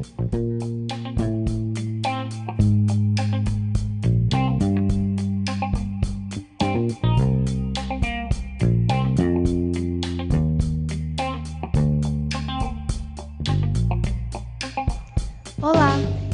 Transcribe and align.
Olá, 0.00 0.08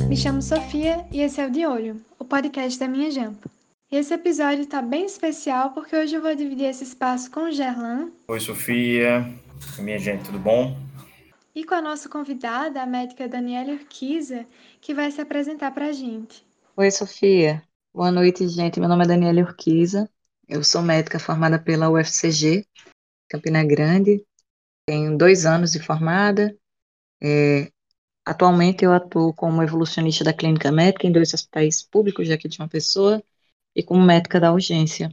me 0.09 0.17
chamo 0.17 0.41
Sofia 0.41 1.05
e 1.11 1.21
esse 1.21 1.41
é 1.41 1.47
o 1.47 1.51
De 1.51 1.67
Olho, 1.67 2.01
o 2.21 2.25
podcast 2.25 2.79
da 2.79 2.87
minha 2.87 3.11
Jampa. 3.11 3.51
Esse 3.91 4.15
episódio 4.15 4.63
está 4.63 4.81
bem 4.81 5.07
especial 5.07 5.71
porque 5.71 5.97
hoje 5.97 6.15
eu 6.15 6.23
vou 6.23 6.37
dividir 6.37 6.67
esse 6.67 6.85
espaço 6.85 7.29
com 7.33 7.49
o 7.49 7.51
Gerlan. 7.51 8.13
Oi, 8.29 8.39
Sofia. 8.39 9.29
Minha 9.81 9.99
gente, 9.99 10.25
tudo 10.25 10.39
bom? 10.39 10.86
E 11.57 11.65
com 11.65 11.75
a 11.75 11.81
nossa 11.81 12.07
convidada, 12.07 12.83
a 12.83 12.87
médica 12.87 13.27
Daniela 13.27 13.73
Urquiza, 13.73 14.47
que 14.79 14.93
vai 14.93 15.11
se 15.11 15.23
apresentar 15.23 15.71
para 15.71 15.87
a 15.87 15.93
gente. 15.93 16.47
Oi, 16.77 16.91
Sofia. 16.91 17.63
Boa 17.95 18.13
noite, 18.13 18.47
gente. 18.47 18.79
Meu 18.79 18.91
nome 18.91 19.05
é 19.05 19.09
Daniela 19.09 19.41
Urquiza. 19.41 20.07
Eu 20.47 20.63
sou 20.63 20.83
médica 20.83 21.19
formada 21.19 21.59
pela 21.59 21.89
UFCG, 21.89 22.67
Campina 23.27 23.65
Grande. 23.65 24.23
Tenho 24.85 25.17
dois 25.17 25.47
anos 25.47 25.73
de 25.73 25.81
formada. 25.81 26.55
É, 27.23 27.73
Atualmente 28.23 28.85
eu 28.85 28.93
atuo 28.93 29.33
como 29.33 29.63
evolucionista 29.63 30.23
da 30.23 30.35
clínica 30.35 30.71
médica 30.71 31.07
em 31.07 31.13
dois 31.13 31.33
hospitais 31.33 31.83
públicos 31.83 32.29
daqui 32.29 32.49
de 32.49 32.59
uma 32.59 32.69
pessoa 32.69 33.25
e 33.75 33.83
como 33.83 34.05
médica 34.05 34.39
da 34.39 34.53
urgência. 34.53 35.11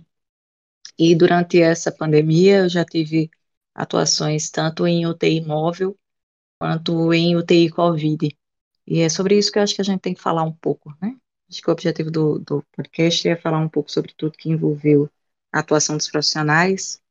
E 1.00 1.16
durante 1.16 1.62
essa 1.62 1.89
pandemia 1.89 2.58
eu 2.58 2.70
já 2.70 2.84
tive 2.84 3.31
atuações 3.73 4.52
tanto 4.52 4.86
em 4.86 5.05
UTI 5.05 5.39
móvel 5.39 5.98
quanto 6.63 7.13
em 7.13 7.35
UTI 7.35 7.70
Covid. 7.70 8.34
E 8.88 9.02
é 9.02 9.09
sobre 9.09 9.38
isso 9.38 9.52
que 9.52 9.59
eu 9.59 9.63
acho 9.63 9.76
que 9.76 9.81
a 9.81 9.84
gente 9.84 9.99
tem 9.99 10.13
que 10.13 10.22
falar 10.22 10.44
um 10.44 10.52
pouco, 10.53 10.95
né? 11.02 11.17
Acho 11.50 11.61
que 11.61 11.69
o 11.69 11.73
objetivo 11.73 12.09
do, 12.09 12.39
do 12.39 12.64
podcast 12.73 13.28
é 13.28 13.36
falar 13.36 13.59
um 13.59 13.67
pouco 13.67 13.92
sobre 13.92 14.14
tudo 14.16 14.38
que 14.38 14.50
envolveu 14.50 15.09
a 15.52 15.59
atuação 15.59 15.97
dos 15.97 16.09
profissionais 16.09 17.02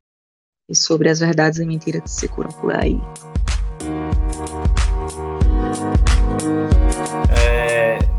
e 0.67 0.75
sobre 0.75 1.07
as 1.07 1.19
verdades 1.19 1.59
e 1.59 1.65
mentiras 1.65 2.01
que 2.01 2.09
se 2.09 2.27
curam 2.27 2.49
por 2.53 2.73
aí. 2.73 2.99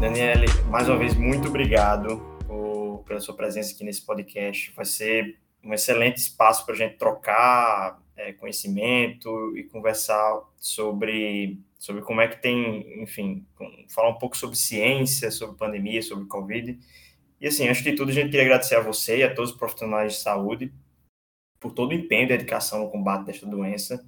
Daniele, 0.01 0.47
mais 0.71 0.89
uma 0.89 0.99
vez, 0.99 1.17
muito 1.17 1.49
obrigado 1.49 2.19
por, 2.47 3.03
pela 3.09 3.19
sua 3.19 3.35
presença 3.35 3.73
aqui 3.75 3.83
nesse 3.83 4.03
podcast. 4.03 4.73
Vai 4.77 4.85
ser 4.85 5.37
um 5.65 5.75
excelente 5.75 6.19
espaço 6.19 6.65
para 6.65 6.75
a 6.77 6.79
gente 6.79 6.97
trocar 6.97 8.04
é, 8.17 8.33
conhecimento 8.33 9.57
e 9.57 9.65
conversar 9.65 10.43
sobre, 10.59 11.61
sobre 11.79 12.03
como 12.03 12.21
é 12.21 12.29
que 12.29 12.41
tem, 12.41 13.03
enfim, 13.03 13.47
falar 13.89 14.11
um 14.11 14.19
pouco 14.19 14.37
sobre 14.37 14.57
ciência, 14.57 15.31
sobre 15.31 15.57
pandemia, 15.57 16.03
sobre 16.03 16.27
Covid. 16.27 16.79
E 17.41 17.47
assim, 17.47 17.69
antes 17.69 17.83
de 17.83 17.93
tudo, 17.93 18.11
a 18.11 18.15
gente 18.15 18.31
queria 18.31 18.47
agradecer 18.47 18.77
a 18.77 18.81
você 18.81 19.19
e 19.19 19.23
a 19.23 19.35
todos 19.35 19.51
os 19.51 19.57
profissionais 19.57 20.15
de 20.15 20.19
saúde 20.21 20.73
por 21.61 21.73
todo 21.73 21.91
o 21.91 21.95
empenho 21.95 22.25
e 22.25 22.29
dedicação 22.29 22.81
no 22.81 22.91
combate 22.91 23.27
desta 23.27 23.47
doença 23.47 24.05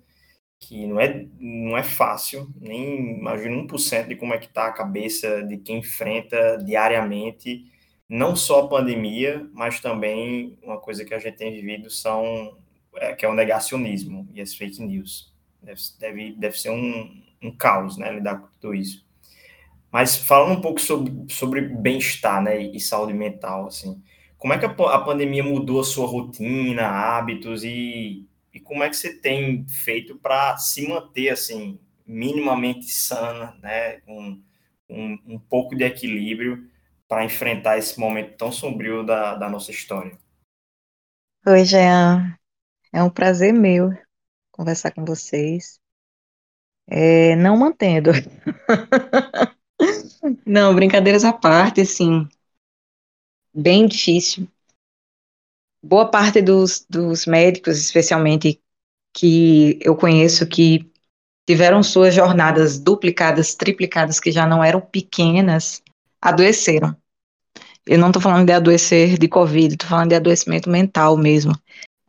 que 0.58 0.86
não 0.86 1.00
é, 1.00 1.26
não 1.38 1.76
é 1.76 1.82
fácil, 1.82 2.48
nem 2.60 3.18
imagino 3.18 3.66
1% 3.66 4.08
de 4.08 4.16
como 4.16 4.34
é 4.34 4.38
que 4.38 4.46
está 4.46 4.66
a 4.66 4.72
cabeça 4.72 5.42
de 5.42 5.58
quem 5.58 5.78
enfrenta 5.78 6.56
diariamente, 6.58 7.64
não 8.08 8.34
só 8.34 8.60
a 8.60 8.68
pandemia, 8.68 9.48
mas 9.52 9.80
também 9.80 10.58
uma 10.62 10.78
coisa 10.78 11.04
que 11.04 11.12
a 11.12 11.18
gente 11.18 11.36
tem 11.36 11.52
vivido 11.52 11.90
são, 11.90 12.56
é, 12.96 13.14
que 13.14 13.24
é 13.24 13.28
o 13.28 13.34
negacionismo 13.34 14.28
e 14.32 14.40
as 14.40 14.54
fake 14.54 14.82
news. 14.82 15.32
Deve, 15.62 15.80
deve, 15.98 16.32
deve 16.32 16.58
ser 16.58 16.70
um, 16.70 17.22
um 17.42 17.50
caos, 17.50 17.96
né, 17.96 18.12
lidar 18.12 18.40
com 18.40 18.48
tudo 18.60 18.74
isso. 18.74 19.04
Mas 19.90 20.16
falando 20.16 20.58
um 20.58 20.60
pouco 20.60 20.80
sobre, 20.80 21.12
sobre 21.32 21.60
bem-estar, 21.62 22.42
né, 22.42 22.60
e 22.60 22.78
saúde 22.80 23.14
mental, 23.14 23.66
assim, 23.66 24.02
como 24.36 24.52
é 24.52 24.58
que 24.58 24.66
a, 24.66 24.70
a 24.70 25.00
pandemia 25.00 25.42
mudou 25.42 25.80
a 25.80 25.84
sua 25.84 26.06
rotina, 26.06 26.86
hábitos 26.86 27.64
e 27.64 28.26
e 28.56 28.60
como 28.60 28.82
é 28.82 28.88
que 28.88 28.96
você 28.96 29.12
tem 29.12 29.66
feito 29.68 30.16
para 30.16 30.56
se 30.56 30.88
manter 30.88 31.28
assim 31.28 31.78
minimamente 32.06 32.86
sana, 32.86 33.54
né, 33.60 34.00
com 34.00 34.40
um, 34.88 35.18
um 35.26 35.38
pouco 35.38 35.76
de 35.76 35.84
equilíbrio 35.84 36.66
para 37.06 37.22
enfrentar 37.22 37.76
esse 37.76 38.00
momento 38.00 38.34
tão 38.38 38.50
sombrio 38.50 39.04
da, 39.04 39.34
da 39.34 39.50
nossa 39.50 39.70
história? 39.70 40.18
Oi, 41.46 41.66
Jean. 41.66 42.34
É 42.96 43.02
um 43.02 43.10
prazer 43.10 43.52
meu 43.52 43.90
conversar 44.50 44.90
com 44.90 45.04
vocês. 45.04 45.78
É, 46.88 47.36
não 47.36 47.56
mantendo. 47.56 48.10
não, 50.46 50.74
brincadeiras 50.74 51.24
à 51.24 51.32
parte, 51.32 51.82
assim, 51.82 52.26
bem 53.52 53.86
difícil 53.86 54.48
boa 55.86 56.10
parte 56.10 56.42
dos, 56.42 56.84
dos 56.88 57.26
médicos, 57.26 57.78
especialmente 57.78 58.60
que 59.14 59.78
eu 59.80 59.96
conheço, 59.96 60.46
que 60.46 60.90
tiveram 61.48 61.82
suas 61.82 62.14
jornadas 62.14 62.78
duplicadas, 62.78 63.54
triplicadas, 63.54 64.18
que 64.18 64.32
já 64.32 64.46
não 64.46 64.62
eram 64.62 64.80
pequenas, 64.80 65.82
adoeceram. 66.20 66.94
Eu 67.86 67.98
não 67.98 68.08
estou 68.08 68.20
falando 68.20 68.46
de 68.46 68.52
adoecer 68.52 69.16
de 69.16 69.28
Covid, 69.28 69.74
estou 69.74 69.88
falando 69.88 70.08
de 70.08 70.16
adoecimento 70.16 70.68
mental 70.68 71.16
mesmo. 71.16 71.52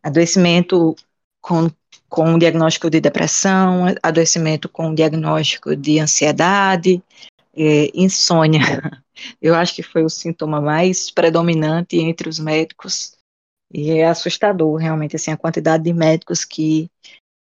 Adoecimento 0.03 0.96
com, 1.41 1.69
com 2.09 2.38
diagnóstico 2.38 2.90
de 2.90 3.02
depressão, 3.02 3.85
adoecimento 4.02 4.69
com 4.69 4.94
diagnóstico 4.94 5.75
de 5.75 6.00
ansiedade, 6.00 7.02
é, 7.56 7.90
insônia. 7.94 8.62
Eu 9.41 9.56
acho 9.56 9.74
que 9.75 9.81
foi 9.81 10.03
o 10.03 10.09
sintoma 10.09 10.62
mais 10.62 11.09
predominante 11.09 11.97
entre 11.97 12.30
os 12.30 12.38
médicos 12.38 13.18
e 13.74 13.91
é 13.91 14.06
assustador, 14.08 14.75
realmente, 14.78 15.16
assim, 15.16 15.31
a 15.31 15.38
quantidade 15.38 15.84
de 15.84 15.94
médicos 15.94 16.46
que 16.46 16.90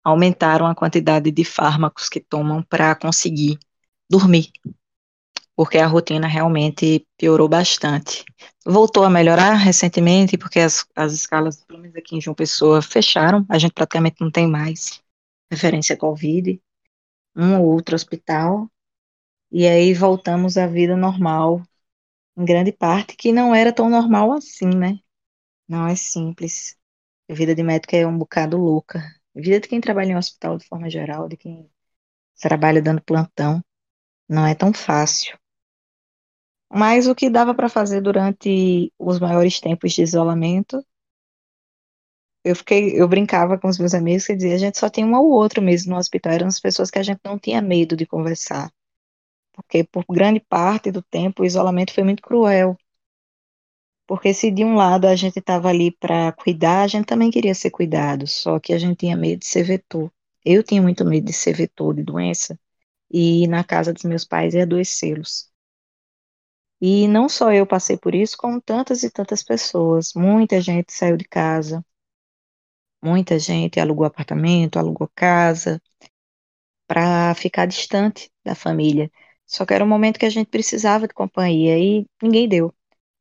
aumentaram 0.03 0.67
a 0.67 0.75
quantidade 0.75 1.31
de 1.31 1.43
fármacos 1.43 2.09
que 2.09 2.19
tomam 2.19 2.61
para 2.61 2.93
conseguir 2.95 3.57
dormir, 4.09 4.51
porque 5.55 5.77
a 5.77 5.87
rotina 5.87 6.27
realmente 6.27 7.07
piorou 7.17 7.47
bastante. 7.47 8.23
Voltou 8.65 9.03
a 9.03 9.09
melhorar 9.09 9.53
recentemente, 9.55 10.37
porque 10.37 10.59
as, 10.59 10.85
as 10.95 11.13
escalas, 11.13 11.63
pelo 11.63 11.79
menos 11.79 11.95
aqui 11.95 12.15
em 12.15 12.21
João 12.21 12.35
Pessoa, 12.35 12.81
fecharam, 12.81 13.45
a 13.49 13.57
gente 13.57 13.73
praticamente 13.73 14.17
não 14.21 14.31
tem 14.31 14.47
mais 14.47 15.01
referência 15.51 15.97
Covid, 15.97 16.59
um 17.35 17.59
ou 17.59 17.67
outro 17.67 17.95
hospital, 17.95 18.69
e 19.51 19.67
aí 19.67 19.93
voltamos 19.93 20.57
à 20.57 20.65
vida 20.65 20.97
normal, 20.97 21.61
em 22.35 22.45
grande 22.45 22.71
parte, 22.71 23.15
que 23.15 23.31
não 23.31 23.53
era 23.53 23.71
tão 23.71 23.89
normal 23.89 24.31
assim, 24.31 24.67
né? 24.67 24.99
Não 25.67 25.87
é 25.87 25.95
simples. 25.95 26.75
A 27.29 27.33
vida 27.33 27.53
de 27.55 27.63
médico 27.63 27.95
é 27.95 28.05
um 28.07 28.17
bocado 28.17 28.57
louca. 28.57 28.99
A 29.35 29.39
vida 29.41 29.59
de 29.59 29.67
quem 29.67 29.79
trabalha 29.79 30.11
em 30.11 30.15
um 30.15 30.17
hospital 30.17 30.57
de 30.57 30.67
forma 30.67 30.89
geral, 30.89 31.27
de 31.29 31.37
quem 31.37 31.69
trabalha 32.39 32.81
dando 32.81 33.01
plantão, 33.01 33.63
não 34.27 34.45
é 34.45 34.55
tão 34.55 34.73
fácil. 34.73 35.37
Mas 36.73 37.07
o 37.07 37.15
que 37.15 37.29
dava 37.29 37.53
para 37.53 37.69
fazer 37.69 38.01
durante 38.01 38.91
os 38.97 39.19
maiores 39.19 39.59
tempos 39.59 39.93
de 39.93 40.01
isolamento, 40.01 40.83
eu 42.43 42.55
fiquei, 42.55 42.99
eu 42.99 43.07
brincava 43.07 43.57
com 43.57 43.67
os 43.67 43.77
meus 43.77 43.93
amigos 43.93 44.27
e 44.29 44.35
dizia, 44.35 44.55
a 44.55 44.57
gente 44.57 44.77
só 44.79 44.89
tem 44.89 45.05
um 45.05 45.15
ou 45.15 45.29
outro 45.31 45.61
mesmo 45.61 45.91
no 45.93 45.97
hospital, 45.99 46.33
eram 46.33 46.47
as 46.47 46.59
pessoas 46.59 46.89
que 46.91 46.99
a 46.99 47.03
gente 47.03 47.19
não 47.23 47.37
tinha 47.39 47.61
medo 47.61 47.95
de 47.95 48.05
conversar. 48.05 48.71
Porque 49.53 49.83
por 49.85 50.05
grande 50.09 50.39
parte 50.41 50.91
do 50.91 51.01
tempo 51.03 51.43
o 51.43 51.45
isolamento 51.45 51.93
foi 51.93 52.03
muito 52.03 52.23
cruel. 52.23 52.77
Porque 54.07 54.33
se 54.33 54.49
de 54.51 54.63
um 54.63 54.75
lado 54.75 55.05
a 55.07 55.15
gente 55.15 55.39
estava 55.39 55.69
ali 55.69 55.91
para 55.91 56.31
cuidar, 56.33 56.83
a 56.83 56.87
gente 56.87 57.05
também 57.05 57.29
queria 57.31 57.53
ser 57.55 57.71
cuidado, 57.71 58.27
só 58.27 58.59
que 58.59 58.73
a 58.73 58.77
gente 58.79 58.97
tinha 58.99 59.17
medo 59.17 59.39
de 59.39 59.45
ser 59.47 59.63
vetor. 59.63 60.11
Eu 60.45 60.63
tinha 60.63 60.81
muito 60.81 61.05
medo 61.05 61.25
de 61.25 61.33
ser 61.33 61.53
vetor 61.55 61.93
de 61.95 62.03
doença 62.03 62.59
e 63.11 63.43
ir 63.43 63.47
na 63.47 63.63
casa 63.63 63.93
dos 63.93 64.03
meus 64.03 64.25
pais 64.25 64.53
e 64.55 64.61
adoecê-los. 64.61 65.52
E 66.85 67.07
não 67.07 67.29
só 67.29 67.51
eu 67.51 67.65
passei 67.65 67.97
por 67.97 68.13
isso, 68.13 68.37
como 68.37 68.61
tantas 68.61 69.01
e 69.03 69.09
tantas 69.09 69.41
pessoas. 69.41 70.13
Muita 70.13 70.61
gente 70.61 70.93
saiu 70.93 71.17
de 71.17 71.23
casa, 71.25 71.83
muita 73.03 73.37
gente 73.37 73.79
alugou 73.79 74.05
apartamento, 74.05 74.79
alugou 74.79 75.09
casa, 75.15 75.79
para 76.87 77.33
ficar 77.35 77.65
distante 77.65 78.31
da 78.43 78.55
família. 78.55 79.11
Só 79.45 79.65
que 79.65 79.73
era 79.73 79.83
um 79.83 79.87
momento 79.87 80.19
que 80.19 80.25
a 80.25 80.29
gente 80.29 80.47
precisava 80.47 81.07
de 81.07 81.13
companhia 81.13 81.77
e 81.77 82.05
ninguém 82.21 82.47
deu. 82.47 82.73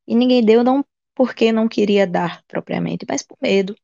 E 0.06 0.15
ninguém 0.15 0.44
deu 0.44 0.65
não 0.65 0.85
porque 1.15 1.53
não 1.53 1.69
queria 1.69 2.06
dar 2.06 2.43
propriamente, 2.49 3.06
mas 3.08 3.23
por 3.23 3.38
medo. 3.43 3.75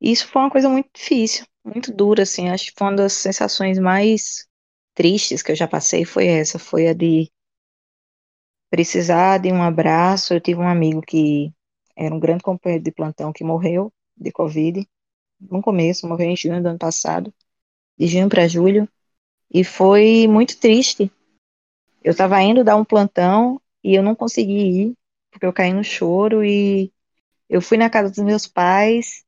Isso 0.00 0.26
foi 0.28 0.42
uma 0.42 0.50
coisa 0.50 0.68
muito 0.68 0.90
difícil, 0.94 1.46
muito 1.64 1.92
dura, 1.92 2.22
assim. 2.24 2.48
Acho 2.48 2.66
que 2.66 2.72
foi 2.76 2.88
uma 2.88 2.96
das 2.96 3.12
sensações 3.14 3.78
mais 3.78 4.46
tristes 4.94 5.42
que 5.42 5.52
eu 5.52 5.56
já 5.56 5.68
passei 5.68 6.04
foi 6.04 6.26
essa, 6.26 6.58
foi 6.58 6.88
a 6.88 6.92
de 6.94 7.30
precisar 8.70 9.38
de 9.38 9.52
um 9.52 9.62
abraço. 9.62 10.34
Eu 10.34 10.40
tive 10.40 10.60
um 10.60 10.68
amigo 10.68 11.02
que 11.02 11.52
era 11.96 12.14
um 12.14 12.20
grande 12.20 12.42
companheiro 12.42 12.84
de 12.84 12.92
plantão 12.92 13.32
que 13.32 13.44
morreu 13.44 13.92
de 14.16 14.30
Covid 14.32 14.86
no 15.40 15.62
começo, 15.62 16.08
morreu 16.08 16.30
em 16.30 16.36
junho 16.36 16.62
do 16.62 16.68
ano 16.68 16.78
passado, 16.78 17.32
de 17.98 18.06
junho 18.08 18.28
para 18.28 18.48
julho, 18.48 18.88
e 19.52 19.64
foi 19.64 20.26
muito 20.28 20.58
triste 20.58 21.12
Eu 22.02 22.12
estava 22.12 22.42
indo 22.42 22.64
dar 22.64 22.76
um 22.76 22.84
plantão 22.84 23.60
e 23.84 23.94
eu 23.94 24.02
não 24.02 24.14
consegui 24.14 24.82
ir, 24.82 24.94
porque 25.30 25.46
eu 25.46 25.52
caí 25.52 25.72
no 25.72 25.84
choro 25.84 26.44
e 26.44 26.92
eu 27.48 27.62
fui 27.62 27.78
na 27.78 27.90
casa 27.90 28.10
dos 28.10 28.24
meus 28.24 28.46
pais 28.46 29.24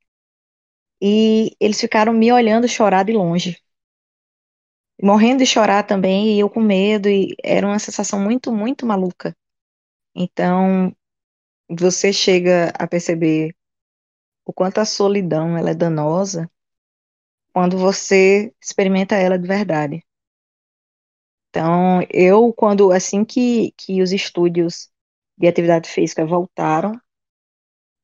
e 1.00 1.54
eles 1.60 1.80
ficaram 1.80 2.12
me 2.12 2.32
olhando 2.32 2.66
chorar 2.68 3.04
de 3.04 3.12
longe. 3.12 3.58
Morrendo 5.02 5.38
de 5.38 5.46
chorar 5.46 5.82
também, 5.84 6.36
e 6.36 6.40
eu 6.40 6.50
com 6.50 6.60
medo, 6.60 7.08
e 7.08 7.34
era 7.42 7.66
uma 7.66 7.78
sensação 7.78 8.20
muito, 8.20 8.52
muito 8.52 8.84
maluca. 8.86 9.34
Então, 10.14 10.94
você 11.68 12.12
chega 12.12 12.70
a 12.78 12.86
perceber 12.86 13.54
o 14.46 14.52
quanto 14.52 14.78
a 14.78 14.84
solidão 14.84 15.56
ela 15.56 15.70
é 15.70 15.74
danosa 15.74 16.50
quando 17.52 17.78
você 17.78 18.52
experimenta 18.60 19.14
ela 19.16 19.38
de 19.38 19.46
verdade. 19.46 20.04
Então, 21.48 22.00
eu, 22.12 22.52
quando, 22.52 22.92
assim 22.92 23.24
que, 23.24 23.72
que 23.76 24.02
os 24.02 24.12
estúdios 24.12 24.88
de 25.36 25.48
atividade 25.48 25.88
física 25.88 26.24
voltaram, 26.24 26.92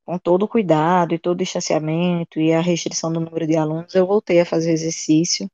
com 0.04 0.18
todo 0.18 0.44
o 0.44 0.48
cuidado 0.48 1.14
e 1.14 1.18
todo 1.18 1.34
o 1.34 1.38
distanciamento 1.38 2.40
e 2.40 2.52
a 2.52 2.60
restrição 2.60 3.12
do 3.12 3.20
número 3.20 3.46
de 3.46 3.56
alunos, 3.56 3.94
eu 3.94 4.06
voltei 4.06 4.40
a 4.40 4.46
fazer 4.46 4.72
exercício. 4.72 5.48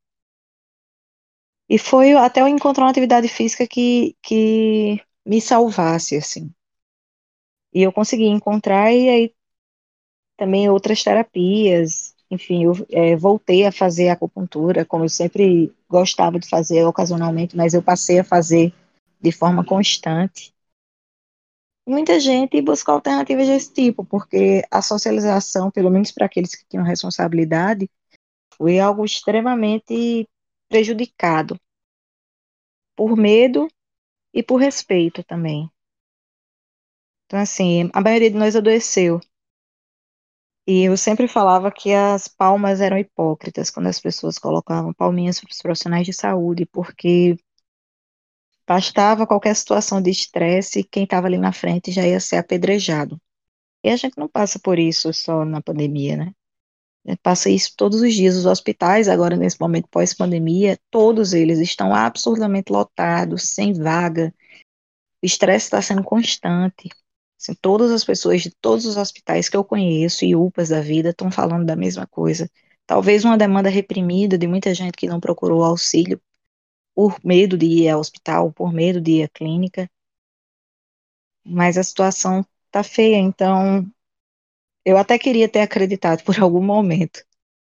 E 1.73 1.77
foi 1.79 2.13
até 2.13 2.39
eu 2.41 2.47
encontrar 2.47 2.83
uma 2.83 2.91
atividade 2.91 3.27
física 3.27 3.65
que, 3.65 4.15
que 4.21 5.01
me 5.25 5.41
salvasse, 5.41 6.15
assim. 6.15 6.53
E 7.73 7.81
eu 7.81 7.91
consegui 7.91 8.25
encontrar, 8.27 8.93
e 8.93 9.09
aí 9.09 9.35
também 10.37 10.69
outras 10.69 11.01
terapias, 11.01 12.13
enfim, 12.29 12.65
eu 12.65 12.73
é, 12.91 13.15
voltei 13.15 13.65
a 13.65 13.71
fazer 13.71 14.09
acupuntura, 14.09 14.85
como 14.85 15.05
eu 15.05 15.09
sempre 15.09 15.73
gostava 15.89 16.37
de 16.37 16.47
fazer 16.47 16.85
ocasionalmente, 16.85 17.57
mas 17.57 17.73
eu 17.73 17.81
passei 17.81 18.19
a 18.19 18.23
fazer 18.23 18.71
de 19.19 19.31
forma 19.31 19.65
constante 19.65 20.53
muita 21.85 22.19
gente 22.19 22.61
busca 22.61 22.91
alternativas 22.91 23.47
desse 23.47 23.73
tipo, 23.73 24.05
porque 24.05 24.63
a 24.71 24.81
socialização, 24.81 25.69
pelo 25.69 25.89
menos 25.89 26.11
para 26.11 26.25
aqueles 26.25 26.55
que 26.55 26.65
tinham 26.65 26.85
responsabilidade, 26.85 27.89
foi 28.57 28.79
algo 28.79 29.03
extremamente 29.03 30.27
prejudicado 30.69 31.59
por 32.95 33.15
medo 33.15 33.67
e 34.33 34.43
por 34.43 34.57
respeito 34.57 35.23
também. 35.23 35.69
Então, 37.25 37.39
assim, 37.39 37.89
a 37.93 38.01
maioria 38.01 38.29
de 38.29 38.37
nós 38.37 38.55
adoeceu. 38.55 39.19
E 40.65 40.83
eu 40.83 40.95
sempre 40.95 41.27
falava 41.27 41.71
que 41.71 41.93
as 41.93 42.27
palmas 42.27 42.79
eram 42.79 42.97
hipócritas 42.97 43.69
quando 43.69 43.87
as 43.87 43.99
pessoas 43.99 44.37
colocavam 44.37 44.93
palminhas 44.93 45.39
para 45.39 45.51
os 45.51 45.61
profissionais 45.61 46.05
de 46.05 46.13
saúde, 46.13 46.65
porque 46.65 47.37
Bastava 48.65 49.27
qualquer 49.27 49.55
situação 49.55 50.01
de 50.01 50.09
estresse 50.09 50.79
e 50.79 50.83
quem 50.83 51.03
estava 51.03 51.27
ali 51.27 51.37
na 51.37 51.51
frente 51.51 51.91
já 51.91 52.07
ia 52.07 52.19
ser 52.19 52.37
apedrejado. 52.37 53.19
E 53.83 53.89
a 53.89 53.97
gente 53.97 54.17
não 54.17 54.29
passa 54.29 54.57
por 54.57 54.79
isso 54.79 55.13
só 55.13 55.43
na 55.43 55.61
pandemia, 55.61 56.15
né? 56.15 56.33
Gente 57.05 57.19
passa 57.21 57.49
isso 57.49 57.73
todos 57.75 58.01
os 58.01 58.13
dias. 58.13 58.35
Os 58.35 58.45
hospitais, 58.45 59.09
agora 59.09 59.35
nesse 59.35 59.59
momento 59.59 59.87
pós-pandemia, 59.89 60.79
todos 60.89 61.33
eles 61.33 61.59
estão 61.59 61.93
absurdamente 61.93 62.71
lotados, 62.71 63.49
sem 63.49 63.73
vaga. 63.73 64.33
O 65.21 65.25
estresse 65.25 65.65
está 65.65 65.81
sendo 65.81 66.03
constante. 66.03 66.89
Assim, 67.39 67.53
todas 67.55 67.91
as 67.91 68.05
pessoas 68.05 68.41
de 68.41 68.51
todos 68.51 68.85
os 68.85 68.95
hospitais 68.95 69.49
que 69.49 69.57
eu 69.57 69.65
conheço 69.65 70.23
e 70.23 70.35
UPAs 70.35 70.69
da 70.69 70.79
vida 70.81 71.09
estão 71.09 71.29
falando 71.29 71.65
da 71.65 71.75
mesma 71.75 72.07
coisa. 72.07 72.49
Talvez 72.85 73.25
uma 73.25 73.37
demanda 73.37 73.69
reprimida 73.69 74.37
de 74.37 74.47
muita 74.47 74.73
gente 74.73 74.93
que 74.97 75.07
não 75.07 75.19
procurou 75.19 75.63
auxílio 75.63 76.21
por 76.95 77.17
medo 77.23 77.57
de 77.57 77.65
ir 77.65 77.89
ao 77.89 77.99
hospital, 77.99 78.51
por 78.53 78.71
medo 78.71 79.01
de 79.01 79.19
ir 79.19 79.23
à 79.23 79.27
clínica. 79.27 79.89
Mas 81.45 81.77
a 81.77 81.83
situação 81.83 82.45
tá 82.71 82.83
feia, 82.83 83.17
então 83.17 83.85
eu 84.85 84.97
até 84.97 85.17
queria 85.17 85.47
ter 85.47 85.61
acreditado 85.61 86.23
por 86.23 86.39
algum 86.39 86.63
momento 86.63 87.23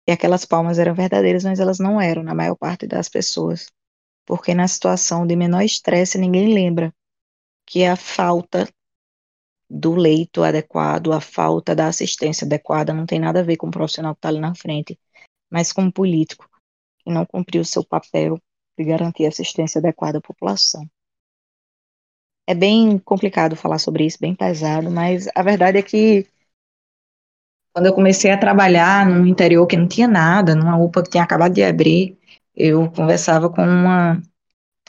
que 0.05 0.12
aquelas 0.12 0.44
palmas 0.44 0.79
eram 0.79 0.94
verdadeiras, 0.94 1.44
mas 1.44 1.61
elas 1.61 1.79
não 1.79 2.00
eram 2.00 2.23
na 2.23 2.35
maior 2.35 2.56
parte 2.56 2.87
das 2.87 3.09
pessoas. 3.09 3.67
Porque 4.25 4.55
na 4.55 4.67
situação 4.67 5.26
de 5.26 5.37
menor 5.37 5.62
estresse, 5.62 6.19
ninguém 6.19 6.53
lembra 6.53 6.93
que 7.67 7.85
a 7.85 7.97
falta 7.97 8.69
do 9.69 9.94
leito 9.94 10.43
adequado, 10.43 11.12
a 11.12 11.20
falta 11.20 11.75
da 11.75 11.87
assistência 11.87 12.44
adequada, 12.44 12.93
não 12.93 13.06
tem 13.06 13.19
nada 13.19 13.41
a 13.41 13.43
ver 13.43 13.56
com 13.56 13.69
o 13.69 13.70
profissional 13.70 14.15
que 14.15 14.19
está 14.19 14.29
ali 14.29 14.41
na 14.41 14.55
frente, 14.55 14.99
mas 15.50 15.73
com 15.73 15.87
o 15.87 15.93
político 15.93 16.49
que 16.99 17.11
não 17.11 17.25
cumpriu 17.25 17.62
o 17.62 17.65
seu 17.65 17.85
papel 17.85 18.38
de 18.79 18.85
garantir 18.85 19.26
assistência 19.26 19.79
adequada 19.79 20.19
à 20.19 20.20
população. 20.20 20.88
É 22.47 22.55
bem 22.55 22.99
complicado 22.99 23.56
falar 23.56 23.79
sobre 23.79 24.05
isso, 24.05 24.19
bem 24.20 24.35
pesado, 24.35 24.91
mas 24.91 25.29
a 25.35 25.43
verdade 25.43 25.79
é 25.79 25.82
que 25.82 26.26
quando 27.72 27.86
eu 27.86 27.94
comecei 27.94 28.30
a 28.30 28.38
trabalhar 28.38 29.06
num 29.06 29.26
interior 29.26 29.66
que 29.66 29.76
não 29.76 29.88
tinha 29.88 30.06
nada, 30.06 30.54
numa 30.54 30.76
UPA 30.76 31.02
que 31.02 31.10
tinha 31.10 31.24
acabado 31.24 31.54
de 31.54 31.62
abrir, 31.62 32.19
eu 32.54 32.90
conversava 32.90 33.48
com 33.48 33.62
uma 33.62 34.20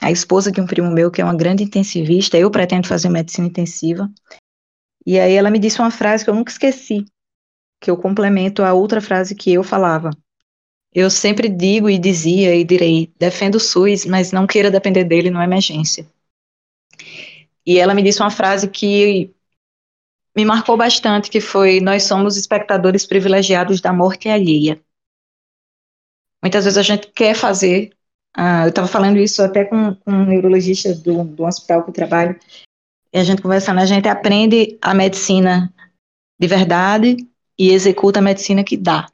a 0.01 0.11
esposa 0.11 0.51
de 0.51 0.59
um 0.59 0.65
primo 0.65 0.91
meu 0.91 1.09
que 1.09 1.21
é 1.21 1.23
uma 1.23 1.35
grande 1.35 1.63
intensivista, 1.63 2.37
eu 2.37 2.51
pretendo 2.51 2.87
fazer 2.87 3.07
medicina 3.07 3.47
intensiva. 3.47 4.11
E 5.05 5.17
aí 5.17 5.33
ela 5.33 5.49
me 5.49 5.59
disse 5.59 5.79
uma 5.79 5.91
frase 5.91 6.25
que 6.25 6.29
eu 6.29 6.35
nunca 6.35 6.51
esqueci, 6.51 7.05
que 7.79 7.89
eu 7.89 7.95
complemento 7.95 8.63
a 8.63 8.73
outra 8.73 8.99
frase 8.99 9.33
que 9.33 9.53
eu 9.53 9.63
falava. 9.63 10.09
Eu 10.93 11.09
sempre 11.09 11.47
digo 11.47 11.89
e 11.89 11.97
dizia 11.97 12.53
e 12.53 12.63
direi: 12.63 13.13
defendo 13.17 13.55
o 13.55 13.59
SUS, 13.59 14.05
mas 14.05 14.31
não 14.31 14.45
queira 14.45 14.69
depender 14.69 15.05
dele 15.05 15.29
numa 15.29 15.43
emergência. 15.45 16.05
E 17.65 17.79
ela 17.79 17.93
me 17.93 18.03
disse 18.03 18.19
uma 18.19 18.29
frase 18.29 18.67
que 18.67 19.33
me 20.35 20.45
marcou 20.45 20.75
bastante, 20.75 21.29
que 21.29 21.41
foi: 21.41 21.79
nós 21.79 22.03
somos 22.03 22.37
espectadores 22.37 23.05
privilegiados 23.05 23.81
da 23.81 23.93
morte 23.93 24.29
alheia. 24.29 24.81
Muitas 26.41 26.65
vezes 26.65 26.77
a 26.77 26.83
gente 26.83 27.07
quer 27.07 27.35
fazer. 27.35 27.91
Uh, 28.35 28.65
eu 28.65 28.69
estava 28.69 28.87
falando 28.87 29.17
isso 29.17 29.43
até 29.43 29.63
com, 29.63 29.95
com 29.95 30.11
um 30.11 30.25
neurologista 30.25 30.93
do, 30.95 31.23
do 31.23 31.43
hospital 31.45 31.83
que 31.83 31.91
eu 31.91 31.93
trabalho, 31.93 32.39
e 33.13 33.19
a 33.19 33.23
gente 33.23 33.43
conversando, 33.43 33.79
a 33.79 33.85
gente 33.85 34.07
aprende 34.07 34.77
a 34.81 34.91
medicina 34.91 35.71
de 36.39 36.47
verdade 36.47 37.17
e 37.57 37.69
executa 37.69 38.17
a 38.17 38.23
medicina 38.23 38.63
que 38.63 38.75
dá. 38.75 39.07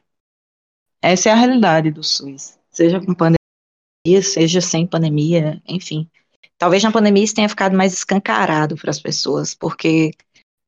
Essa 1.02 1.30
é 1.30 1.32
a 1.34 1.36
realidade 1.36 1.92
do 1.92 2.02
SUS, 2.02 2.58
seja 2.72 3.02
com 3.02 3.14
pandemia, 3.14 4.22
seja 4.24 4.62
sem 4.62 4.88
pandemia, 4.88 5.62
enfim. 5.68 6.10
Talvez 6.58 6.82
na 6.82 6.92
pandemia 6.92 7.24
isso 7.24 7.36
tenha 7.36 7.50
ficado 7.50 7.76
mais 7.76 7.94
escancarado 7.94 8.78
para 8.78 8.90
as 8.90 9.00
pessoas, 9.00 9.54
porque 9.54 10.12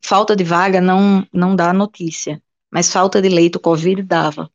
falta 0.03 0.36
de 0.36 0.43
vaga 0.43 0.81
não, 0.81 1.27
não 1.34 1.55
dá 1.55 1.74
notícia, 1.74 2.41
mas 2.72 2.91
falta 2.91 3.22
de 3.22 3.29
leito 3.29 3.60
Covid 3.60 4.01
dava. 4.03 4.51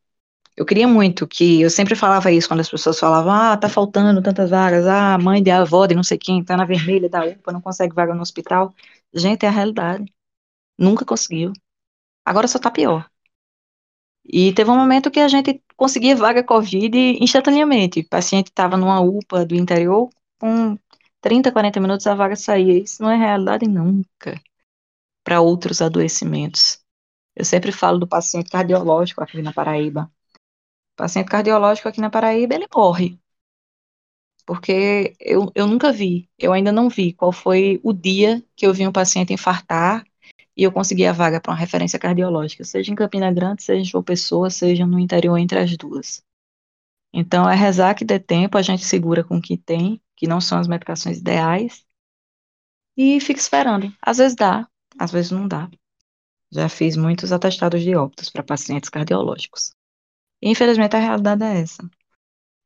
Eu 0.56 0.64
queria 0.64 0.88
muito 0.88 1.26
que, 1.28 1.60
eu 1.60 1.70
sempre 1.70 1.94
falava 1.94 2.32
isso 2.32 2.48
quando 2.48 2.60
as 2.60 2.70
pessoas 2.70 2.98
falavam, 2.98 3.32
ah, 3.32 3.56
tá 3.56 3.68
faltando 3.68 4.22
tantas 4.22 4.50
vagas, 4.50 4.86
ah, 4.86 5.18
mãe 5.18 5.42
de 5.42 5.50
avó 5.50 5.86
de 5.86 5.94
não 5.94 6.02
sei 6.02 6.18
quem 6.18 6.42
tá 6.44 6.56
na 6.56 6.64
vermelha 6.64 7.08
da 7.10 7.24
UPA, 7.24 7.52
não 7.52 7.60
consegue 7.60 7.94
vaga 7.94 8.14
no 8.14 8.22
hospital. 8.22 8.74
Gente, 9.14 9.44
é 9.44 9.48
a 9.48 9.52
realidade. 9.52 10.12
Nunca 10.78 11.04
conseguiu. 11.04 11.52
Agora 12.24 12.48
só 12.48 12.58
tá 12.58 12.70
pior. 12.70 13.08
E 14.24 14.52
teve 14.52 14.70
um 14.70 14.76
momento 14.76 15.10
que 15.10 15.20
a 15.20 15.28
gente 15.28 15.62
conseguia 15.76 16.16
vaga 16.16 16.42
Covid 16.42 16.96
instantaneamente. 17.20 18.00
O 18.00 18.08
paciente 18.08 18.48
estava 18.48 18.76
numa 18.76 19.00
UPA 19.00 19.44
do 19.46 19.54
interior, 19.54 20.10
com 20.38 20.78
30, 21.20 21.52
40 21.52 21.80
minutos 21.80 22.06
a 22.06 22.14
vaga 22.14 22.36
saía. 22.36 22.78
Isso 22.78 23.02
não 23.02 23.10
é 23.10 23.16
realidade 23.16 23.66
nunca 23.68 24.40
para 25.26 25.40
outros 25.40 25.82
adoecimentos. 25.82 26.78
Eu 27.34 27.44
sempre 27.44 27.72
falo 27.72 27.98
do 27.98 28.06
paciente 28.06 28.48
cardiológico 28.48 29.20
aqui 29.20 29.42
na 29.42 29.52
Paraíba. 29.52 30.08
O 30.92 30.96
paciente 30.96 31.28
cardiológico 31.28 31.88
aqui 31.88 32.00
na 32.00 32.08
Paraíba, 32.08 32.54
ele 32.54 32.68
morre. 32.72 33.18
Porque 34.46 35.16
eu, 35.18 35.50
eu 35.52 35.66
nunca 35.66 35.90
vi, 35.90 36.30
eu 36.38 36.52
ainda 36.52 36.70
não 36.70 36.88
vi 36.88 37.12
qual 37.12 37.32
foi 37.32 37.80
o 37.82 37.92
dia 37.92 38.40
que 38.54 38.64
eu 38.64 38.72
vi 38.72 38.86
um 38.86 38.92
paciente 38.92 39.32
infartar 39.32 40.06
e 40.56 40.62
eu 40.62 40.70
consegui 40.70 41.04
a 41.04 41.12
vaga 41.12 41.40
para 41.40 41.50
uma 41.50 41.58
referência 41.58 41.98
cardiológica, 41.98 42.62
seja 42.62 42.92
em 42.92 42.94
Campina 42.94 43.32
Grande, 43.32 43.64
seja 43.64 43.80
em 43.80 43.84
João 43.84 44.04
Pessoa, 44.04 44.48
seja 44.48 44.86
no 44.86 45.00
interior 45.00 45.36
entre 45.38 45.58
as 45.58 45.76
duas. 45.76 46.22
Então, 47.12 47.50
é 47.50 47.56
rezar 47.56 47.96
que 47.96 48.04
dê 48.04 48.20
tempo, 48.20 48.56
a 48.56 48.62
gente 48.62 48.84
segura 48.84 49.24
com 49.24 49.38
o 49.38 49.42
que 49.42 49.56
tem, 49.56 50.00
que 50.14 50.28
não 50.28 50.40
são 50.40 50.60
as 50.60 50.68
medicações 50.68 51.18
ideais, 51.18 51.84
e 52.96 53.20
fica 53.20 53.40
esperando. 53.40 53.92
Às 54.00 54.18
vezes 54.18 54.36
dá, 54.36 54.66
às 54.98 55.10
vezes 55.10 55.30
não 55.30 55.46
dá. 55.48 55.70
Já 56.50 56.68
fiz 56.68 56.96
muitos 56.96 57.32
atestados 57.32 57.82
de 57.82 57.94
óbitos 57.96 58.30
para 58.30 58.42
pacientes 58.42 58.88
cardiológicos. 58.88 59.72
E, 60.42 60.50
infelizmente, 60.50 60.96
a 60.96 61.00
realidade 61.00 61.42
é 61.42 61.60
essa. 61.60 61.90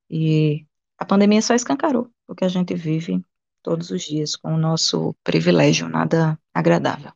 E 0.09 0.67
a 0.99 1.05
pandemia 1.05 1.41
só 1.43 1.55
escancarou 1.55 2.11
o 2.29 2.35
que 2.35 2.45
a 2.45 2.49
gente 2.49 2.75
vive 2.75 3.25
todos 3.63 3.91
os 3.91 4.03
dias 4.03 4.37
com 4.37 4.55
o 4.55 4.59
nosso 4.59 5.15
privilégio 5.25 5.89
nada 5.89 6.39
agradável 6.55 7.13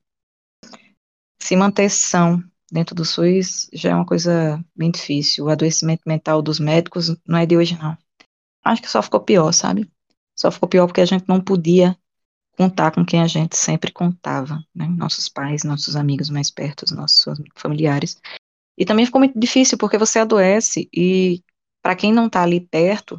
se 1.44 1.56
manter 1.56 1.90
são 1.90 2.42
dentro 2.72 2.94
do 2.94 3.04
SUS 3.04 3.68
já 3.70 3.90
é 3.90 3.94
uma 3.94 4.06
coisa 4.06 4.64
bem 4.74 4.90
difícil. 4.90 5.44
O 5.44 5.50
adoecimento 5.50 6.02
mental 6.06 6.40
dos 6.40 6.58
médicos 6.58 7.14
não 7.26 7.38
é 7.38 7.44
de 7.44 7.54
hoje, 7.54 7.76
não. 7.76 7.98
Acho 8.64 8.80
que 8.80 8.90
só 8.90 9.02
ficou 9.02 9.20
pior, 9.20 9.52
sabe? 9.52 9.90
Só 10.34 10.50
ficou 10.50 10.66
pior 10.66 10.86
porque 10.86 11.02
a 11.02 11.04
gente 11.04 11.26
não 11.28 11.42
podia 11.42 11.98
contar 12.56 12.92
com 12.92 13.04
quem 13.04 13.20
a 13.22 13.26
gente 13.26 13.56
sempre 13.56 13.92
contava, 13.92 14.64
né? 14.74 14.86
Nossos 14.86 15.28
pais, 15.28 15.64
nossos 15.64 15.96
amigos 15.96 16.30
mais 16.30 16.50
perto, 16.50 16.94
nossos 16.94 17.24
familiares. 17.56 18.20
E 18.76 18.84
também 18.84 19.06
ficou 19.06 19.20
muito 19.20 19.38
difícil 19.38 19.78
porque 19.78 19.98
você 19.98 20.18
adoece 20.18 20.88
e 20.92 21.42
para 21.82 21.96
quem 21.96 22.12
não 22.12 22.26
está 22.26 22.42
ali 22.42 22.60
perto, 22.60 23.18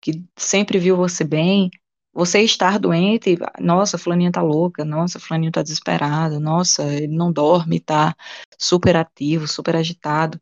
que 0.00 0.24
sempre 0.36 0.78
viu 0.78 0.96
você 0.96 1.24
bem, 1.24 1.70
você 2.12 2.42
estar 2.42 2.78
doente, 2.78 3.36
nossa, 3.60 3.98
fulaninha 3.98 4.32
tá 4.32 4.42
louca, 4.42 4.84
nossa, 4.84 5.20
fulaninho 5.20 5.52
tá 5.52 5.62
desesperado, 5.62 6.40
nossa, 6.40 6.82
ele 6.94 7.14
não 7.16 7.32
dorme, 7.32 7.80
tá 7.80 8.14
super 8.58 8.96
ativo, 8.96 9.46
super 9.46 9.76
agitado. 9.76 10.40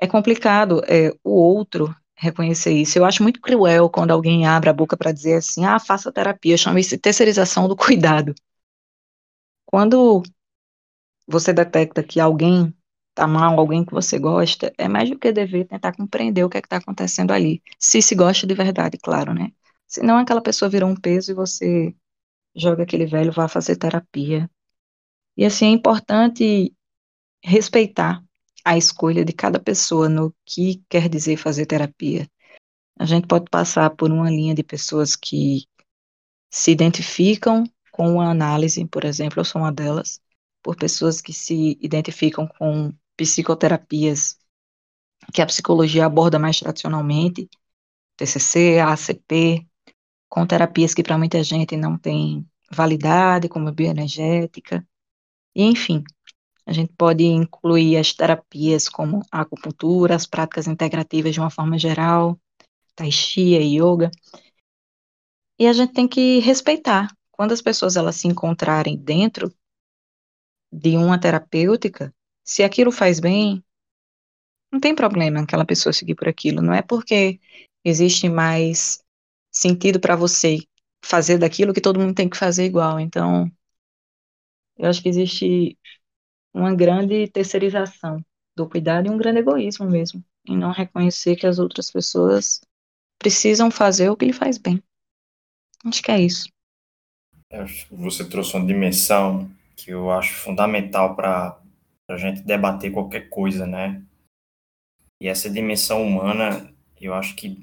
É 0.00 0.06
complicado 0.06 0.82
é, 0.86 1.10
o 1.22 1.30
outro 1.32 1.94
reconhecer 2.16 2.72
isso. 2.72 2.98
Eu 2.98 3.04
acho 3.04 3.22
muito 3.22 3.40
cruel 3.40 3.90
quando 3.90 4.10
alguém 4.12 4.46
abre 4.46 4.70
a 4.70 4.72
boca 4.72 4.96
para 4.96 5.12
dizer 5.12 5.34
assim, 5.34 5.64
ah, 5.64 5.78
faça 5.78 6.12
terapia, 6.12 6.54
eu 6.54 6.58
chamo 6.58 6.78
isso 6.78 6.90
de 6.90 6.98
terceirização 6.98 7.68
do 7.68 7.76
cuidado. 7.76 8.34
Quando 9.66 10.22
você 11.26 11.52
detecta 11.52 12.02
que 12.02 12.20
alguém 12.20 12.74
tá 13.14 13.26
mal, 13.26 13.58
alguém 13.58 13.84
que 13.84 13.92
você 13.92 14.18
gosta, 14.18 14.72
é 14.76 14.88
mais 14.88 15.08
do 15.10 15.18
que 15.18 15.32
dever 15.32 15.66
tentar 15.66 15.94
compreender 15.94 16.44
o 16.44 16.50
que 16.50 16.58
é 16.58 16.62
que 16.62 16.68
tá 16.68 16.76
acontecendo 16.78 17.32
ali. 17.32 17.62
Se 17.78 18.02
se 18.02 18.14
gosta 18.14 18.46
de 18.46 18.54
verdade, 18.54 18.98
claro, 18.98 19.32
né? 19.32 19.52
Senão 19.86 20.18
aquela 20.18 20.42
pessoa 20.42 20.68
virou 20.68 20.88
um 20.90 20.96
peso 20.96 21.30
e 21.32 21.34
você 21.34 21.94
joga 22.54 22.82
aquele 22.84 23.06
velho, 23.06 23.32
vá 23.32 23.48
fazer 23.48 23.76
terapia. 23.76 24.50
E 25.36 25.44
assim, 25.44 25.66
é 25.66 25.70
importante 25.70 26.74
respeitar 27.42 28.22
a 28.64 28.76
escolha 28.76 29.24
de 29.24 29.32
cada 29.32 29.60
pessoa 29.60 30.08
no 30.08 30.34
que 30.44 30.82
quer 30.88 31.08
dizer 31.08 31.36
fazer 31.36 31.66
terapia. 31.66 32.28
A 32.98 33.04
gente 33.04 33.26
pode 33.26 33.46
passar 33.50 33.90
por 33.90 34.10
uma 34.10 34.30
linha 34.30 34.54
de 34.54 34.62
pessoas 34.62 35.16
que 35.16 35.66
se 36.50 36.70
identificam 36.70 37.64
com 37.92 38.20
a 38.20 38.30
análise, 38.30 38.84
por 38.86 39.04
exemplo, 39.04 39.40
eu 39.40 39.44
sou 39.44 39.60
uma 39.60 39.72
delas, 39.72 40.20
por 40.62 40.76
pessoas 40.76 41.20
que 41.20 41.32
se 41.32 41.78
identificam 41.80 42.46
com 42.46 42.92
psicoterapias 43.16 44.38
que 45.32 45.42
a 45.42 45.46
psicologia 45.46 46.06
aborda 46.06 46.38
mais 46.38 46.58
tradicionalmente, 46.58 47.48
TCC, 48.16 48.78
ACP, 48.80 49.66
com 50.28 50.46
terapias 50.46 50.94
que 50.94 51.02
para 51.02 51.18
muita 51.18 51.42
gente 51.42 51.76
não 51.76 51.98
tem 51.98 52.48
validade, 52.70 53.48
como 53.48 53.72
bioenergética, 53.72 54.86
e 55.54 55.64
enfim, 55.64 56.02
a 56.66 56.72
gente 56.72 56.92
pode 56.96 57.24
incluir 57.24 57.96
as 57.96 58.12
terapias 58.12 58.88
como 58.88 59.22
a 59.30 59.42
acupuntura, 59.42 60.14
as 60.14 60.26
práticas 60.26 60.66
integrativas 60.66 61.34
de 61.34 61.40
uma 61.40 61.50
forma 61.50 61.78
geral, 61.78 62.38
tai 62.94 63.10
chi 63.10 63.54
yoga, 63.56 64.10
e 65.58 65.66
a 65.66 65.72
gente 65.72 65.92
tem 65.92 66.08
que 66.08 66.40
respeitar. 66.40 67.14
Quando 67.30 67.52
as 67.52 67.62
pessoas 67.62 67.96
elas 67.96 68.16
se 68.16 68.28
encontrarem 68.28 68.96
dentro 68.96 69.52
de 70.72 70.96
uma 70.96 71.20
terapêutica, 71.20 72.14
se 72.44 72.62
aquilo 72.62 72.90
faz 72.90 73.20
bem, 73.20 73.64
não 74.70 74.80
tem 74.80 74.94
problema 74.94 75.40
aquela 75.40 75.64
pessoa 75.64 75.92
seguir 75.92 76.14
por 76.14 76.28
aquilo. 76.28 76.60
Não 76.60 76.74
é 76.74 76.82
porque 76.82 77.40
existe 77.84 78.28
mais 78.28 79.00
sentido 79.50 80.00
para 80.00 80.16
você 80.16 80.58
fazer 81.04 81.38
daquilo 81.38 81.72
que 81.72 81.80
todo 81.80 82.00
mundo 82.00 82.14
tem 82.14 82.28
que 82.28 82.36
fazer 82.36 82.64
igual. 82.64 82.98
Então, 82.98 83.50
eu 84.76 84.88
acho 84.88 85.02
que 85.02 85.08
existe 85.08 85.78
uma 86.54 86.74
grande 86.74 87.26
terceirização 87.28 88.24
do 88.56 88.68
cuidado 88.68 89.08
e 89.08 89.10
um 89.10 89.18
grande 89.18 89.40
egoísmo 89.40 89.90
mesmo, 89.90 90.24
em 90.46 90.56
não 90.56 90.70
reconhecer 90.70 91.34
que 91.34 91.46
as 91.46 91.58
outras 91.58 91.90
pessoas 91.90 92.60
precisam 93.18 93.70
fazer 93.70 94.08
o 94.08 94.16
que 94.16 94.26
lhe 94.26 94.32
faz 94.32 94.56
bem. 94.56 94.82
Acho 95.84 96.02
que 96.02 96.10
é 96.10 96.20
isso. 96.20 96.48
Você 97.90 98.24
trouxe 98.28 98.56
uma 98.56 98.66
dimensão 98.66 99.50
que 99.76 99.90
eu 99.90 100.10
acho 100.10 100.34
fundamental 100.34 101.14
para 101.14 101.60
a 102.08 102.16
gente 102.16 102.42
debater 102.42 102.92
qualquer 102.92 103.28
coisa, 103.28 103.66
né? 103.66 104.02
E 105.20 105.28
essa 105.28 105.48
dimensão 105.50 106.02
humana, 106.02 106.72
eu 107.00 107.14
acho 107.14 107.34
que 107.34 107.56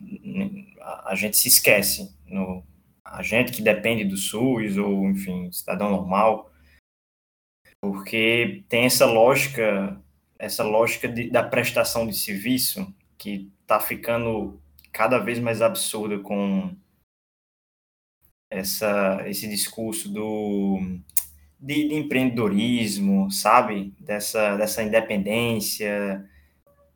a, 1.05 1.15
gente 1.15 1.37
se 1.37 1.47
esquece. 1.47 2.13
No, 2.25 2.63
a 3.03 3.21
gente 3.21 3.51
que 3.51 3.61
depende 3.61 4.03
do 4.03 4.17
SUS, 4.17 4.77
ou, 4.77 5.09
enfim, 5.09 5.51
cidadão 5.51 5.89
normal, 5.91 6.50
porque 7.81 8.63
tem 8.69 8.85
essa 8.85 9.05
lógica, 9.05 9.99
essa 10.37 10.63
lógica 10.63 11.07
de, 11.07 11.29
da 11.29 11.43
prestação 11.43 12.05
de 12.05 12.15
serviço 12.15 12.93
que 13.17 13.51
está 13.61 13.79
ficando 13.79 14.61
cada 14.91 15.17
vez 15.17 15.39
mais 15.39 15.61
absurda 15.61 16.19
com 16.19 16.75
essa, 18.49 19.23
esse 19.25 19.47
discurso 19.47 20.09
do 20.09 20.79
de, 21.59 21.87
de, 21.87 21.95
empreendedorismo, 21.95 23.31
sabe? 23.31 23.93
Dessa, 23.99 24.57
dessa 24.57 24.83
independência, 24.83 26.27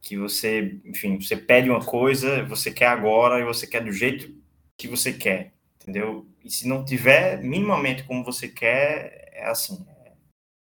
que 0.02 0.18
você, 0.18 0.80
enfim, 0.86 1.20
você 1.20 1.36
pede 1.36 1.70
uma 1.70 1.84
coisa, 1.84 2.44
você 2.46 2.72
quer 2.72 2.88
agora 2.88 3.40
e 3.40 3.46
você 3.46 3.66
quer 3.66 3.84
do 3.84 3.92
jeito 3.92 4.36
que 4.78 4.88
você 4.88 5.12
quer, 5.14 5.54
entendeu? 5.82 6.28
E 6.44 6.50
se 6.50 6.68
não 6.68 6.86
tiver 6.86 7.42
minimamente 7.42 8.04
como 8.04 8.24
você 8.24 8.48
quer, 8.48 9.32
é 9.34 9.46
assim, 9.48 9.84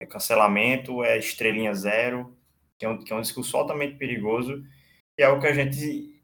é 0.01 0.07
cancelamento, 0.07 1.05
é 1.05 1.19
estrelinha 1.19 1.75
zero, 1.75 2.37
que 2.79 2.87
é 2.87 2.89
um, 2.89 2.99
que 2.99 3.13
é 3.13 3.17
um 3.17 3.21
discurso 3.21 3.57
altamente 3.57 3.97
perigoso, 3.97 4.65
e 5.19 5.23
é 5.23 5.29
o 5.29 5.39
que 5.39 5.47
a 5.47 5.53
gente 5.53 6.19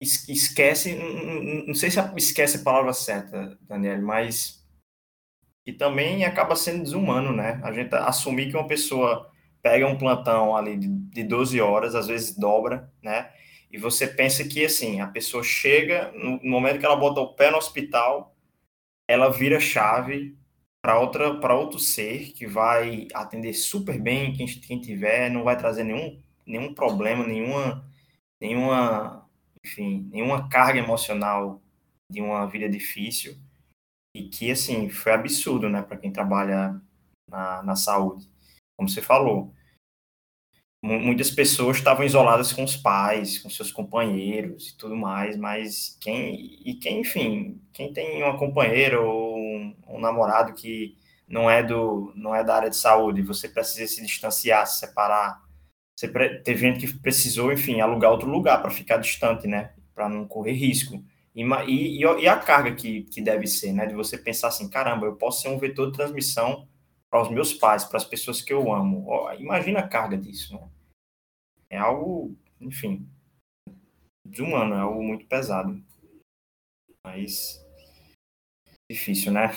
esquece, 0.00 0.96
não 1.66 1.74
sei 1.74 1.90
se 1.90 2.00
esquece 2.16 2.56
a 2.58 2.62
palavra 2.62 2.92
certa, 2.92 3.56
Daniel, 3.62 4.02
mas 4.02 4.62
e 5.64 5.72
também 5.72 6.24
acaba 6.24 6.56
sendo 6.56 6.82
desumano, 6.82 7.32
né? 7.32 7.60
A 7.62 7.72
gente 7.72 7.94
assumir 7.94 8.50
que 8.50 8.56
uma 8.56 8.66
pessoa 8.66 9.30
pega 9.62 9.86
um 9.86 9.96
plantão 9.96 10.56
ali 10.56 10.76
de, 10.76 10.88
de 10.88 11.22
12 11.22 11.60
horas, 11.60 11.94
às 11.94 12.08
vezes 12.08 12.36
dobra, 12.36 12.92
né? 13.00 13.30
E 13.70 13.78
você 13.78 14.06
pensa 14.06 14.44
que, 14.44 14.64
assim, 14.64 15.00
a 15.00 15.06
pessoa 15.06 15.42
chega, 15.42 16.12
no 16.12 16.40
momento 16.42 16.80
que 16.80 16.84
ela 16.84 16.96
bota 16.96 17.20
o 17.20 17.34
pé 17.34 17.50
no 17.50 17.58
hospital, 17.58 18.36
ela 19.08 19.30
vira 19.30 19.60
chave 19.60 20.36
para 20.82 20.98
outra 20.98 21.38
para 21.38 21.54
outro 21.54 21.78
ser 21.78 22.32
que 22.32 22.46
vai 22.46 23.06
atender 23.14 23.54
super 23.54 24.00
bem 24.00 24.32
quem, 24.32 24.46
quem 24.46 24.80
tiver, 24.80 25.30
não 25.30 25.44
vai 25.44 25.56
trazer 25.56 25.84
nenhum, 25.84 26.20
nenhum 26.44 26.74
problema, 26.74 27.24
nenhuma, 27.24 27.88
nenhuma, 28.40 29.30
enfim, 29.64 30.08
nenhuma 30.12 30.48
carga 30.48 30.80
emocional 30.80 31.62
de 32.10 32.20
uma 32.20 32.46
vida 32.46 32.68
difícil 32.68 33.38
e 34.14 34.28
que, 34.28 34.50
assim, 34.50 34.90
foi 34.90 35.12
absurdo, 35.12 35.68
né, 35.68 35.80
para 35.82 35.96
quem 35.96 36.12
trabalha 36.12 36.78
na, 37.28 37.62
na 37.62 37.76
saúde. 37.76 38.28
Como 38.76 38.88
você 38.88 39.00
falou, 39.00 39.54
muitas 40.84 41.30
pessoas 41.30 41.78
estavam 41.78 42.04
isoladas 42.04 42.52
com 42.52 42.64
os 42.64 42.76
pais, 42.76 43.38
com 43.38 43.48
seus 43.48 43.70
companheiros 43.72 44.70
e 44.70 44.76
tudo 44.76 44.96
mais, 44.96 45.36
mas 45.36 45.96
quem, 46.00 46.58
e 46.68 46.74
quem, 46.74 47.00
enfim, 47.00 47.62
quem 47.72 47.92
tem 47.92 48.22
uma 48.22 48.36
companheira 48.36 49.00
ou 49.00 49.31
um, 49.86 50.00
namorado 50.00 50.54
que 50.54 50.96
não 51.28 51.50
é 51.50 51.62
do 51.62 52.12
não 52.14 52.34
é 52.34 52.44
da 52.44 52.56
área 52.56 52.70
de 52.70 52.76
saúde, 52.76 53.22
você 53.22 53.48
precisa 53.48 53.92
se 53.92 54.02
distanciar, 54.02 54.66
se 54.66 54.80
separar. 54.80 55.42
Você, 55.96 56.08
teve 56.40 56.60
gente 56.60 56.86
que 56.86 56.98
precisou, 56.98 57.52
enfim, 57.52 57.80
alugar 57.80 58.10
outro 58.10 58.28
lugar 58.28 58.60
para 58.60 58.70
ficar 58.70 58.96
distante, 58.96 59.46
né, 59.46 59.72
para 59.94 60.08
não 60.08 60.26
correr 60.26 60.52
risco. 60.52 61.02
E, 61.34 61.42
e, 61.42 61.98
e, 62.00 62.28
a 62.28 62.38
carga 62.38 62.74
que, 62.74 63.04
que 63.04 63.22
deve 63.22 63.46
ser, 63.46 63.72
né? 63.72 63.86
De 63.86 63.94
você 63.94 64.18
pensar 64.18 64.48
assim, 64.48 64.68
caramba, 64.68 65.06
eu 65.06 65.16
posso 65.16 65.42
ser 65.42 65.48
um 65.48 65.58
vetor 65.58 65.90
de 65.90 65.96
transmissão 65.96 66.68
para 67.10 67.22
os 67.22 67.30
meus 67.30 67.54
pais, 67.54 67.84
para 67.84 67.96
as 67.96 68.04
pessoas 68.04 68.42
que 68.42 68.52
eu 68.52 68.72
amo. 68.72 69.06
Imagina 69.38 69.80
a 69.80 69.88
carga 69.88 70.16
disso, 70.16 70.54
né? 70.54 70.68
É 71.70 71.78
algo, 71.78 72.36
enfim, 72.60 73.08
desumano, 74.24 74.74
é 74.74 74.80
algo 74.80 75.02
muito 75.02 75.26
pesado. 75.26 75.82
Mas 77.04 77.64
difícil, 78.92 79.32
né? 79.32 79.50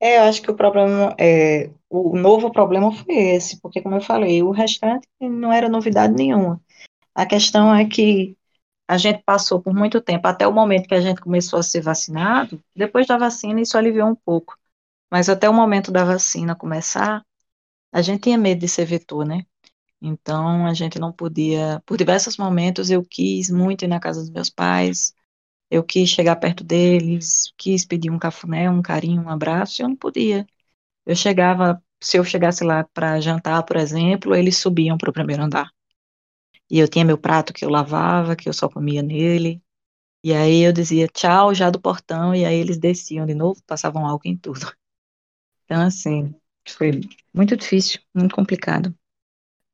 É, 0.00 0.18
eu 0.18 0.22
acho 0.24 0.42
que 0.42 0.50
o 0.50 0.56
problema, 0.56 1.14
é, 1.18 1.70
o 1.88 2.16
novo 2.16 2.50
problema 2.50 2.90
foi 2.92 3.14
esse, 3.14 3.60
porque 3.60 3.80
como 3.80 3.96
eu 3.96 4.00
falei, 4.00 4.42
o 4.42 4.50
restante 4.50 5.06
não 5.20 5.52
era 5.52 5.68
novidade 5.68 6.12
nenhuma. 6.12 6.60
A 7.14 7.26
questão 7.26 7.74
é 7.74 7.88
que 7.88 8.36
a 8.88 8.98
gente 8.98 9.22
passou 9.24 9.62
por 9.62 9.72
muito 9.74 10.00
tempo, 10.00 10.26
até 10.26 10.46
o 10.46 10.52
momento 10.52 10.88
que 10.88 10.94
a 10.94 11.00
gente 11.00 11.20
começou 11.20 11.58
a 11.58 11.62
ser 11.62 11.80
vacinado, 11.82 12.62
depois 12.74 13.06
da 13.06 13.16
vacina 13.16 13.60
isso 13.60 13.78
aliviou 13.78 14.08
um 14.08 14.14
pouco, 14.14 14.58
mas 15.10 15.28
até 15.28 15.48
o 15.48 15.54
momento 15.54 15.92
da 15.92 16.04
vacina 16.04 16.54
começar, 16.56 17.24
a 17.92 18.02
gente 18.02 18.22
tinha 18.22 18.38
medo 18.38 18.60
de 18.60 18.68
ser 18.68 18.84
vetor, 18.86 19.24
né? 19.24 19.46
Então 20.00 20.66
a 20.66 20.74
gente 20.74 20.98
não 20.98 21.12
podia, 21.12 21.82
por 21.86 21.96
diversos 21.96 22.36
momentos 22.36 22.90
eu 22.90 23.04
quis 23.04 23.50
muito 23.50 23.84
ir 23.84 23.88
na 23.88 24.00
casa 24.00 24.20
dos 24.20 24.30
meus 24.30 24.50
pais, 24.50 25.14
eu 25.72 25.84
quis 25.84 26.08
chegar 26.10 26.36
perto 26.36 26.64
deles, 26.64 27.52
quis 27.58 27.86
pedir 27.86 28.10
um 28.10 28.18
cafuné, 28.20 28.70
um 28.70 28.82
carinho, 28.82 29.22
um 29.24 29.30
abraço, 29.30 29.82
e 29.82 29.84
eu 29.84 29.90
não 29.90 29.96
podia. 29.96 30.46
Eu 31.06 31.16
chegava, 31.16 31.82
se 32.00 32.18
eu 32.18 32.24
chegasse 32.24 32.64
lá 32.64 32.84
para 32.94 33.20
jantar, 33.20 33.62
por 33.64 33.76
exemplo, 33.76 34.34
eles 34.36 34.58
subiam 34.58 34.98
para 34.98 35.10
o 35.10 35.12
primeiro 35.14 35.42
andar. 35.44 35.70
E 36.70 36.78
eu 36.78 36.88
tinha 36.88 37.04
meu 37.04 37.18
prato 37.18 37.52
que 37.52 37.64
eu 37.64 37.70
lavava, 37.70 38.34
que 38.36 38.48
eu 38.48 38.52
só 38.52 38.68
comia 38.68 39.02
nele. 39.02 39.62
E 40.24 40.32
aí 40.34 40.62
eu 40.62 40.72
dizia 40.72 41.08
tchau 41.08 41.54
já 41.54 41.70
do 41.70 41.80
portão, 41.80 42.34
e 42.34 42.44
aí 42.46 42.56
eles 42.56 42.78
desciam 42.78 43.26
de 43.26 43.34
novo, 43.34 43.62
passavam 43.66 44.06
álcool 44.06 44.28
em 44.28 44.36
tudo. 44.38 44.60
Então, 45.66 45.82
assim, 45.86 46.34
foi 46.68 47.00
muito 47.34 47.56
difícil, 47.56 48.00
muito 48.14 48.34
complicado. 48.34 48.94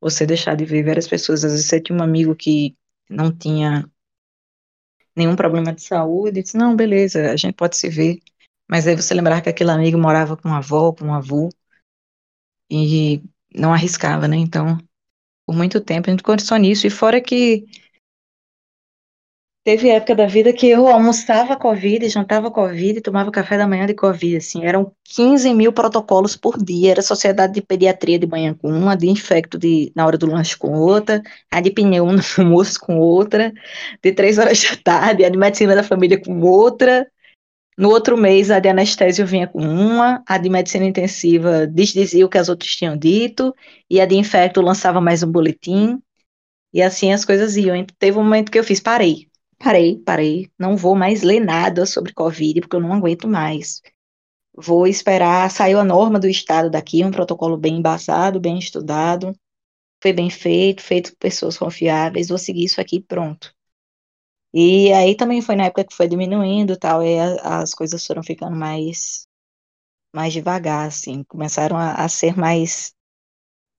Você 0.01 0.27
deixar 0.27 0.57
de 0.57 0.65
ver 0.65 0.85
várias 0.85 1.09
pessoas. 1.09 1.45
Às 1.45 1.53
vezes 1.53 1.67
você 1.67 1.81
tinha 1.81 1.99
um 1.99 2.03
amigo 2.03 2.35
que 2.37 2.77
não 3.11 3.33
tinha 3.37 3.91
nenhum 5.19 5.37
problema 5.37 5.73
de 5.75 5.83
saúde, 5.83 6.43
disse, 6.43 6.57
não, 6.57 6.77
beleza, 6.77 7.31
a 7.33 7.37
gente 7.37 7.55
pode 7.55 7.77
se 7.77 7.89
ver. 7.89 8.21
Mas 8.71 8.87
aí 8.87 8.97
você 8.97 9.15
lembrar 9.15 9.41
que 9.43 9.49
aquele 9.49 9.71
amigo 9.71 9.99
morava 9.99 10.37
com 10.37 10.49
a 10.51 10.59
avó, 10.59 10.93
com 10.93 11.07
um 11.07 11.15
avô, 11.15 11.51
e 12.71 13.23
não 13.55 13.73
arriscava, 13.73 14.29
né? 14.29 14.37
Então, 14.37 14.79
por 15.47 15.57
muito 15.57 15.81
tempo 15.81 16.09
a 16.09 16.13
gente 16.13 16.23
conversou 16.23 16.59
nisso. 16.59 16.87
E 16.87 16.91
fora 16.91 17.21
que 17.21 17.67
teve 19.65 19.91
época 19.91 20.15
da 20.15 20.27
vida 20.27 20.53
que 20.53 20.67
eu 20.67 20.89
almoçava 20.89 21.57
Covid, 21.57 22.09
jantava 22.09 22.51
Covid, 22.51 23.01
tomava 23.01 23.31
café 23.31 23.59
da 23.59 23.67
manhã 23.67 23.87
de 23.87 23.95
Covid, 23.95 24.37
assim, 24.37 24.65
eram 24.65 24.93
15 25.05 25.53
mil 25.55 25.73
protocolos 25.73 26.37
por 26.37 26.57
dia, 26.63 26.93
era 26.93 27.03
sociedade 27.03 27.55
de 27.55 27.63
pediatria 27.63 28.19
de 28.19 28.27
manhã 28.27 28.55
com 28.55 28.69
uma, 28.71 28.97
de 28.97 29.09
infecto 29.09 29.59
de, 29.59 29.93
na 29.95 30.07
hora 30.07 30.17
do 30.17 30.27
lanche 30.27 30.57
com 30.57 30.73
outra, 30.73 31.23
a 31.51 31.61
de 31.61 31.71
pneu 31.71 32.07
no 32.13 32.23
almoço 32.39 32.81
com 32.81 32.99
outra, 32.99 33.53
de 34.03 34.13
três 34.13 34.39
horas 34.39 34.63
da 34.63 34.77
tarde, 34.77 35.25
a 35.25 35.29
de 35.29 35.37
medicina 35.37 35.75
da 35.75 35.83
família 35.83 36.21
com 36.21 36.41
outra, 36.41 37.07
no 37.79 37.91
outro 37.91 38.17
mês, 38.17 38.51
a 38.51 38.59
de 38.59 38.69
anestésio 38.69 39.25
vinha 39.25 39.47
com 39.47 39.61
uma, 39.61 40.21
a 40.27 40.37
de 40.37 40.49
medicina 40.49 40.85
intensiva 40.85 41.65
desdizia 41.65 42.27
o 42.27 42.29
que 42.29 42.37
as 42.37 42.49
outras 42.49 42.75
tinham 42.75 42.97
dito, 42.97 43.55
e 43.89 44.01
a 44.01 44.05
de 44.07 44.17
infecto 44.17 44.61
lançava 44.61 45.01
mais 45.01 45.23
um 45.23 45.31
boletim, 45.31 46.03
e 46.75 46.83
assim 46.83 47.13
as 47.13 47.25
coisas 47.25 47.57
iam. 47.57 47.87
Teve 47.97 48.19
um 48.19 48.25
momento 48.25 48.51
que 48.51 48.59
eu 48.59 48.65
fiz, 48.65 48.81
parei, 48.81 49.28
parei, 49.59 49.99
parei, 49.99 50.51
não 50.59 50.77
vou 50.77 50.95
mais 50.97 51.23
ler 51.23 51.41
nada 51.41 51.87
sobre 51.87 52.13
Covid, 52.13 52.61
porque 52.61 52.77
eu 52.77 52.81
não 52.81 52.93
aguento 52.93 53.29
mais. 53.29 53.83
Vou 54.55 54.87
esperar, 54.87 55.51
saiu 55.51 55.81
a 55.81 55.85
norma 55.85 56.19
do 56.21 56.29
Estado 56.29 56.71
daqui, 56.71 57.05
um 57.05 57.11
protocolo 57.13 57.57
bem 57.57 57.79
embasado, 57.79 58.41
bem 58.41 58.59
estudado, 58.59 59.35
foi 60.03 60.13
bem 60.13 60.31
feito, 60.31 60.83
feito 60.83 61.13
por 61.13 61.19
pessoas 61.19 61.59
confiáveis, 61.59 62.29
vou 62.29 62.39
seguir 62.39 62.65
isso 62.65 62.81
aqui 62.81 63.01
pronto. 63.01 63.55
E 64.53 64.93
aí 64.93 65.17
também 65.17 65.43
foi 65.43 65.57
na 65.57 65.65
época 65.67 65.85
que 65.85 65.95
foi 65.95 66.09
diminuindo 66.09 66.77
tal, 66.77 67.03
e 67.03 67.19
as 67.43 67.75
coisas 67.75 68.05
foram 68.07 68.23
ficando 68.23 68.57
mais 68.57 69.27
mais 70.15 70.33
devagar, 70.33 70.87
assim, 70.89 71.25
começaram 71.25 71.77
a, 71.77 71.95
a 72.05 72.09
ser 72.09 72.37
mais 72.37 72.95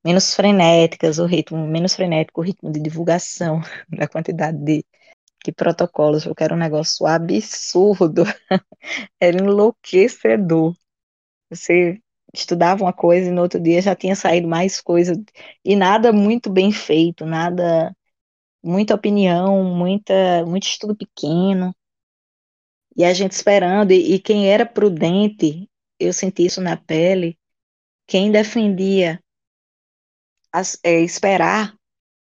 menos 0.06 0.36
frenéticas, 0.36 1.20
o 1.20 1.26
ritmo 1.26 1.68
menos 1.68 1.96
frenético, 1.96 2.42
o 2.42 2.44
ritmo 2.44 2.72
de 2.72 2.80
divulgação 2.82 3.62
da 3.90 4.08
quantidade 4.08 4.58
de, 4.60 4.86
de 5.44 5.52
protocolos, 5.52 6.26
porque 6.26 6.44
era 6.44 6.54
um 6.54 6.58
negócio 6.58 7.06
absurdo, 7.06 8.24
era 9.20 9.38
enlouquecedor. 9.38 10.76
Você 11.50 12.02
estudava 12.34 12.84
uma 12.84 12.94
coisa 12.94 13.30
e 13.30 13.32
no 13.32 13.42
outro 13.42 13.60
dia 13.60 13.82
já 13.82 13.96
tinha 13.96 14.16
saído 14.16 14.48
mais 14.48 14.82
coisa, 14.82 15.14
e 15.66 15.76
nada 15.76 16.14
muito 16.14 16.50
bem 16.50 16.72
feito, 16.72 17.26
nada 17.26 17.96
muita 18.64 18.96
opinião, 18.96 19.64
muita, 19.64 20.46
muito 20.46 20.68
estudo 20.68 20.96
pequeno, 20.96 21.74
e 22.96 23.04
a 23.06 23.14
gente 23.14 23.32
esperando, 23.32 23.92
e, 23.92 24.16
e 24.16 24.20
quem 24.20 24.50
era 24.52 24.66
prudente, 24.66 25.70
eu 26.00 26.12
senti 26.14 26.46
isso 26.46 26.62
na 26.62 26.76
pele, 26.76 27.38
quem 28.06 28.32
defendia 28.32 29.20
as, 30.52 30.80
é, 30.84 31.00
esperar 31.02 31.79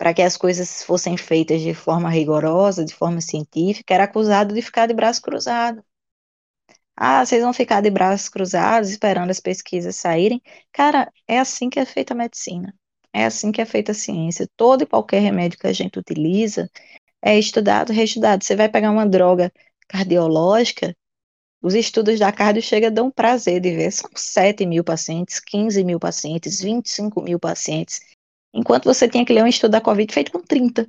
para 0.01 0.15
que 0.15 0.24
as 0.24 0.36
coisas 0.36 0.81
fossem 0.84 1.15
feitas 1.15 1.62
de 1.62 1.75
forma 1.75 2.10
rigorosa, 2.10 2.84
de 2.84 2.91
forma 2.91 3.22
científica, 3.22 3.93
era 3.93 4.05
acusado 4.05 4.51
de 4.51 4.60
ficar 4.60 4.88
de 4.88 4.96
braço 4.96 5.22
cruzado. 5.22 5.86
Ah, 6.96 7.24
vocês 7.24 7.43
vão 7.43 7.54
ficar 7.54 7.82
de 7.82 7.91
braços 7.91 8.28
cruzados 8.28 8.89
esperando 8.89 9.30
as 9.30 9.39
pesquisas 9.39 9.95
saírem? 9.95 10.41
Cara, 10.71 11.12
é 11.28 11.38
assim 11.38 11.69
que 11.69 11.80
é 11.80 11.86
feita 11.86 12.15
a 12.15 12.17
medicina. 12.17 12.73
É 13.13 13.25
assim 13.25 13.52
que 13.52 13.62
é 13.62 13.65
feita 13.65 13.91
a 13.91 13.95
ciência. 13.95 14.49
Todo 14.58 14.82
e 14.82 14.88
qualquer 14.88 15.19
remédio 15.19 15.60
que 15.60 15.67
a 15.67 15.73
gente 15.73 15.99
utiliza 15.99 16.67
é 17.21 17.38
estudado, 17.38 17.93
reestudado. 17.93 18.43
Você 18.43 18.56
vai 18.56 18.69
pegar 18.69 18.89
uma 18.89 19.06
droga 19.06 19.54
cardiológica, 19.88 20.97
os 21.62 21.75
estudos 21.75 22.19
da 22.19 22.32
cardio 22.32 22.63
chegam 22.63 22.88
a 22.89 22.91
dar 22.91 23.04
um 23.04 23.12
prazer 23.12 23.62
de 23.62 23.69
ver. 23.75 23.91
São 23.91 24.10
7 24.15 24.65
mil 24.65 24.84
pacientes, 24.84 25.39
15 25.39 25.84
mil 25.84 25.99
pacientes, 25.99 26.60
25 26.60 27.21
mil 27.21 27.39
pacientes. 27.39 28.02
Enquanto 28.53 28.85
você 28.85 29.07
tinha 29.07 29.25
que 29.25 29.33
ler 29.33 29.43
um 29.43 29.47
estudo 29.47 29.71
da 29.71 29.81
Covid 29.81 30.13
feito 30.13 30.31
com 30.31 30.41
30. 30.41 30.87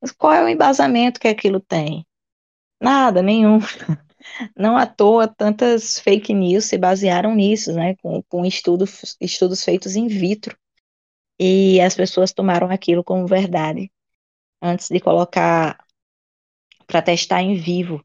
Mas 0.00 0.12
qual 0.12 0.32
é 0.32 0.44
o 0.44 0.48
embasamento 0.48 1.20
que 1.20 1.28
aquilo 1.28 1.60
tem? 1.60 2.06
Nada, 2.80 3.22
nenhum. 3.22 3.58
Não 4.56 4.76
à 4.76 4.86
toa 4.86 5.28
tantas 5.28 5.98
fake 5.98 6.32
news 6.32 6.66
se 6.66 6.78
basearam 6.78 7.34
nisso, 7.34 7.72
né? 7.72 7.96
Com, 7.96 8.22
com 8.22 8.44
estudos, 8.44 9.16
estudos 9.20 9.64
feitos 9.64 9.96
in 9.96 10.06
vitro 10.06 10.56
e 11.38 11.80
as 11.80 11.94
pessoas 11.94 12.32
tomaram 12.32 12.70
aquilo 12.70 13.02
como 13.02 13.26
verdade 13.26 13.90
antes 14.60 14.88
de 14.88 15.00
colocar 15.00 15.76
para 16.86 17.02
testar 17.02 17.42
em 17.42 17.56
vivo. 17.56 18.02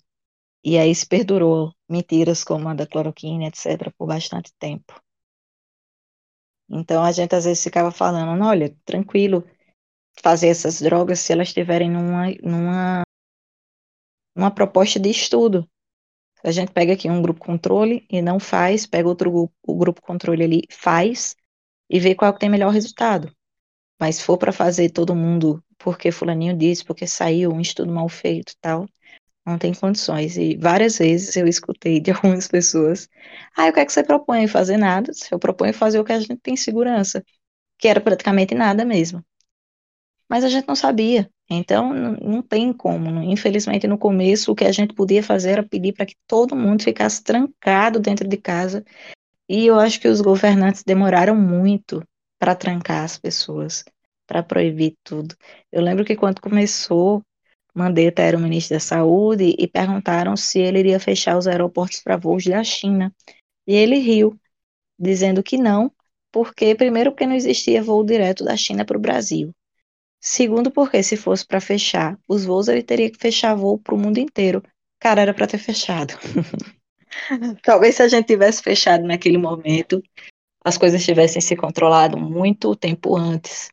E 0.63 0.77
aí 0.77 0.93
se 0.93 1.05
perdurou 1.05 1.73
mentiras 1.87 2.43
como 2.43 2.67
a 2.67 2.73
da 2.73 2.87
cloroquina, 2.87 3.45
etc., 3.45 3.91
por 3.97 4.07
bastante 4.07 4.51
tempo. 4.57 4.99
Então 6.69 7.03
a 7.03 7.12
gente 7.12 7.34
às 7.36 7.45
vezes 7.45 7.63
ficava 7.63 7.91
falando, 7.91 8.43
olha, 8.43 8.75
tranquilo, 8.86 9.43
fazer 10.21 10.47
essas 10.47 10.82
drogas 10.82 11.19
se 11.19 11.32
elas 11.34 11.49
estiverem 11.49 11.89
numa, 11.89 12.27
numa, 12.43 13.03
numa 14.36 14.51
proposta 14.51 14.99
de 14.99 15.10
estudo. 15.10 15.67
A 16.43 16.51
gente 16.51 16.71
pega 16.71 16.93
aqui 16.93 17.10
um 17.10 17.21
grupo 17.21 17.39
controle 17.39 18.06
e 18.10 18.21
não 18.21 18.39
faz, 18.39 18.86
pega 18.86 19.08
outro 19.08 19.51
o 19.63 19.75
grupo 19.75 20.01
controle 20.01 20.43
ali 20.43 20.62
faz, 20.69 21.36
e 21.89 21.99
ver 21.99 22.15
qual 22.15 22.34
que 22.34 22.39
tem 22.39 22.49
melhor 22.49 22.71
resultado. 22.71 23.32
Mas 23.99 24.17
se 24.17 24.23
for 24.23 24.38
para 24.38 24.51
fazer 24.51 24.89
todo 24.89 25.15
mundo 25.15 25.63
porque 25.77 26.12
fulaninho 26.12 26.58
disse, 26.58 26.84
porque 26.84 27.08
saiu 27.08 27.51
um 27.51 27.62
estudo 27.62 27.91
mal 27.91 28.10
feito 28.10 28.53
tal, 28.60 28.88
não 29.47 29.57
tem 29.57 29.73
condições. 29.73 30.38
E 30.38 30.57
várias 30.57 30.97
vezes 30.97 31.36
eu 31.36 31.47
escutei 31.47 31.99
de 31.99 32.12
algumas 32.12 32.47
pessoas, 32.47 33.10
ah, 33.55 33.67
o 33.67 33.73
que 33.73 33.79
é 33.79 33.86
que 33.86 33.91
você 33.91 34.03
propõe? 34.03 34.47
Fazer 34.47 34.77
nada. 34.77 35.12
Eu 35.31 35.39
proponho 35.39 35.73
fazer 35.73 35.99
o 35.99 36.03
que 36.05 36.13
a 36.13 36.19
gente 36.19 36.38
tem 36.38 36.55
segurança, 36.55 37.23
que 37.77 37.88
era 37.88 38.01
praticamente 38.01 38.53
nada 38.55 38.86
mesmo. 38.86 39.23
Mas 40.29 40.43
a 40.43 40.49
gente 40.49 40.67
não 40.67 40.75
sabia. 40.75 41.29
Então, 41.49 41.93
não 41.93 42.41
tem 42.41 42.73
como. 42.73 43.21
Infelizmente, 43.23 43.88
no 43.88 43.97
começo, 43.97 44.51
o 44.51 44.55
que 44.55 44.65
a 44.65 44.71
gente 44.71 44.93
podia 44.93 45.23
fazer 45.23 45.51
era 45.51 45.63
pedir 45.63 45.93
para 45.93 46.05
que 46.05 46.15
todo 46.27 46.55
mundo 46.55 46.83
ficasse 46.83 47.23
trancado 47.23 47.99
dentro 47.99 48.27
de 48.27 48.36
casa 48.38 48.83
e 49.49 49.65
eu 49.65 49.79
acho 49.79 49.99
que 50.01 50.07
os 50.07 50.21
governantes 50.21 50.83
demoraram 50.83 51.36
muito 51.36 52.03
para 52.38 52.55
trancar 52.55 53.03
as 53.03 53.17
pessoas, 53.17 53.86
para 54.25 54.43
proibir 54.43 54.97
tudo. 55.03 55.36
Eu 55.71 55.81
lembro 55.81 56.03
que 56.03 56.15
quando 56.15 56.41
começou, 56.41 57.23
Mandetta 57.77 58.21
era 58.21 58.37
o 58.37 58.39
ministro 58.39 58.75
da 58.75 58.79
Saúde 58.79 59.55
e 59.57 59.67
perguntaram 59.67 60.35
se 60.35 60.59
ele 60.59 60.79
iria 60.79 60.99
fechar 60.99 61.37
os 61.37 61.47
aeroportos 61.47 62.01
para 62.01 62.17
voos 62.17 62.43
da 62.45 62.63
China. 62.63 63.13
E 63.67 63.75
ele 63.75 63.97
riu, 63.97 64.37
dizendo 64.97 65.43
que 65.43 65.57
não, 65.57 65.91
porque 66.31 66.73
primeiro 66.75 67.11
porque 67.11 67.27
não 67.27 67.35
existia 67.35 67.83
voo 67.83 68.03
direto 68.03 68.43
da 68.43 68.57
China 68.57 68.83
para 68.83 68.97
o 68.97 69.01
Brasil. 69.01 69.53
Segundo 70.19 70.71
porque 70.71 71.03
se 71.03 71.15
fosse 71.15 71.45
para 71.45 71.61
fechar 71.61 72.17
os 72.27 72.43
voos, 72.43 72.67
ele 72.67 72.81
teria 72.81 73.11
que 73.11 73.19
fechar 73.19 73.55
voo 73.55 73.77
para 73.77 73.93
o 73.93 73.97
mundo 73.97 74.17
inteiro. 74.17 74.63
Cara, 74.99 75.21
era 75.21 75.33
para 75.33 75.47
ter 75.47 75.59
fechado. 75.59 76.15
Talvez 77.63 77.95
se 77.95 78.03
a 78.03 78.07
gente 78.07 78.25
tivesse 78.25 78.61
fechado 78.63 79.05
naquele 79.05 79.37
momento, 79.37 80.01
as 80.63 80.77
coisas 80.77 81.05
tivessem 81.05 81.41
se 81.41 81.55
controlado 81.55 82.17
muito 82.17 82.75
tempo 82.75 83.15
antes. 83.15 83.69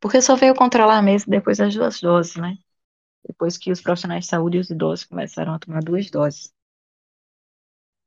Porque 0.00 0.22
só 0.22 0.36
veio 0.36 0.54
controlar 0.54 1.02
mesmo 1.02 1.30
depois 1.30 1.58
das 1.58 1.74
duas 1.74 2.00
doses, 2.00 2.36
né? 2.36 2.56
Depois 3.26 3.58
que 3.58 3.70
os 3.70 3.80
profissionais 3.80 4.24
de 4.24 4.30
saúde 4.30 4.56
e 4.58 4.60
os 4.60 4.70
idosos 4.70 5.04
começaram 5.04 5.54
a 5.54 5.58
tomar 5.58 5.82
duas 5.82 6.10
doses. 6.10 6.52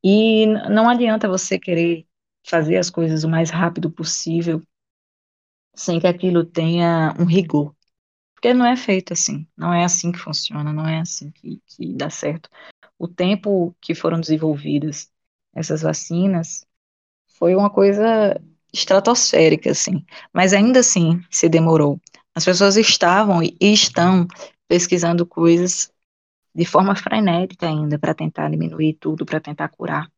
E 0.04 0.46
não 0.46 0.88
adianta 0.88 1.28
você 1.28 1.58
querer 1.58 2.06
fazer 2.44 2.76
as 2.76 2.90
coisas 2.90 3.24
o 3.24 3.28
mais 3.28 3.50
rápido 3.50 3.90
possível 3.90 4.60
sem 5.74 6.00
que 6.00 6.06
aquilo 6.06 6.44
tenha 6.44 7.14
um 7.18 7.24
rigor. 7.24 7.74
Porque 8.34 8.52
não 8.52 8.66
é 8.66 8.76
feito 8.76 9.12
assim, 9.12 9.46
não 9.56 9.72
é 9.72 9.84
assim 9.84 10.10
que 10.10 10.18
funciona, 10.18 10.72
não 10.72 10.86
é 10.86 11.00
assim 11.00 11.30
que, 11.30 11.62
que 11.66 11.94
dá 11.94 12.10
certo 12.10 12.50
o 13.02 13.08
tempo 13.08 13.74
que 13.80 13.96
foram 13.96 14.20
desenvolvidas 14.20 15.10
essas 15.52 15.82
vacinas 15.82 16.64
foi 17.36 17.52
uma 17.56 17.68
coisa 17.68 18.40
estratosférica, 18.72 19.72
assim, 19.72 20.04
mas 20.32 20.52
ainda 20.52 20.78
assim 20.78 21.20
se 21.28 21.48
demorou. 21.48 22.00
As 22.32 22.44
pessoas 22.44 22.76
estavam 22.76 23.42
e 23.42 23.56
estão 23.60 24.28
pesquisando 24.72 25.26
coisas 25.26 25.92
de 26.54 26.64
forma 26.64 26.96
frenética 26.96 27.68
ainda 27.68 27.98
para 27.98 28.14
tentar 28.14 28.48
diminuir 28.50 28.94
tudo, 28.94 29.26
para 29.26 29.38
tentar 29.38 29.68
curar. 29.68 30.10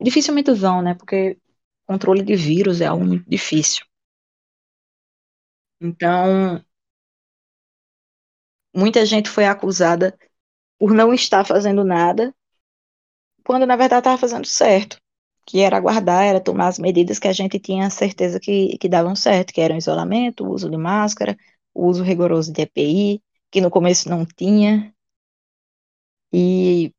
Dificilmente 0.00 0.52
vão, 0.52 0.80
né? 0.82 0.94
Porque 0.94 1.36
controle 1.84 2.22
de 2.22 2.36
vírus 2.36 2.80
é 2.80 2.86
algo 2.86 3.04
muito 3.04 3.28
difícil. 3.28 3.84
Então, 5.80 6.64
muita 8.74 9.06
gente 9.06 9.30
foi 9.30 9.46
acusada 9.46 10.16
por 10.78 10.92
não 10.92 11.14
estar 11.14 11.44
fazendo 11.44 11.84
nada, 11.84 12.34
quando 13.44 13.66
na 13.66 13.76
verdade 13.76 14.00
estava 14.00 14.18
fazendo 14.18 14.46
certo, 14.46 14.96
que 15.46 15.60
era 15.60 15.76
aguardar, 15.76 16.24
era 16.24 16.40
tomar 16.40 16.68
as 16.68 16.78
medidas 16.78 17.18
que 17.18 17.28
a 17.28 17.32
gente 17.32 17.58
tinha 17.58 17.90
certeza 17.90 18.38
que, 18.38 18.78
que 18.78 18.88
davam 18.88 19.16
certo, 19.16 19.52
que 19.52 19.60
eram 19.60 19.76
isolamento, 19.76 20.44
o 20.44 20.50
uso 20.52 20.70
de 20.70 20.76
máscara, 20.76 21.36
o 21.74 21.86
uso 21.88 22.02
rigoroso 22.04 22.52
de 22.52 22.62
EPI, 22.62 23.22
que 23.50 23.60
no 23.60 23.70
começo 23.70 24.08
não 24.08 24.24
tinha, 24.24 24.94
e 26.32 26.92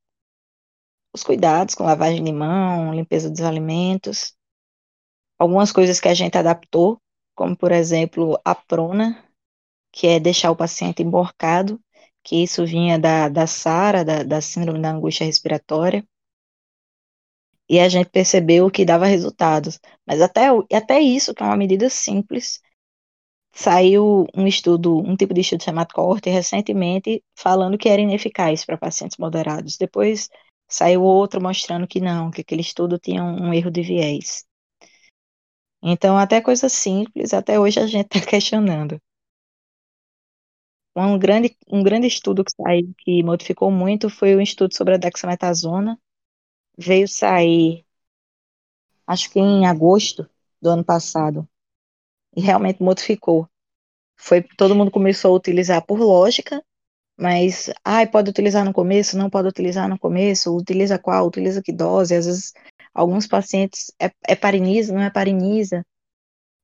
os 1.13 1.23
cuidados 1.23 1.75
com 1.75 1.83
lavagem 1.83 2.23
de 2.23 2.31
mão, 2.31 2.93
limpeza 2.93 3.29
dos 3.29 3.41
alimentos, 3.41 4.35
algumas 5.37 5.71
coisas 5.71 5.99
que 5.99 6.07
a 6.07 6.13
gente 6.13 6.37
adaptou, 6.37 7.01
como 7.35 7.55
por 7.55 7.71
exemplo 7.71 8.39
a 8.45 8.55
prona, 8.55 9.23
que 9.91 10.07
é 10.07 10.19
deixar 10.19 10.51
o 10.51 10.55
paciente 10.55 11.03
emborcado, 11.03 11.81
que 12.23 12.43
isso 12.43 12.65
vinha 12.65 12.99
da, 12.99 13.27
da 13.29 13.47
SARA, 13.47 14.05
da, 14.05 14.23
da 14.23 14.41
síndrome 14.41 14.81
da 14.81 14.91
angústia 14.91 15.25
respiratória, 15.25 16.05
e 17.69 17.79
a 17.79 17.87
gente 17.87 18.09
percebeu 18.09 18.69
que 18.69 18.85
dava 18.85 19.05
resultados. 19.05 19.79
Mas 20.05 20.21
até, 20.21 20.47
até 20.73 20.99
isso, 20.99 21.33
que 21.33 21.41
é 21.41 21.45
uma 21.45 21.57
medida 21.57 21.89
simples, 21.89 22.61
saiu 23.53 24.25
um 24.35 24.47
estudo, 24.47 24.97
um 24.99 25.15
tipo 25.15 25.33
de 25.33 25.41
estudo 25.41 25.63
chamado 25.63 25.93
coorte 25.93 26.29
recentemente, 26.29 27.23
falando 27.35 27.77
que 27.77 27.89
era 27.89 28.01
ineficaz 28.01 28.65
para 28.65 28.77
pacientes 28.77 29.17
moderados. 29.17 29.77
Depois 29.77 30.29
saiu 30.67 31.03
outro 31.03 31.41
mostrando 31.41 31.87
que 31.87 31.99
não, 31.99 32.31
que 32.31 32.41
aquele 32.41 32.61
estudo 32.61 32.97
tinha 32.97 33.23
um, 33.23 33.53
erro 33.53 33.69
de 33.71 33.81
viés. 33.81 34.45
Então, 35.83 36.17
até 36.17 36.39
coisas 36.41 36.71
simples, 36.71 37.33
até 37.33 37.59
hoje 37.59 37.79
a 37.79 37.87
gente 37.87 38.15
está 38.15 38.21
questionando. 38.25 39.01
Um 40.95 41.17
grande, 41.17 41.55
um 41.69 41.83
grande 41.83 42.07
estudo 42.07 42.43
que 42.43 42.51
saiu, 42.51 42.93
que 42.97 43.23
modificou 43.23 43.71
muito, 43.71 44.09
foi 44.09 44.35
o 44.35 44.41
estudo 44.41 44.75
sobre 44.75 44.95
a 44.95 44.97
dexametasona. 44.97 45.97
Veio 46.77 47.07
sair, 47.07 47.85
acho 49.07 49.29
que 49.29 49.39
em 49.39 49.65
agosto 49.65 50.29
do 50.61 50.69
ano 50.69 50.83
passado, 50.83 51.47
e 52.35 52.41
realmente 52.41 52.81
modificou. 52.81 53.47
Foi, 54.17 54.41
todo 54.57 54.75
mundo 54.75 54.91
começou 54.91 55.33
a 55.33 55.37
utilizar 55.37 55.85
por 55.85 55.99
lógica, 55.99 56.63
mas, 57.17 57.69
ai, 57.83 58.07
pode 58.07 58.29
utilizar 58.29 58.63
no 58.63 58.73
começo, 58.73 59.17
não 59.17 59.29
pode 59.29 59.47
utilizar 59.47 59.89
no 59.89 59.99
começo, 59.99 60.55
utiliza 60.55 60.97
qual, 60.97 61.27
utiliza 61.27 61.61
que 61.61 61.71
dose, 61.71 62.15
às 62.15 62.25
vezes 62.25 62.53
alguns 62.93 63.27
pacientes, 63.27 63.91
é, 63.99 64.11
é 64.27 64.35
parinisa, 64.35 64.93
não 64.93 65.01
é 65.01 65.09
parinisa, 65.09 65.85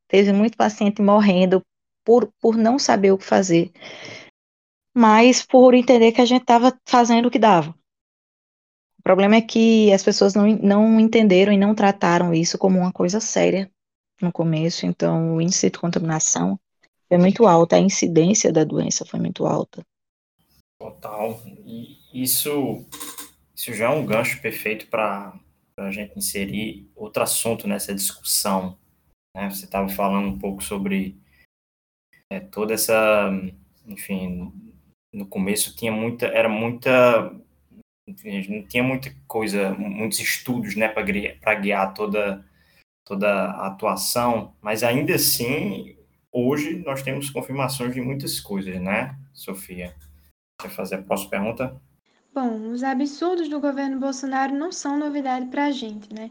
teve 0.08 0.32
muito 0.32 0.58
paciente 0.58 1.02
morrendo 1.02 1.62
por, 2.04 2.32
por 2.40 2.56
não 2.56 2.80
saber 2.80 3.12
o 3.12 3.18
que 3.18 3.26
fazer, 3.26 3.72
mas 4.96 5.46
por 5.46 5.74
entender 5.74 6.12
que 6.12 6.22
a 6.22 6.26
gente 6.26 6.42
estava 6.42 6.78
fazendo 6.88 7.28
o 7.28 7.32
que 7.32 7.40
dava. 7.40 7.76
O 9.00 9.04
problema 9.04 9.36
é 9.36 9.42
que 9.42 9.92
as 9.94 10.04
pessoas 10.04 10.34
não, 10.34 10.48
não 10.48 11.00
entenderam 11.00 11.54
e 11.54 11.58
não 11.58 11.74
trataram 11.74 12.34
isso 12.34 12.58
como 12.58 12.80
uma 12.80 12.92
coisa 12.92 13.20
séria 13.20 13.72
no 14.22 14.32
começo, 14.32 14.86
então 14.86 15.36
o 15.36 15.42
índice 15.42 15.70
de 15.70 15.80
contaminação 15.80 16.60
foi 17.08 17.18
muito 17.18 17.46
alto, 17.48 17.74
a 17.74 17.80
incidência 17.80 18.52
da 18.52 18.64
doença 18.64 19.06
foi 19.06 19.20
muito 19.20 19.46
alta. 19.46 19.86
Total. 20.80 21.42
E 21.66 21.98
isso, 22.14 22.86
isso 23.56 23.74
já 23.74 23.86
é 23.86 23.90
um 23.90 24.06
gancho 24.06 24.42
perfeito 24.42 24.88
para 24.88 25.40
a 25.78 25.92
gente 25.92 26.18
inserir 26.18 26.90
outro 26.96 27.24
assunto 27.24 27.68
nessa 27.68 27.94
discussão. 27.94 28.78
Né? 29.36 29.50
Você 29.50 29.66
estava 29.66 29.88
falando 29.90 30.28
um 30.28 30.38
pouco 30.38 30.64
sobre 30.64 31.18
é, 32.30 32.40
toda 32.40 32.74
essa, 32.74 33.32
enfim, 33.88 34.52
no 35.14 35.26
começo 35.26 35.76
tinha 35.76 35.92
muita, 35.92 36.28
era 36.28 36.50
muita, 36.50 37.34
enfim, 38.08 38.46
não 38.50 38.68
tinha 38.68 38.84
muita 38.84 39.16
coisa, 39.28 39.74
muitos 39.74 40.20
estudos, 40.20 40.76
né, 40.76 40.90
para 40.90 41.04
guiar, 41.04 41.62
guiar 41.62 41.94
toda 41.94 42.46
toda 43.08 43.30
a 43.30 43.68
atuação, 43.68 44.54
mas 44.62 44.84
ainda 44.84 45.16
assim, 45.16 45.96
hoje 46.32 46.84
nós 46.86 47.02
temos 47.02 47.30
confirmações 47.30 47.94
de 47.94 48.02
muitas 48.02 48.40
coisas, 48.40 48.82
né, 48.82 49.16
Sofia? 49.34 49.96
Quer 50.60 50.70
fazer 50.70 50.96
a 50.96 51.02
próxima 51.02 51.30
pergunta? 51.30 51.82
Bom, 52.34 52.72
os 52.72 52.84
absurdos 52.84 53.48
do 53.48 53.60
governo 53.60 54.00
Bolsonaro 54.00 54.54
não 54.54 54.72
são 54.72 55.00
novidade 55.00 55.46
para 55.48 55.66
a 55.66 55.72
gente, 55.72 56.14
né? 56.14 56.30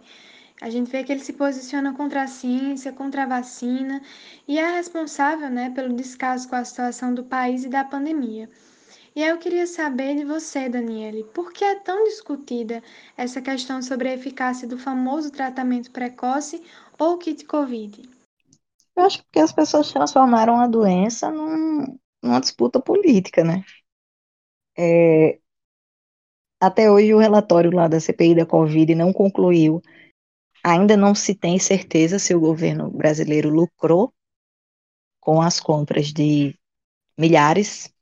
A 0.60 0.70
gente 0.70 0.90
vê 0.90 1.02
que 1.02 1.12
ele 1.12 1.20
se 1.20 1.32
posiciona 1.32 1.94
contra 1.94 2.22
a 2.22 2.26
ciência, 2.26 2.92
contra 2.92 3.24
a 3.24 3.26
vacina 3.26 4.00
e 4.46 4.58
é 4.58 4.76
responsável, 4.76 5.50
né, 5.50 5.70
pelo 5.70 5.94
descaso 5.94 6.48
com 6.48 6.56
a 6.56 6.64
situação 6.64 7.14
do 7.14 7.24
país 7.24 7.64
e 7.64 7.68
da 7.68 7.84
pandemia. 7.84 8.48
E 9.16 9.22
eu 9.22 9.38
queria 9.38 9.66
saber 9.66 10.14
de 10.14 10.26
você, 10.26 10.68
Daniele, 10.68 11.24
por 11.24 11.50
que 11.50 11.64
é 11.64 11.80
tão 11.80 12.04
discutida 12.04 12.82
essa 13.16 13.40
questão 13.40 13.80
sobre 13.80 14.10
a 14.10 14.12
eficácia 14.12 14.68
do 14.68 14.76
famoso 14.76 15.32
tratamento 15.32 15.90
precoce 15.90 16.62
ou 16.98 17.16
kit 17.16 17.46
Covid? 17.46 18.06
Eu 18.94 19.04
acho 19.04 19.24
que 19.32 19.38
as 19.38 19.54
pessoas 19.54 19.90
transformaram 19.90 20.60
a 20.60 20.66
doença 20.68 21.30
num, 21.30 21.98
numa 22.22 22.40
disputa 22.40 22.78
política, 22.78 23.42
né? 23.42 23.64
É, 24.76 25.38
até 26.60 26.90
hoje 26.90 27.14
o 27.14 27.18
relatório 27.18 27.74
lá 27.74 27.88
da 27.88 27.98
CPI 27.98 28.34
da 28.34 28.44
Covid 28.44 28.94
não 28.94 29.14
concluiu. 29.14 29.80
Ainda 30.62 30.94
não 30.94 31.14
se 31.14 31.34
tem 31.34 31.58
certeza 31.58 32.18
se 32.18 32.34
o 32.34 32.40
governo 32.40 32.90
brasileiro 32.90 33.48
lucrou 33.48 34.12
com 35.18 35.40
as 35.40 35.58
compras 35.58 36.12
de 36.12 36.54
milhares 37.18 37.95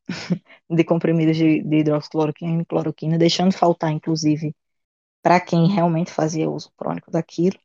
de 0.70 0.84
comprimidos 0.84 1.36
de, 1.36 1.62
de 1.62 1.76
hidroxicloroquina 1.78 2.62
e 2.62 2.66
cloroquina, 2.66 3.18
deixando 3.18 3.52
faltar, 3.52 3.90
inclusive, 3.92 4.54
para 5.22 5.40
quem 5.40 5.68
realmente 5.68 6.10
fazia 6.10 6.50
uso 6.50 6.70
crônico 6.76 7.10
daquilo. 7.10 7.58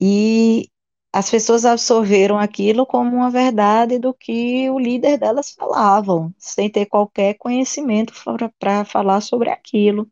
E 0.00 0.70
as 1.12 1.30
pessoas 1.30 1.64
absorveram 1.64 2.38
aquilo 2.38 2.86
como 2.86 3.16
uma 3.16 3.30
verdade 3.30 3.98
do 3.98 4.14
que 4.14 4.68
o 4.70 4.78
líder 4.78 5.18
delas 5.18 5.52
falavam, 5.52 6.34
sem 6.38 6.70
ter 6.70 6.86
qualquer 6.86 7.34
conhecimento 7.34 8.12
para 8.58 8.84
falar 8.84 9.20
sobre 9.20 9.50
aquilo. 9.50 10.08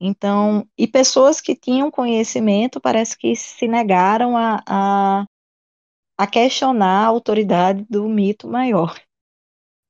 Então, 0.00 0.68
e 0.76 0.86
pessoas 0.86 1.40
que 1.40 1.56
tinham 1.56 1.90
conhecimento 1.90 2.80
parece 2.80 3.16
que 3.18 3.34
se 3.34 3.66
negaram 3.66 4.36
a, 4.36 4.62
a, 4.66 5.26
a 6.16 6.26
questionar 6.26 7.04
a 7.04 7.06
autoridade 7.06 7.84
do 7.88 8.08
mito 8.08 8.48
maior. 8.48 8.94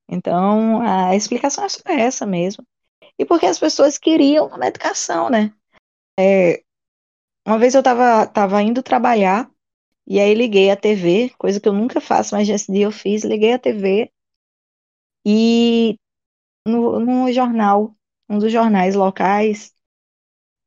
Então, 0.09 0.81
a 0.81 1.15
explicação 1.15 1.63
é 1.63 1.69
só 1.69 1.81
essa 1.85 2.25
mesmo. 2.25 2.65
E 3.17 3.25
porque 3.25 3.45
as 3.45 3.59
pessoas 3.59 3.97
queriam 3.97 4.47
uma 4.47 4.57
medicação, 4.57 5.29
né? 5.29 5.53
É, 6.19 6.63
uma 7.47 7.59
vez 7.59 7.75
eu 7.75 7.79
estava 7.79 8.27
tava 8.27 8.61
indo 8.63 8.83
trabalhar 8.83 9.49
e 10.07 10.19
aí 10.19 10.33
liguei 10.33 10.71
a 10.71 10.77
TV, 10.77 11.31
coisa 11.37 11.59
que 11.59 11.69
eu 11.69 11.73
nunca 11.73 12.01
faço, 12.01 12.35
mas 12.35 12.49
esse 12.49 12.71
dia 12.71 12.85
eu 12.85 12.91
fiz, 12.91 13.23
liguei 13.23 13.53
a 13.53 13.59
TV 13.59 14.11
e 15.25 15.97
no, 16.67 16.99
no 16.99 17.31
jornal, 17.33 17.95
um 18.29 18.39
dos 18.39 18.51
jornais 18.51 18.95
locais, 18.95 19.73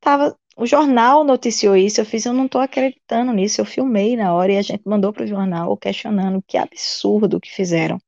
tava, 0.00 0.38
o 0.56 0.66
jornal 0.66 1.24
noticiou 1.24 1.76
isso, 1.76 2.00
eu 2.00 2.06
fiz, 2.06 2.26
eu 2.26 2.32
não 2.32 2.46
estou 2.46 2.60
acreditando 2.60 3.32
nisso, 3.32 3.60
eu 3.60 3.64
filmei 3.66 4.16
na 4.16 4.34
hora 4.34 4.52
e 4.52 4.58
a 4.58 4.62
gente 4.62 4.82
mandou 4.86 5.12
para 5.12 5.24
o 5.24 5.26
jornal 5.26 5.76
questionando 5.76 6.42
que 6.46 6.58
absurdo 6.58 7.40
que 7.40 7.50
fizeram. 7.50 7.98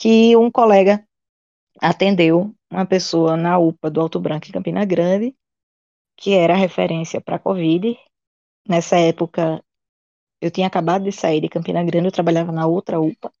Que 0.00 0.36
um 0.36 0.48
colega 0.48 1.04
atendeu 1.80 2.54
uma 2.70 2.86
pessoa 2.86 3.36
na 3.36 3.58
UPA 3.58 3.90
do 3.90 4.00
Alto 4.00 4.20
Branco 4.20 4.46
em 4.46 4.52
Campina 4.52 4.84
Grande, 4.84 5.36
que 6.16 6.34
era 6.34 6.54
referência 6.54 7.20
para 7.20 7.36
Covid. 7.36 7.98
Nessa 8.68 8.96
época, 8.96 9.60
eu 10.40 10.52
tinha 10.52 10.68
acabado 10.68 11.02
de 11.02 11.10
sair 11.10 11.40
de 11.40 11.48
Campina 11.48 11.82
Grande, 11.82 12.06
eu 12.06 12.12
trabalhava 12.12 12.52
na 12.52 12.64
outra 12.64 13.00
UPA, 13.00 13.32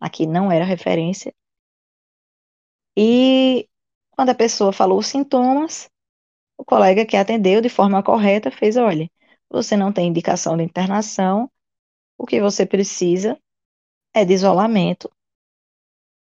aqui 0.00 0.26
não 0.26 0.50
era 0.50 0.64
referência. 0.64 1.32
E 2.96 3.68
quando 4.10 4.30
a 4.30 4.34
pessoa 4.34 4.72
falou 4.72 4.98
os 4.98 5.06
sintomas, 5.06 5.88
o 6.58 6.64
colega 6.64 7.06
que 7.06 7.16
atendeu 7.16 7.60
de 7.60 7.68
forma 7.68 8.02
correta 8.02 8.50
fez: 8.50 8.76
olha, 8.76 9.08
você 9.48 9.76
não 9.76 9.92
tem 9.92 10.08
indicação 10.08 10.56
de 10.56 10.64
internação, 10.64 11.48
o 12.18 12.26
que 12.26 12.40
você 12.40 12.66
precisa 12.66 13.38
é 14.12 14.24
de 14.24 14.32
isolamento. 14.32 15.08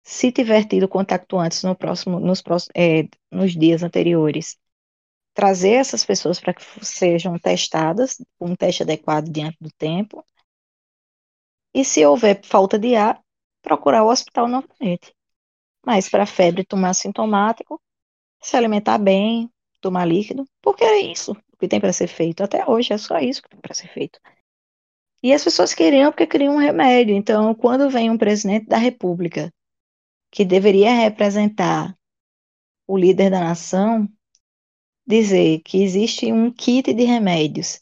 Se 0.03 0.31
tiver 0.31 0.65
tido 0.65 0.87
contato 0.87 1.37
antes 1.39 1.63
no 1.63 1.75
próximo, 1.75 2.19
nos, 2.19 2.41
próximos, 2.41 2.71
é, 2.75 3.07
nos 3.31 3.53
dias 3.53 3.83
anteriores, 3.83 4.57
trazer 5.33 5.73
essas 5.73 6.05
pessoas 6.05 6.39
para 6.39 6.53
que 6.53 6.63
sejam 6.85 7.39
testadas, 7.39 8.21
um 8.39 8.55
teste 8.55 8.83
adequado 8.83 9.29
diante 9.29 9.57
do 9.61 9.71
tempo. 9.71 10.25
E 11.73 11.85
se 11.85 12.05
houver 12.05 12.41
falta 12.43 12.77
de 12.77 12.95
ar, 12.95 13.19
procurar 13.61 14.03
o 14.03 14.09
hospital 14.09 14.47
novamente. 14.47 15.15
Mas 15.85 16.09
para 16.09 16.25
febre, 16.25 16.65
tomar 16.65 16.93
sintomático, 16.93 17.81
se 18.41 18.57
alimentar 18.57 18.97
bem, 18.97 19.49
tomar 19.81 20.05
líquido, 20.05 20.45
porque 20.61 20.83
é 20.83 20.99
isso 20.99 21.35
que 21.57 21.67
tem 21.67 21.79
para 21.79 21.93
ser 21.93 22.07
feito. 22.07 22.43
Até 22.43 22.69
hoje 22.69 22.93
é 22.93 22.97
só 22.97 23.19
isso 23.19 23.41
que 23.41 23.49
tem 23.49 23.59
para 23.59 23.73
ser 23.73 23.87
feito. 23.87 24.19
E 25.23 25.33
as 25.33 25.43
pessoas 25.43 25.73
queriam 25.73 26.11
porque 26.11 26.27
queriam 26.27 26.55
um 26.55 26.59
remédio. 26.59 27.15
Então, 27.15 27.55
quando 27.55 27.89
vem 27.89 28.09
um 28.09 28.17
presidente 28.17 28.67
da 28.67 28.77
República 28.77 29.51
que 30.33 30.43
deveria 30.43 30.91
representar 30.91 31.95
o 32.87 32.97
líder 32.97 33.29
da 33.29 33.39
nação, 33.39 34.09
dizer 35.05 35.61
que 35.63 35.83
existe 35.83 36.33
um 36.33 36.51
kit 36.51 36.91
de 36.91 37.03
remédios 37.03 37.79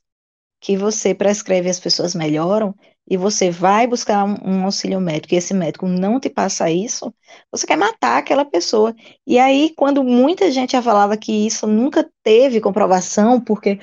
que 0.60 0.76
você 0.76 1.16
prescreve 1.16 1.70
e 1.70 1.72
as 1.72 1.80
pessoas 1.80 2.14
melhoram, 2.14 2.76
e 3.10 3.16
você 3.16 3.50
vai 3.50 3.88
buscar 3.88 4.26
um, 4.26 4.36
um, 4.44 4.66
auxílio 4.66 5.00
médico 5.00 5.34
e 5.34 5.38
esse 5.38 5.54
médico 5.54 5.88
não 5.88 6.20
te 6.20 6.30
passa 6.30 6.70
isso, 6.70 7.14
você 7.50 7.66
quer 7.66 7.78
matar 7.78 8.18
aquela 8.18 8.44
pessoa. 8.44 8.94
E 9.26 9.40
aí, 9.40 9.74
quando 9.76 10.04
muita 10.04 10.52
gente 10.52 10.74
já 10.74 10.82
falava 10.82 11.16
que 11.16 11.48
isso 11.48 11.66
nunca 11.66 12.08
teve 12.22 12.60
comprovação, 12.60 13.40
porque, 13.40 13.80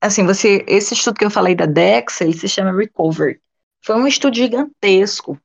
assim, 0.00 0.24
você, 0.24 0.64
esse 0.66 0.94
estudo 0.94 1.18
que 1.18 1.24
eu 1.24 1.30
falei 1.30 1.54
da 1.54 1.66
Dex, 1.66 2.20
ele 2.22 2.32
se 2.32 2.48
chama 2.48 2.76
Recover. 2.76 3.40
Foi 3.84 3.94
um 3.94 4.06
estudo 4.06 4.36
gigantesco. 4.36 5.38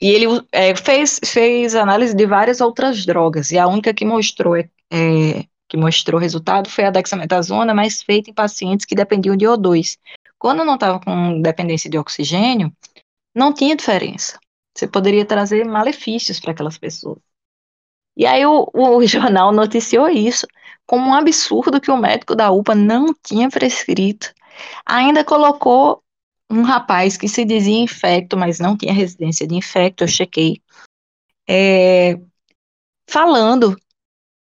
E 0.00 0.10
ele 0.10 0.26
é, 0.52 0.74
fez, 0.74 1.20
fez 1.24 1.74
análise 1.74 2.14
de 2.14 2.26
várias 2.26 2.60
outras 2.60 3.06
drogas, 3.06 3.50
e 3.50 3.58
a 3.58 3.66
única 3.66 3.94
que 3.94 4.04
mostrou 4.04 4.56
é, 4.56 4.68
é 4.90 5.44
que 5.68 5.76
mostrou 5.76 6.20
resultado 6.20 6.68
foi 6.68 6.84
a 6.84 6.90
dexametasona, 6.90 7.74
mas 7.74 8.02
feita 8.02 8.30
em 8.30 8.34
pacientes 8.34 8.86
que 8.86 8.94
dependiam 8.94 9.36
de 9.36 9.46
O2. 9.46 9.98
Quando 10.38 10.64
não 10.64 10.74
estava 10.74 11.00
com 11.00 11.40
dependência 11.40 11.88
de 11.90 11.98
oxigênio, 11.98 12.72
não 13.34 13.52
tinha 13.52 13.74
diferença. 13.74 14.38
Você 14.76 14.86
poderia 14.86 15.24
trazer 15.24 15.64
malefícios 15.64 16.38
para 16.38 16.52
aquelas 16.52 16.78
pessoas. 16.78 17.18
E 18.16 18.26
aí 18.26 18.44
o, 18.46 18.68
o, 18.72 19.02
jornal 19.08 19.52
noticiou 19.52 20.08
isso 20.08 20.46
como 20.86 21.08
um 21.08 21.14
absurdo 21.14 21.80
que 21.80 21.90
o 21.90 21.96
médico 21.96 22.36
da 22.36 22.50
UPA 22.50 22.74
não 22.74 23.14
tinha 23.22 23.48
prescrito. 23.48 24.32
Ainda 24.86 25.24
colocou 25.24 26.03
um 26.50 26.62
rapaz 26.62 27.16
que 27.16 27.28
se 27.28 27.44
dizia 27.44 27.82
infecto, 27.82 28.36
mas 28.36 28.58
não 28.58 28.76
tinha 28.76 28.92
residência 28.92 29.46
de 29.46 29.54
infecto, 29.54 30.04
eu 30.04 30.08
chequei, 30.08 30.62
é, 31.48 32.18
falando 33.08 33.76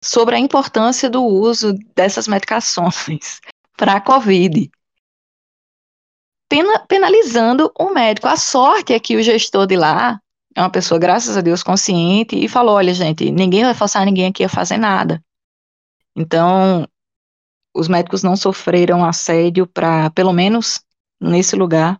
sobre 0.04 0.36
a 0.36 0.40
importância 0.40 1.10
do 1.10 1.24
uso 1.24 1.74
dessas 1.96 2.28
medicações 2.28 3.40
para 3.78 3.94
a 3.94 4.02
COVID. 4.02 4.70
Pena, 6.50 6.86
penalizando 6.88 7.72
o 7.80 7.90
médico. 7.94 8.28
A 8.28 8.36
sorte 8.36 8.94
é 8.94 9.00
que 9.00 9.16
o 9.16 9.24
gestor 9.24 9.66
de 9.66 9.76
lá 9.76 10.20
é 10.56 10.62
uma 10.62 10.70
pessoa, 10.70 11.00
graças 11.00 11.36
a 11.36 11.42
Deus, 11.42 11.64
consciente 11.64 12.36
e 12.36 12.48
falou: 12.48 12.76
olha, 12.76 12.94
gente, 12.94 13.32
ninguém 13.32 13.64
vai 13.64 13.74
forçar 13.74 14.06
ninguém 14.06 14.28
aqui 14.28 14.44
a 14.44 14.50
fazer 14.50 14.78
nada. 14.78 15.24
Então, 16.16 16.88
os 17.74 17.88
médicos 17.88 18.22
não 18.22 18.36
sofreram 18.36 19.04
assédio 19.04 19.66
para, 19.66 20.12
pelo 20.12 20.32
menos 20.32 20.80
nesse 21.24 21.56
lugar, 21.56 22.00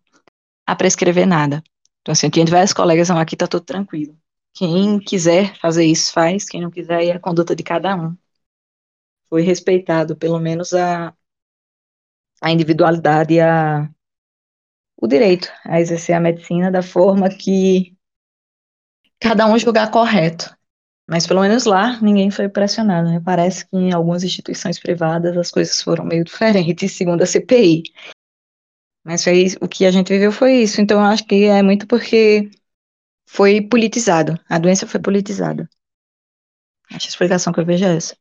a 0.66 0.76
prescrever 0.76 1.26
nada. 1.26 1.64
Então, 2.02 2.12
assim, 2.12 2.30
quem 2.30 2.46
tiver 2.46 2.62
as 2.62 2.74
colegas 2.74 3.10
aqui, 3.10 3.36
tá 3.36 3.48
tudo 3.48 3.64
tranquilo. 3.66 4.18
Quem 4.54 5.00
quiser 5.00 5.56
fazer 5.58 5.86
isso, 5.86 6.12
faz. 6.14 6.46
Quem 6.46 6.62
não 6.62 6.70
quiser, 6.70 7.06
é 7.06 7.12
a 7.12 7.20
conduta 7.20 7.56
de 7.56 7.64
cada 7.64 7.96
um. 7.96 8.16
Foi 9.30 9.42
respeitado, 9.42 10.16
pelo 10.16 10.40
menos, 10.40 10.74
a, 10.74 11.14
a 12.42 12.52
individualidade 12.52 13.36
e 13.36 13.42
a, 13.42 13.90
o 14.98 15.08
direito 15.08 15.50
a 15.66 15.80
exercer 15.80 16.16
a 16.16 16.20
medicina 16.20 16.72
da 16.72 16.84
forma 16.84 17.30
que 17.30 17.96
cada 19.20 19.48
um 19.48 19.58
julgar 19.58 19.90
correto. 19.90 20.56
Mas 21.08 21.28
pelo 21.28 21.42
menos 21.42 21.66
lá 21.66 22.00
ninguém 22.02 22.30
foi 22.30 22.48
pressionado. 22.48 23.10
Né? 23.10 23.22
Parece 23.24 23.66
que 23.66 23.76
em 23.76 23.94
algumas 23.94 24.24
instituições 24.24 24.80
privadas 24.80 25.38
as 25.38 25.52
coisas 25.52 25.82
foram 25.82 26.06
meio 26.06 26.24
diferentes, 26.24 26.94
segundo 26.94 27.22
a 27.22 27.26
CPI. 27.26 27.84
Mas 29.04 29.24
foi, 29.24 29.48
o 29.62 29.68
que 29.68 29.86
a 29.86 29.92
gente 29.92 30.14
viveu 30.14 30.32
foi 30.32 30.62
isso. 30.62 30.80
Então 30.80 31.00
eu 31.00 31.06
acho 31.06 31.26
que 31.26 31.46
é 31.46 31.62
muito 31.62 31.86
porque 31.88 32.50
foi 33.28 33.62
politizado. 33.62 34.40
A 34.48 34.58
doença 34.58 34.88
foi 34.88 35.02
politizada. 35.02 35.70
Acho 36.92 37.08
a 37.08 37.10
explicação 37.10 37.52
que 37.52 37.60
eu 37.60 37.66
vejo 37.66 37.86
é 37.86 37.96
essa. 37.96 38.16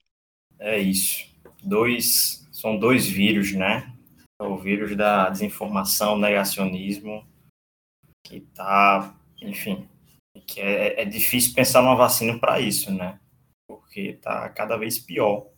É 0.59 0.79
isso. 0.79 1.25
Dois, 1.63 2.49
são 2.51 2.79
dois 2.79 3.07
vírus, 3.07 3.53
né? 3.53 3.93
O 4.41 4.57
vírus 4.57 4.97
da 4.97 5.29
desinformação, 5.29 6.19
negacionismo, 6.19 7.27
que 8.25 8.41
tá, 8.41 9.15
enfim, 9.41 9.89
que 10.47 10.61
é, 10.61 11.03
é 11.03 11.05
difícil 11.05 11.55
pensar 11.55 11.83
numa 11.83 11.95
vacina 11.95 12.39
para 12.39 12.61
isso, 12.61 12.91
né? 12.93 13.21
Porque 13.69 14.15
tá 14.15 14.49
cada 14.49 14.77
vez 14.77 14.99
pior. 14.99 15.49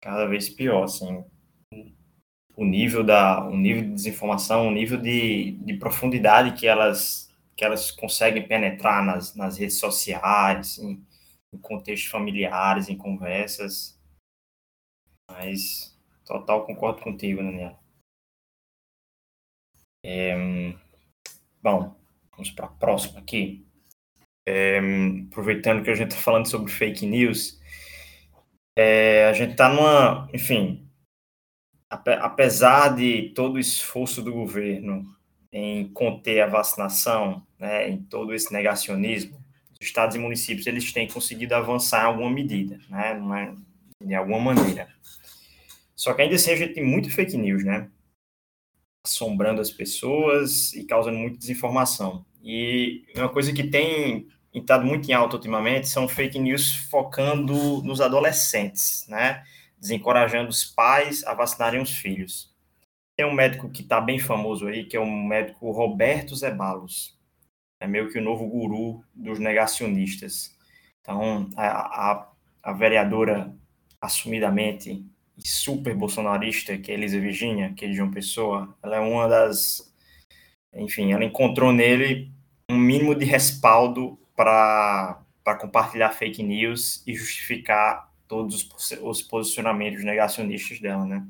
Cada 0.00 0.26
vez 0.26 0.48
pior, 0.48 0.84
assim. 0.84 1.24
O 2.56 2.64
nível 2.64 3.04
da, 3.04 3.44
o 3.46 3.56
nível 3.56 3.82
de 3.82 3.92
desinformação, 3.92 4.66
o 4.66 4.70
nível 4.70 4.98
de, 5.00 5.52
de 5.52 5.74
profundidade 5.74 6.58
que 6.58 6.66
elas 6.66 7.26
que 7.56 7.64
elas 7.64 7.90
conseguem 7.90 8.46
penetrar 8.46 9.02
nas, 9.02 9.34
nas 9.34 9.56
redes 9.56 9.78
sociais, 9.78 10.78
em, 10.78 11.02
em 11.52 11.58
contextos 11.58 12.10
familiares, 12.10 12.88
em 12.88 12.96
conversas. 12.96 13.98
Mas 15.30 15.98
total 16.24 16.66
concordo 16.66 17.00
contigo, 17.00 17.42
Daniela. 17.42 17.78
É, 20.04 20.36
bom, 21.62 21.96
vamos 22.30 22.50
para 22.50 22.66
a 22.66 22.70
próxima 22.70 23.18
aqui. 23.18 23.66
É, 24.46 24.78
aproveitando 25.28 25.82
que 25.82 25.90
a 25.90 25.94
gente 25.94 26.12
está 26.12 26.22
falando 26.22 26.48
sobre 26.48 26.70
fake 26.70 27.04
news, 27.06 27.60
é, 28.78 29.26
a 29.26 29.32
gente 29.32 29.52
está 29.52 29.68
numa, 29.68 30.28
enfim, 30.32 30.85
apesar 31.88 32.94
de 32.94 33.30
todo 33.34 33.54
o 33.54 33.58
esforço 33.58 34.22
do 34.22 34.32
governo 34.32 35.04
em 35.52 35.88
conter 35.88 36.40
a 36.40 36.46
vacinação, 36.46 37.46
né, 37.58 37.88
em 37.88 38.02
todo 38.02 38.34
esse 38.34 38.52
negacionismo, 38.52 39.42
os 39.72 39.86
estados 39.86 40.16
e 40.16 40.18
municípios 40.18 40.66
eles 40.66 40.92
têm 40.92 41.08
conseguido 41.08 41.54
avançar 41.54 42.02
em 42.02 42.06
alguma 42.06 42.30
medida, 42.30 42.78
né, 42.88 43.54
de 44.02 44.14
alguma 44.14 44.54
maneira. 44.54 44.88
Só 45.94 46.12
que 46.12 46.22
ainda 46.22 46.34
assim 46.34 46.50
a 46.50 46.56
gente 46.56 46.74
tem 46.74 46.84
muito 46.84 47.10
fake 47.10 47.36
news, 47.36 47.64
né, 47.64 47.88
assombrando 49.04 49.60
as 49.60 49.70
pessoas 49.70 50.74
e 50.74 50.84
causando 50.84 51.16
muita 51.16 51.38
desinformação. 51.38 52.26
E 52.42 53.04
uma 53.16 53.28
coisa 53.28 53.52
que 53.52 53.64
tem 53.64 54.26
estado 54.52 54.84
muito 54.84 55.08
em 55.08 55.12
alta 55.14 55.36
ultimamente 55.36 55.88
são 55.88 56.08
fake 56.08 56.38
news 56.38 56.74
focando 56.74 57.82
nos 57.82 58.00
adolescentes, 58.00 59.06
né, 59.08 59.42
desencorajando 59.78 60.48
os 60.48 60.64
pais 60.64 61.24
a 61.24 61.34
vacinarem 61.34 61.80
os 61.80 61.90
filhos. 61.90 62.54
Tem 63.16 63.26
um 63.26 63.32
médico 63.32 63.70
que 63.70 63.82
está 63.82 64.00
bem 64.00 64.18
famoso 64.18 64.66
aí, 64.66 64.84
que 64.84 64.96
é 64.96 65.00
o 65.00 65.06
médico 65.06 65.70
Roberto 65.70 66.36
Zebalos. 66.36 67.16
É 67.80 67.86
meio 67.86 68.10
que 68.10 68.18
o 68.18 68.22
novo 68.22 68.46
guru 68.46 69.04
dos 69.14 69.38
negacionistas. 69.38 70.54
Então, 71.00 71.48
a, 71.56 72.12
a, 72.12 72.32
a 72.62 72.72
vereadora 72.72 73.54
assumidamente 74.00 75.04
super 75.38 75.94
bolsonarista, 75.94 76.76
que 76.78 76.90
é 76.90 76.94
Elisa 76.94 77.20
Virginia, 77.20 77.72
que 77.74 77.84
é 77.84 77.88
de 77.88 77.94
João 77.94 78.10
Pessoa, 78.10 78.74
ela 78.82 78.96
é 78.96 79.00
uma 79.00 79.28
das. 79.28 79.92
Enfim, 80.74 81.12
ela 81.12 81.24
encontrou 81.24 81.72
nele 81.72 82.30
um 82.70 82.76
mínimo 82.76 83.14
de 83.14 83.24
respaldo 83.24 84.18
para 84.34 85.22
compartilhar 85.60 86.10
fake 86.10 86.42
news 86.42 87.02
e 87.06 87.14
justificar 87.14 88.05
todos 88.28 88.68
os, 88.74 88.90
os 89.02 89.22
posicionamentos 89.22 90.04
negacionistas 90.04 90.80
dela, 90.80 91.04
né? 91.04 91.26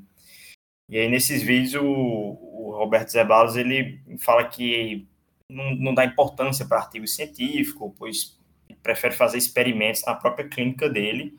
E 0.89 0.97
aí, 0.97 1.09
nesses 1.09 1.41
vídeos, 1.43 1.75
o, 1.75 1.85
o 1.85 2.75
Roberto 2.77 3.11
Zebalos, 3.11 3.55
ele 3.57 4.01
fala 4.19 4.47
que 4.47 5.05
não, 5.49 5.75
não 5.75 5.93
dá 5.93 6.05
importância 6.05 6.65
para 6.65 6.79
artigo 6.79 7.07
científico, 7.07 7.93
pois 7.97 8.37
prefere 8.81 9.13
fazer 9.13 9.37
experimentos 9.37 10.03
na 10.05 10.15
própria 10.15 10.47
clínica 10.47 10.89
dele 10.89 11.37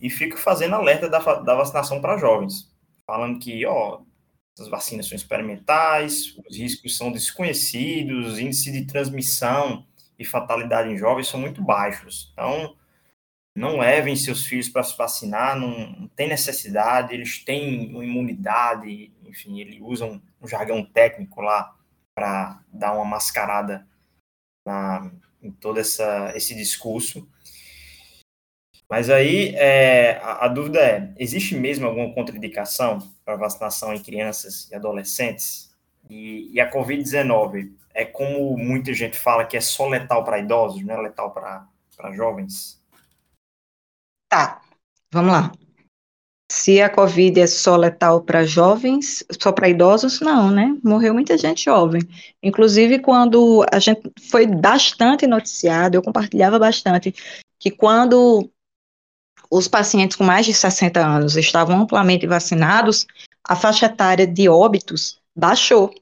e 0.00 0.08
fica 0.08 0.36
fazendo 0.36 0.76
alerta 0.76 1.08
da, 1.08 1.18
da 1.18 1.54
vacinação 1.54 2.00
para 2.00 2.18
jovens, 2.18 2.72
falando 3.04 3.38
que, 3.40 3.66
ó, 3.66 4.00
as 4.58 4.68
vacinas 4.68 5.08
são 5.08 5.16
experimentais, 5.16 6.36
os 6.48 6.56
riscos 6.56 6.96
são 6.96 7.10
desconhecidos, 7.10 8.32
os 8.32 8.38
índices 8.38 8.72
de 8.72 8.86
transmissão 8.86 9.84
e 10.18 10.24
fatalidade 10.24 10.90
em 10.90 10.96
jovens 10.96 11.28
são 11.28 11.40
muito 11.40 11.62
baixos. 11.62 12.30
Então, 12.32 12.76
não 13.58 13.78
levem 13.78 14.14
seus 14.14 14.46
filhos 14.46 14.68
para 14.68 14.82
se 14.82 14.96
vacinar, 14.96 15.58
não, 15.58 15.70
não, 15.90 16.08
tem 16.08 16.28
necessidade, 16.28 17.12
eles 17.12 17.44
têm 17.44 17.84
imunidade, 17.84 19.12
enfim, 19.24 19.60
eles 19.60 19.78
usam 19.80 20.22
um 20.40 20.46
jargão 20.46 20.84
técnico 20.84 21.40
lá 21.40 21.74
para 22.14 22.60
dar 22.72 22.94
uma 22.94 23.04
mascarada 23.04 23.86
na, 24.64 25.10
em 25.42 25.50
todo 25.50 25.80
essa, 25.80 26.32
esse 26.34 26.54
discurso. 26.54 27.28
Mas 28.88 29.10
aí 29.10 29.54
é, 29.56 30.18
a, 30.22 30.46
a, 30.46 30.48
dúvida 30.48 30.80
é: 30.80 31.12
existe 31.18 31.54
mesmo 31.54 31.86
alguma 31.86 32.14
contraindicação 32.14 33.00
para 33.24 33.36
vacinação 33.36 33.92
em 33.92 34.02
crianças 34.02 34.70
e 34.70 34.74
adolescentes? 34.74 35.76
E, 36.08 36.50
e 36.54 36.60
a 36.60 36.70
Covid-19 36.70 37.72
é 37.92 38.04
como 38.04 38.56
muita 38.56 38.94
gente 38.94 39.18
fala 39.18 39.44
que 39.44 39.56
é 39.56 39.60
só 39.60 39.86
letal 39.88 40.24
para 40.24 40.38
idosos, 40.38 40.82
não 40.82 40.94
é 40.94 41.02
letal 41.02 41.32
para 41.32 41.68
jovens? 42.14 42.77
Tá, 44.28 44.60
vamos 45.12 45.32
lá. 45.32 45.52
Se 46.50 46.80
a 46.80 46.88
Covid 46.88 47.40
é 47.40 47.46
só 47.46 47.76
letal 47.76 48.22
para 48.22 48.44
jovens, 48.44 49.22
só 49.38 49.52
para 49.52 49.68
idosos, 49.68 50.20
não, 50.20 50.50
né? 50.50 50.74
Morreu 50.82 51.12
muita 51.12 51.36
gente 51.36 51.64
jovem. 51.64 52.00
Inclusive, 52.42 53.00
quando 53.00 53.64
a 53.70 53.78
gente 53.78 54.00
foi 54.30 54.46
bastante 54.46 55.26
noticiado, 55.26 55.96
eu 55.96 56.02
compartilhava 56.02 56.58
bastante, 56.58 57.14
que 57.58 57.70
quando 57.70 58.50
os 59.50 59.68
pacientes 59.68 60.16
com 60.16 60.24
mais 60.24 60.46
de 60.46 60.54
60 60.54 61.04
anos 61.04 61.36
estavam 61.36 61.82
amplamente 61.82 62.26
vacinados, 62.26 63.06
a 63.44 63.54
faixa 63.54 63.86
etária 63.86 64.26
de 64.26 64.48
óbitos 64.48 65.20
baixou. 65.36 65.92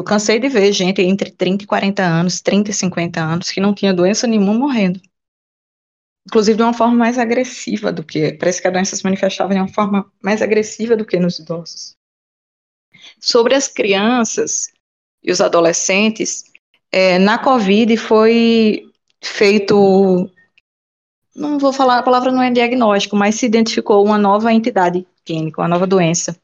Eu 0.00 0.04
cansei 0.04 0.38
de 0.38 0.48
ver 0.48 0.72
gente 0.72 1.02
entre 1.02 1.30
30 1.30 1.64
e 1.64 1.66
40 1.66 2.02
anos, 2.02 2.40
30 2.40 2.70
e 2.70 2.74
50 2.74 3.20
anos, 3.20 3.50
que 3.50 3.60
não 3.60 3.74
tinha 3.74 3.92
doença 3.92 4.26
nenhuma 4.26 4.54
morrendo. 4.54 5.00
Inclusive 6.26 6.56
de 6.56 6.62
uma 6.62 6.74
forma 6.74 6.94
mais 6.94 7.18
agressiva 7.18 7.92
do 7.92 8.04
que. 8.04 8.32
Parece 8.34 8.60
que 8.60 8.68
a 8.68 8.70
doença 8.70 8.94
se 8.94 9.04
manifestava 9.04 9.54
de 9.54 9.60
uma 9.60 9.68
forma 9.68 10.10
mais 10.22 10.42
agressiva 10.42 10.96
do 10.96 11.04
que 11.04 11.18
nos 11.18 11.38
idosos. 11.38 11.96
Sobre 13.18 13.54
as 13.54 13.68
crianças 13.68 14.68
e 15.22 15.32
os 15.32 15.40
adolescentes, 15.40 16.44
é, 16.92 17.18
na 17.18 17.38
Covid 17.38 17.96
foi 17.96 18.90
feito 19.22 20.30
não 21.34 21.58
vou 21.58 21.72
falar, 21.72 21.98
a 21.98 22.02
palavra 22.02 22.32
não 22.32 22.42
é 22.42 22.50
diagnóstico, 22.50 23.16
mas 23.16 23.36
se 23.36 23.46
identificou 23.46 24.04
uma 24.04 24.18
nova 24.18 24.52
entidade 24.52 25.06
clínica, 25.24 25.60
uma 25.60 25.68
nova 25.68 25.86
doença. 25.86 26.36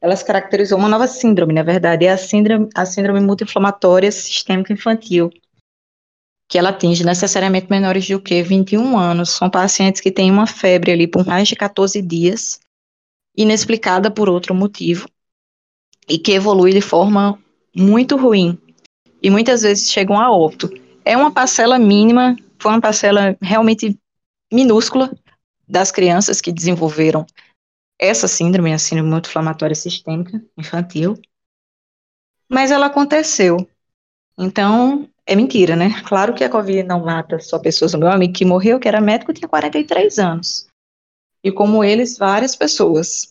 Ela 0.00 0.14
se 0.14 0.24
caracterizou 0.24 0.78
uma 0.78 0.88
nova 0.88 1.06
síndrome, 1.06 1.52
na 1.52 1.62
verdade, 1.62 2.04
é 2.04 2.10
a 2.10 2.18
síndrome, 2.18 2.68
a 2.74 2.84
síndrome 2.84 3.20
multi-inflamatória 3.20 4.12
sistêmica 4.12 4.72
infantil, 4.72 5.30
que 6.48 6.58
ela 6.58 6.70
atinge 6.70 7.04
necessariamente 7.04 7.68
menores 7.68 8.04
de 8.04 8.14
o 8.14 8.20
que 8.20 8.42
21 8.42 8.98
anos. 8.98 9.30
São 9.30 9.50
pacientes 9.50 10.00
que 10.00 10.12
têm 10.12 10.30
uma 10.30 10.46
febre 10.46 10.92
ali 10.92 11.06
por 11.06 11.26
mais 11.26 11.48
de 11.48 11.56
14 11.56 12.00
dias, 12.00 12.60
inexplicada 13.36 14.10
por 14.10 14.28
outro 14.28 14.54
motivo, 14.54 15.08
e 16.08 16.18
que 16.18 16.32
evolui 16.32 16.72
de 16.72 16.80
forma 16.80 17.38
muito 17.74 18.16
ruim, 18.16 18.58
e 19.22 19.28
muitas 19.28 19.62
vezes 19.62 19.90
chegam 19.90 20.18
a 20.18 20.30
óbito. 20.30 20.70
É 21.04 21.16
uma 21.16 21.30
parcela 21.30 21.78
mínima 21.78 22.36
foi 22.58 22.72
uma 22.72 22.80
parcela 22.80 23.36
realmente 23.40 23.98
minúscula 24.52 25.12
das 25.68 25.90
crianças 25.90 26.40
que 26.40 26.52
desenvolveram 26.52 27.26
essa 27.98 28.28
síndrome, 28.28 28.72
a 28.72 28.78
síndrome 28.78 29.10
muito 29.10 29.28
inflamatória 29.28 29.74
sistêmica 29.74 30.42
infantil, 30.56 31.16
mas 32.48 32.70
ela 32.70 32.86
aconteceu. 32.86 33.68
Então, 34.38 35.08
é 35.26 35.34
mentira, 35.34 35.74
né? 35.74 36.02
Claro 36.06 36.34
que 36.34 36.44
a 36.44 36.48
Covid 36.48 36.84
não 36.84 37.04
mata 37.04 37.38
só 37.40 37.58
pessoas. 37.58 37.94
O 37.94 37.98
meu 37.98 38.08
amigo 38.08 38.32
que 38.32 38.44
morreu, 38.44 38.78
que 38.78 38.88
era 38.88 39.00
médico, 39.00 39.32
tinha 39.32 39.48
43 39.48 40.18
anos. 40.18 40.66
E 41.42 41.50
como 41.50 41.82
eles, 41.82 42.16
várias 42.16 42.54
pessoas. 42.54 43.26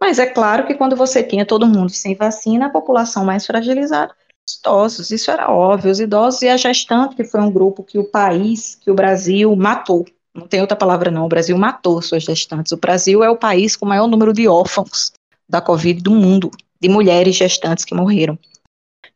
Mas 0.00 0.18
é 0.18 0.26
claro 0.26 0.66
que 0.66 0.74
quando 0.74 0.96
você 0.96 1.22
tinha 1.22 1.46
todo 1.46 1.66
mundo 1.66 1.90
sem 1.90 2.14
vacina, 2.14 2.66
a 2.66 2.70
população 2.70 3.24
mais 3.24 3.46
fragilizada 3.46 4.14
idosos, 4.58 5.10
isso 5.10 5.30
era 5.30 5.50
óbvio, 5.50 5.90
os 5.90 6.00
idosos 6.00 6.42
e 6.42 6.48
a 6.48 6.56
gestante, 6.56 7.16
que 7.16 7.24
foi 7.24 7.40
um 7.40 7.50
grupo 7.50 7.82
que 7.82 7.98
o 7.98 8.04
país, 8.04 8.74
que 8.74 8.90
o 8.90 8.94
Brasil 8.94 9.54
matou, 9.56 10.04
não 10.34 10.46
tem 10.46 10.60
outra 10.60 10.76
palavra 10.76 11.10
não, 11.10 11.24
o 11.24 11.28
Brasil 11.28 11.56
matou 11.56 12.00
suas 12.02 12.22
gestantes, 12.22 12.72
o 12.72 12.76
Brasil 12.76 13.24
é 13.24 13.30
o 13.30 13.36
país 13.36 13.76
com 13.76 13.86
o 13.86 13.88
maior 13.88 14.06
número 14.06 14.32
de 14.32 14.46
órfãos 14.46 15.12
da 15.48 15.60
Covid 15.60 16.02
do 16.02 16.10
mundo, 16.10 16.50
de 16.80 16.88
mulheres 16.88 17.36
gestantes 17.36 17.84
que 17.84 17.94
morreram 17.94 18.38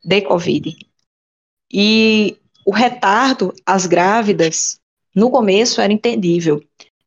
de 0.03 0.21
Covid. 0.21 0.88
E 1.71 2.37
o 2.65 2.71
retardo 2.71 3.53
às 3.65 3.85
grávidas, 3.85 4.79
no 5.15 5.29
começo 5.29 5.81
era 5.81 5.91
entendível, 5.91 6.63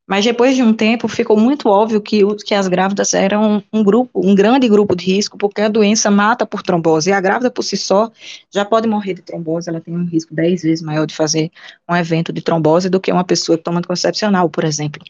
mas 0.07 0.25
depois 0.25 0.55
de 0.55 0.63
um 0.63 0.75
tempo 0.75 1.09
ficou 1.09 1.39
muito 1.39 1.69
óbvio 1.69 2.01
que, 2.01 2.23
que 2.45 2.55
as 2.55 2.69
grávidas 2.69 3.15
eram 3.15 3.63
um 3.73 3.83
grupo, 3.83 4.11
um 4.15 4.35
grande 4.35 4.69
grupo 4.69 4.97
de 4.97 5.07
risco, 5.07 5.39
porque 5.39 5.61
a 5.61 5.69
doença 5.69 6.11
mata 6.11 6.45
por 6.45 6.63
trombose. 6.63 7.11
E 7.11 7.13
a 7.13 7.21
grávida 7.21 7.51
por 7.51 7.63
si 7.63 7.77
só 7.77 8.11
já 8.51 8.65
pode 8.65 8.89
morrer 8.89 9.15
de 9.15 9.23
trombose, 9.23 9.71
ela 9.71 9.81
tem 9.81 9.97
um 9.97 10.05
risco 10.05 10.35
10 10.35 10.63
vezes 10.63 10.83
maior 10.83 11.07
de 11.07 11.15
fazer 11.15 11.51
um 11.89 11.97
evento 11.97 12.33
de 12.33 12.43
trombose 12.43 12.91
do 12.91 13.01
que 13.01 13.13
uma 13.13 13.25
pessoa 13.25 13.57
que 13.57 13.65
toma 13.65 13.79
anticoncepcional, 13.79 14.51
por 14.51 14.65
exemplo. 14.65 15.03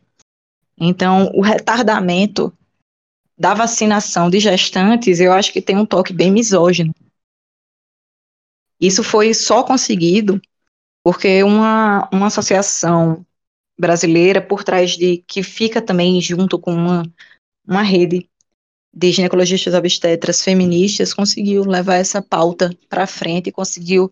Então, 0.78 1.30
o 1.34 1.40
retardamento 1.40 2.52
da 3.36 3.54
vacinação 3.54 4.30
de 4.30 4.38
gestantes, 4.38 5.20
eu 5.20 5.32
acho 5.32 5.52
que 5.52 5.60
tem 5.60 5.76
um 5.76 5.86
toque 5.86 6.12
bem 6.12 6.30
misógino. 6.30 6.94
Isso 8.82 9.04
foi 9.04 9.32
só 9.32 9.62
conseguido 9.62 10.42
porque 11.04 11.44
uma, 11.44 12.08
uma 12.12 12.26
associação 12.26 13.24
brasileira 13.78 14.42
por 14.42 14.64
trás 14.64 14.96
de 14.96 15.18
que 15.18 15.44
fica 15.44 15.80
também 15.80 16.20
junto 16.20 16.58
com 16.58 16.74
uma, 16.74 17.04
uma 17.64 17.82
rede 17.82 18.28
de 18.92 19.12
ginecologistas 19.12 19.72
obstetras 19.72 20.42
feministas 20.42 21.14
conseguiu 21.14 21.64
levar 21.64 21.94
essa 21.94 22.20
pauta 22.20 22.76
para 22.88 23.06
frente 23.06 23.48
e 23.48 23.52
conseguiu 23.52 24.10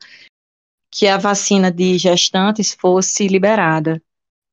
que 0.88 1.08
a 1.08 1.18
vacina 1.18 1.70
de 1.70 1.98
gestantes 1.98 2.72
fosse 2.72 3.26
liberada. 3.26 4.00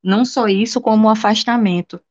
Não 0.03 0.25
só 0.25 0.47
isso, 0.47 0.81
como 0.81 1.07
o 1.07 1.11
afastamento 1.11 2.01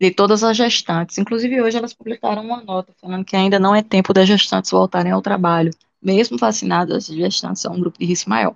de 0.00 0.12
todas 0.12 0.44
as 0.44 0.56
gestantes. 0.56 1.18
Inclusive, 1.18 1.60
hoje 1.60 1.78
elas 1.78 1.94
publicaram 1.94 2.44
uma 2.44 2.62
nota 2.62 2.92
falando 3.00 3.24
que 3.24 3.34
ainda 3.34 3.58
não 3.58 3.74
é 3.74 3.82
tempo 3.82 4.12
das 4.12 4.28
gestantes 4.28 4.70
voltarem 4.70 5.10
ao 5.10 5.22
trabalho. 5.22 5.72
Mesmo 6.06 6.38
vacinadas, 6.38 7.10
as 7.10 7.16
gestantes 7.16 7.62
são 7.62 7.74
um 7.74 7.80
grupo 7.80 7.98
de 7.98 8.04
risco 8.04 8.30
maior. 8.30 8.54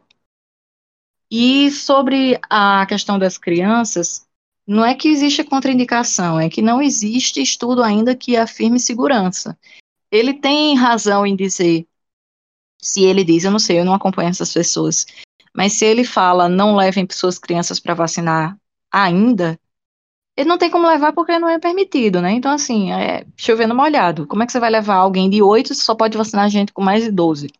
E 1.28 1.68
sobre 1.72 2.38
a 2.48 2.86
questão 2.86 3.18
das 3.18 3.36
crianças, 3.36 4.24
não 4.64 4.84
é 4.84 4.94
que 4.94 5.08
existe 5.08 5.42
contraindicação, 5.42 6.38
é 6.38 6.48
que 6.48 6.62
não 6.62 6.80
existe 6.80 7.42
estudo 7.42 7.82
ainda 7.82 8.14
que 8.14 8.36
afirme 8.36 8.78
segurança. 8.78 9.58
Ele 10.12 10.32
tem 10.32 10.76
razão 10.76 11.26
em 11.26 11.34
dizer, 11.34 11.88
se 12.80 13.02
ele 13.02 13.24
diz, 13.24 13.42
eu 13.42 13.50
não 13.50 13.58
sei, 13.58 13.80
eu 13.80 13.84
não 13.84 13.94
acompanho 13.94 14.28
essas 14.28 14.52
pessoas, 14.52 15.04
mas 15.52 15.72
se 15.72 15.84
ele 15.84 16.04
fala 16.04 16.48
não 16.48 16.76
levem 16.76 17.04
pessoas 17.04 17.36
crianças 17.36 17.80
para 17.80 17.94
vacinar 17.94 18.56
ainda, 18.92 19.58
ele 20.36 20.48
não 20.48 20.58
tem 20.58 20.70
como 20.70 20.86
levar 20.86 21.12
porque 21.12 21.38
não 21.38 21.48
é 21.48 21.58
permitido, 21.58 22.20
né? 22.20 22.32
Então, 22.32 22.52
assim, 22.52 22.92
é 22.92 23.26
chovendo 23.36 23.74
molhado. 23.74 24.26
Como 24.26 24.42
é 24.42 24.46
que 24.46 24.52
você 24.52 24.60
vai 24.60 24.70
levar 24.70 24.96
alguém 24.96 25.28
de 25.28 25.42
8 25.42 25.74
se 25.74 25.82
só 25.82 25.94
pode 25.94 26.16
vacinar 26.16 26.48
gente 26.48 26.72
com 26.72 26.82
mais 26.82 27.04
de 27.04 27.10
12? 27.10 27.50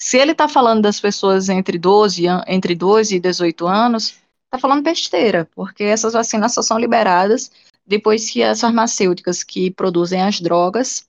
Se 0.00 0.18
ele 0.18 0.32
está 0.32 0.48
falando 0.48 0.82
das 0.82 1.00
pessoas 1.00 1.48
entre 1.48 1.78
12, 1.78 2.24
entre 2.46 2.74
12 2.74 3.16
e 3.16 3.20
18 3.20 3.66
anos, 3.66 4.18
está 4.44 4.58
falando 4.58 4.82
besteira, 4.82 5.48
porque 5.54 5.82
essas 5.84 6.12
vacinas 6.12 6.54
só 6.54 6.62
são 6.62 6.78
liberadas 6.78 7.50
depois 7.86 8.30
que 8.30 8.42
as 8.42 8.60
farmacêuticas 8.60 9.42
que 9.42 9.70
produzem 9.70 10.22
as 10.22 10.40
drogas 10.40 11.06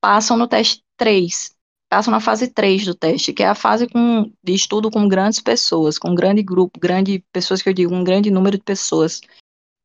passam 0.00 0.36
no 0.36 0.48
teste 0.48 0.82
3, 0.96 1.54
passam 1.88 2.10
na 2.10 2.20
fase 2.20 2.48
3 2.48 2.84
do 2.84 2.94
teste, 2.94 3.32
que 3.32 3.42
é 3.42 3.48
a 3.48 3.54
fase 3.54 3.86
com, 3.86 4.30
de 4.42 4.54
estudo 4.54 4.90
com 4.90 5.08
grandes 5.08 5.40
pessoas, 5.40 5.98
com 5.98 6.10
um 6.10 6.14
grande 6.14 6.42
grupo, 6.42 6.80
grande 6.80 7.24
pessoas 7.32 7.62
que 7.62 7.68
eu 7.68 7.74
digo, 7.74 7.94
um 7.94 8.04
grande 8.04 8.30
número 8.30 8.56
de 8.56 8.64
pessoas, 8.64 9.20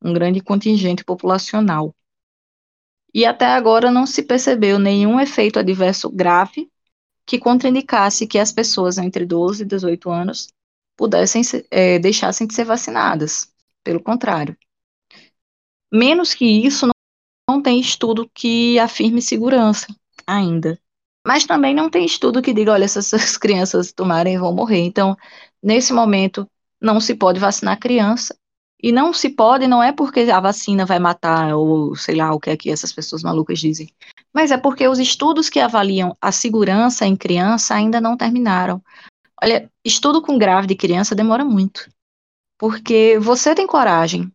um 0.02 0.12
grande 0.12 0.40
contingente 0.40 1.04
populacional. 1.04 1.94
E 3.14 3.26
até 3.26 3.46
agora 3.46 3.90
não 3.90 4.06
se 4.06 4.22
percebeu 4.22 4.78
nenhum 4.78 5.20
efeito 5.20 5.58
adverso 5.58 6.10
grave 6.10 6.70
que 7.26 7.38
contraindicasse 7.38 8.26
que 8.26 8.38
as 8.38 8.52
pessoas 8.52 8.98
entre 8.98 9.24
12 9.24 9.62
e 9.62 9.66
18 9.66 10.10
anos 10.10 10.48
pudessem 10.96 11.42
é, 11.70 11.98
deixassem 11.98 12.46
de 12.46 12.54
ser 12.54 12.64
vacinadas. 12.64 13.52
Pelo 13.84 14.02
contrário. 14.02 14.56
Menos 15.92 16.32
que 16.32 16.44
isso, 16.44 16.88
não, 17.48 17.60
tem 17.60 17.80
estudo 17.80 18.30
que 18.32 18.78
afirme 18.78 19.20
segurança 19.20 19.86
ainda. 20.26 20.80
Mas 21.26 21.44
também 21.44 21.74
não 21.74 21.90
tem 21.90 22.04
estudo 22.04 22.40
que 22.40 22.54
diga, 22.54 22.72
olha, 22.72 22.88
se 22.88 22.98
essas 22.98 23.36
crianças 23.36 23.92
tomarem 23.92 24.38
vão 24.38 24.54
morrer. 24.54 24.80
Então, 24.80 25.16
nesse 25.62 25.92
momento, 25.92 26.48
não 26.80 27.00
se 27.00 27.14
pode 27.14 27.38
vacinar 27.38 27.78
criança. 27.78 28.36
E 28.82 28.90
não 28.90 29.12
se 29.12 29.30
pode, 29.30 29.66
não 29.66 29.82
é 29.82 29.92
porque 29.92 30.20
a 30.20 30.40
vacina 30.40 30.84
vai 30.84 30.98
matar, 30.98 31.54
ou 31.54 31.94
sei 31.94 32.16
lá 32.16 32.34
o 32.34 32.40
que 32.40 32.50
é 32.50 32.56
que 32.56 32.70
essas 32.70 32.92
pessoas 32.92 33.22
malucas 33.22 33.58
dizem 33.60 33.88
mas 34.32 34.50
é 34.50 34.56
porque 34.56 34.88
os 34.88 34.98
estudos 34.98 35.50
que 35.50 35.60
avaliam 35.60 36.16
a 36.20 36.32
segurança 36.32 37.04
em 37.04 37.14
criança 37.14 37.74
ainda 37.74 38.00
não 38.00 38.16
terminaram. 38.16 38.82
Olha, 39.42 39.70
estudo 39.84 40.22
com 40.22 40.38
grávida 40.38 40.72
e 40.72 40.76
criança 40.76 41.14
demora 41.14 41.44
muito. 41.44 41.90
Porque 42.58 43.18
você 43.18 43.54
tem 43.54 43.66
coragem 43.66 44.32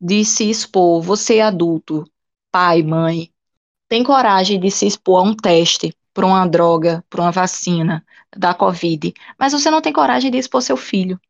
de 0.00 0.24
se 0.24 0.48
expor, 0.48 1.02
você 1.02 1.36
é 1.36 1.42
adulto, 1.42 2.04
pai, 2.50 2.82
mãe, 2.82 3.30
tem 3.88 4.02
coragem 4.04 4.60
de 4.60 4.70
se 4.70 4.86
expor 4.86 5.18
a 5.20 5.28
um 5.28 5.34
teste 5.34 5.92
para 6.14 6.24
uma 6.24 6.46
droga, 6.46 7.04
para 7.10 7.20
uma 7.20 7.32
vacina 7.32 8.04
da 8.36 8.54
Covid, 8.54 9.12
mas 9.38 9.52
você 9.52 9.70
não 9.70 9.80
tem 9.80 9.92
coragem 9.92 10.30
de 10.30 10.38
expor 10.38 10.62
seu 10.62 10.76
filho. 10.76 11.20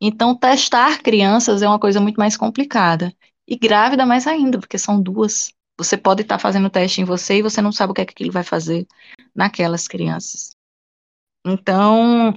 Então, 0.00 0.36
testar 0.36 1.02
crianças 1.02 1.62
é 1.62 1.68
uma 1.68 1.78
coisa 1.78 2.00
muito 2.00 2.16
mais 2.16 2.36
complicada. 2.36 3.14
E 3.46 3.56
grávida 3.56 4.06
mais 4.06 4.26
ainda, 4.26 4.58
porque 4.58 4.78
são 4.78 5.00
duas. 5.00 5.52
Você 5.78 5.96
pode 5.96 6.22
estar 6.22 6.36
tá 6.36 6.38
fazendo 6.38 6.70
teste 6.70 7.00
em 7.00 7.04
você 7.04 7.38
e 7.38 7.42
você 7.42 7.60
não 7.60 7.72
sabe 7.72 7.90
o 7.90 7.94
que 7.94 8.00
é 8.00 8.04
que 8.04 8.12
aquilo 8.12 8.32
vai 8.32 8.44
fazer 8.44 8.86
naquelas 9.34 9.88
crianças. 9.88 10.56
Então, 11.44 12.32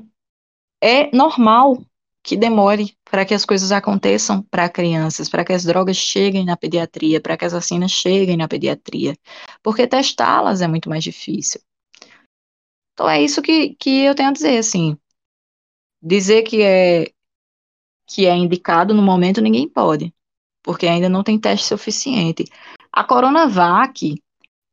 é 0.82 1.16
normal 1.16 1.82
que 2.24 2.36
demore 2.36 2.94
para 3.06 3.26
que 3.26 3.34
as 3.34 3.46
coisas 3.46 3.72
aconteçam 3.72 4.42
para 4.44 4.68
crianças, 4.68 5.30
para 5.30 5.46
que 5.46 5.54
as 5.54 5.64
drogas 5.64 5.96
cheguem 5.96 6.44
na 6.44 6.58
pediatria, 6.58 7.22
para 7.22 7.38
que 7.38 7.46
as 7.46 7.54
vacinas 7.54 7.90
cheguem 7.92 8.36
na 8.36 8.50
pediatria, 8.50 9.16
porque 9.64 9.88
testá-las 9.88 10.62
é 10.62 10.68
muito 10.68 10.90
mais 10.90 11.04
difícil. 11.04 11.62
Então 12.94 13.10
é 13.10 13.22
isso 13.22 13.42
que, 13.42 13.76
que 13.76 14.04
eu 14.04 14.14
tenho 14.14 14.30
a 14.30 14.34
dizer, 14.34 14.58
assim, 14.58 14.98
dizer 16.02 16.44
que 16.44 16.62
é 16.62 17.14
que 18.08 18.26
é 18.26 18.34
indicado 18.34 18.94
no 18.94 19.04
momento 19.04 19.42
ninguém 19.42 19.68
pode, 19.68 20.14
porque 20.64 20.88
ainda 20.88 21.10
não 21.10 21.24
tem 21.24 21.38
teste 21.38 21.68
suficiente. 21.68 22.46
A 22.92 23.04
Coronavac, 23.04 24.16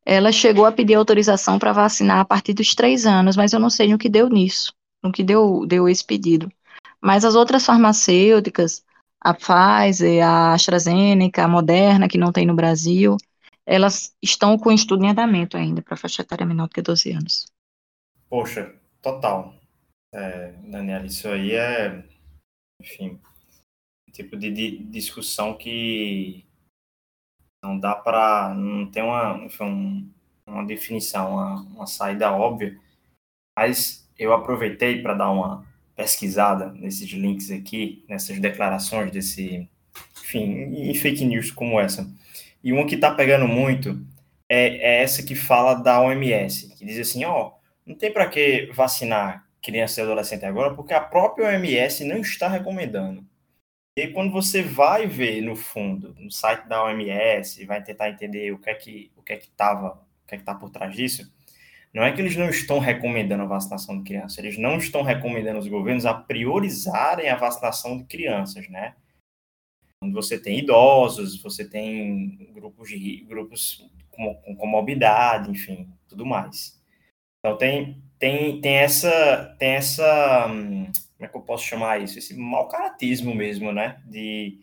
ela 0.07 0.31
chegou 0.31 0.65
a 0.65 0.73
pedir 0.73 0.95
autorização 0.95 1.59
para 1.59 1.73
vacinar 1.73 2.21
a 2.21 2.25
partir 2.25 2.55
dos 2.55 2.75
três 2.75 3.05
anos, 3.05 3.37
mas 3.37 3.53
eu 3.53 3.59
não 3.59 3.69
sei 3.69 3.91
no 3.91 3.99
que 3.99 4.09
deu 4.09 4.29
nisso, 4.29 4.73
no 5.03 5.11
que 5.11 5.25
deu, 5.25 5.67
deu 5.67 5.89
esse 5.89 6.05
pedido. 6.05 6.51
Mas 7.01 7.25
as 7.25 7.35
outras 7.35 7.67
farmacêuticas, 7.67 8.85
a 9.21 9.35
Pfizer, 9.35 10.25
a 10.25 10.55
AstraZeneca, 10.55 11.45
a 11.45 11.49
Moderna, 11.49 12.09
que 12.09 12.17
não 12.17 12.33
tem 12.33 12.47
no 12.47 12.55
Brasil, 12.55 13.17
elas 13.67 14.15
estão 14.23 14.57
com 14.57 14.71
estudo 14.71 15.05
em 15.05 15.11
andamento 15.11 15.57
ainda 15.57 15.83
para 15.83 15.97
faixa 15.97 16.23
etária 16.23 16.47
menor 16.47 16.69
do 16.69 16.75
que 16.75 16.83
12 16.83 17.11
anos. 17.11 17.47
Poxa, 18.29 18.75
total. 19.03 19.55
É, 20.13 20.53
Daniela, 20.71 21.07
isso 21.07 21.29
aí 21.29 21.53
é, 21.53 22.05
enfim, 22.85 23.19
tipo 24.13 24.37
de, 24.37 24.51
de 24.51 24.79
discussão 24.85 25.55
que 25.55 26.45
não 27.63 27.79
dá 27.79 27.95
para, 27.95 28.55
não 28.55 28.87
tem 28.91 29.03
uma, 29.03 29.43
enfim, 29.45 30.13
uma 30.47 30.65
definição, 30.65 31.33
uma, 31.33 31.63
uma 31.63 31.87
saída 31.87 32.31
óbvia, 32.31 32.79
mas 33.59 34.09
eu 34.19 34.33
aproveitei 34.33 35.03
para 35.03 35.15
dar 35.15 35.31
uma 35.31 35.67
pesquisada 35.97 36.73
nesses 36.73 37.11
links 37.11 37.51
aqui, 37.51 38.05
nessas 38.09 38.39
declarações 38.39 39.11
desse, 39.11 39.69
enfim, 40.23 40.91
e 40.91 40.95
fake 40.95 41.25
news 41.25 41.51
como 41.51 41.81
essa. 41.81 42.09
E 42.63 42.73
uma 42.73 42.87
que 42.87 42.97
está 42.97 43.15
pegando 43.15 43.49
muito 43.49 44.01
é, 44.49 44.77
é, 44.77 45.03
essa 45.03 45.23
que 45.23 45.35
fala 45.35 45.75
da 45.75 46.01
OMS, 46.01 46.75
que 46.77 46.85
diz 46.85 46.99
assim, 46.99 47.25
ó, 47.25 47.53
não 47.87 47.95
tem 47.95 48.13
para 48.13 48.29
que 48.29 48.71
vacinar 48.75 49.44
criança 49.65 50.01
e 50.01 50.05
adolescente 50.05 50.45
agora, 50.45 50.75
porque 50.75 50.93
a 50.93 51.01
própria 51.01 51.49
OMS 51.49 52.05
não 52.05 52.19
está 52.19 52.49
recomendando. 52.49 53.27
E 53.97 54.03
aí, 54.03 54.13
quando 54.13 54.31
você 54.31 54.63
vai 54.63 55.07
ver 55.07 55.41
no 55.41 55.57
fundo, 55.57 56.15
no 56.19 56.31
site 56.31 56.69
da 56.69 56.85
OMS, 56.85 57.65
vai 57.65 57.83
tentar 57.83 58.11
entender 58.11 58.53
o 58.53 58.59
que 58.59 58.71
é 58.71 58.75
que 58.75 59.11
o 59.17 59.23
que 59.23 59.33
é 59.33 59.37
que 59.37 59.47
estava, 59.47 59.95
o 60.25 60.27
que 60.27 60.35
é 60.35 60.37
que 60.37 60.43
está 60.43 60.55
por 60.55 60.69
trás 60.69 60.95
disso, 60.95 61.33
não 61.95 62.03
é 62.03 62.13
que 62.13 62.21
eles 62.21 62.37
não 62.37 62.51
estão 62.51 62.79
recomendando 62.79 63.45
a 63.45 63.47
vacinação 63.47 63.99
de 63.99 64.05
crianças, 64.05 64.39
eles 64.39 64.59
não 64.59 64.77
estão 64.77 65.03
recomendando 65.03 65.61
os 65.61 65.69
governos 65.69 66.05
a 66.05 66.13
priorizarem 66.13 67.29
a 67.31 67.37
vacinação 67.37 67.97
de 67.97 68.05
crianças, 68.05 68.69
né? 68.69 68.97
Quando 70.01 70.13
você 70.13 70.39
tem 70.39 70.59
idosos, 70.59 71.41
você 71.41 71.65
tem 71.67 72.51
grupos 72.53 72.89
de 72.91 73.25
grupos 73.27 73.89
com, 74.11 74.35
com 74.35 74.57
comorbidade, 74.57 75.51
enfim, 75.51 75.89
tudo 76.09 76.27
mais. 76.27 76.83
Então 77.39 77.57
tem 77.57 78.04
tem 78.19 78.61
tem 78.61 78.77
essa 78.77 79.57
tem 79.59 79.73
essa 79.73 80.47
hum, 80.49 80.87
como 81.17 81.27
é 81.27 81.29
que 81.29 81.37
eu 81.37 81.43
posso 81.43 81.65
chamar 81.65 82.03
isso? 82.03 82.19
Esse 82.19 82.35
mau 82.35 82.69
caratismo 82.69 83.35
mesmo, 83.35 83.73
né? 83.73 84.03
De, 84.07 84.59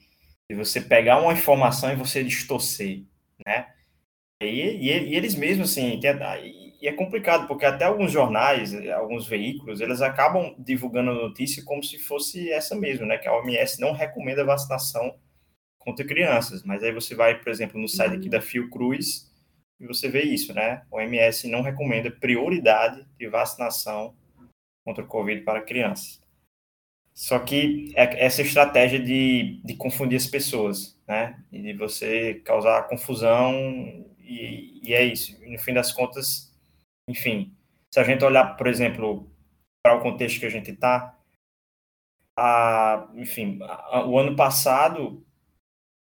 de 0.50 0.56
você 0.56 0.82
pegar 0.82 1.20
uma 1.20 1.34
informação 1.34 1.92
e 1.92 1.96
você 1.96 2.24
distorcer, 2.24 3.04
né? 3.46 3.68
E, 4.42 4.46
e, 4.46 4.88
e 4.88 5.16
eles 5.16 5.36
mesmos, 5.36 5.72
assim, 5.72 6.00
tem, 6.00 6.12
e 6.82 6.88
é 6.88 6.94
complicado, 6.94 7.48
porque 7.48 7.66
até 7.66 7.86
alguns 7.86 8.12
jornais, 8.12 8.74
alguns 8.92 9.28
veículos, 9.28 9.82
eles 9.82 10.02
acabam 10.02 10.56
divulgando 10.58 11.12
a 11.12 11.16
notícia 11.16 11.64
como 11.64 11.84
se 11.84 12.00
fosse 12.00 12.52
essa 12.52 12.76
mesmo, 12.76 13.06
né? 13.06 13.18
Que 13.18 13.28
a 13.28 13.38
OMS 13.38 13.80
não 13.80 13.94
recomenda 13.94 14.44
vacinação 14.44 15.16
contra 15.78 16.06
crianças. 16.06 16.64
Mas 16.64 16.84
aí 16.84 16.92
você 16.92 17.16
vai, 17.16 17.40
por 17.40 17.50
exemplo, 17.50 17.80
no 17.80 17.88
site 17.88 18.16
aqui 18.16 18.30
da 18.30 18.42
Fiocruz 18.42 19.31
e 19.82 19.88
você 19.88 20.08
vê 20.08 20.22
isso, 20.22 20.54
né? 20.54 20.84
O 20.92 20.98
OMS 20.98 21.48
não 21.50 21.64
recomenda 21.64 22.12
prioridade 22.12 23.04
de 23.18 23.28
vacinação 23.28 24.16
contra 24.86 25.04
o 25.04 25.08
Covid 25.08 25.42
para 25.42 25.62
crianças. 25.62 26.22
Só 27.14 27.40
que 27.40 27.92
é 27.96 28.26
essa 28.26 28.44
estratégia 28.44 29.00
de, 29.00 29.60
de 29.64 29.76
confundir 29.76 30.18
as 30.18 30.28
pessoas, 30.28 30.98
né? 31.08 31.44
E 31.52 31.62
de 31.62 31.74
você 31.74 32.36
causar 32.46 32.88
confusão, 32.88 33.54
e, 34.20 34.80
e 34.84 34.94
é 34.94 35.04
isso. 35.04 35.36
E 35.44 35.52
no 35.52 35.60
fim 35.60 35.74
das 35.74 35.92
contas, 35.92 36.56
enfim, 37.08 37.54
se 37.92 38.00
a 38.00 38.04
gente 38.04 38.24
olhar, 38.24 38.56
por 38.56 38.68
exemplo, 38.68 39.30
para 39.84 39.98
o 39.98 40.02
contexto 40.02 40.40
que 40.40 40.46
a 40.46 40.52
gente 40.52 40.72
está, 40.72 41.18
enfim, 43.16 43.60
a, 43.64 44.06
o 44.06 44.18
ano 44.18 44.36
passado, 44.36 45.26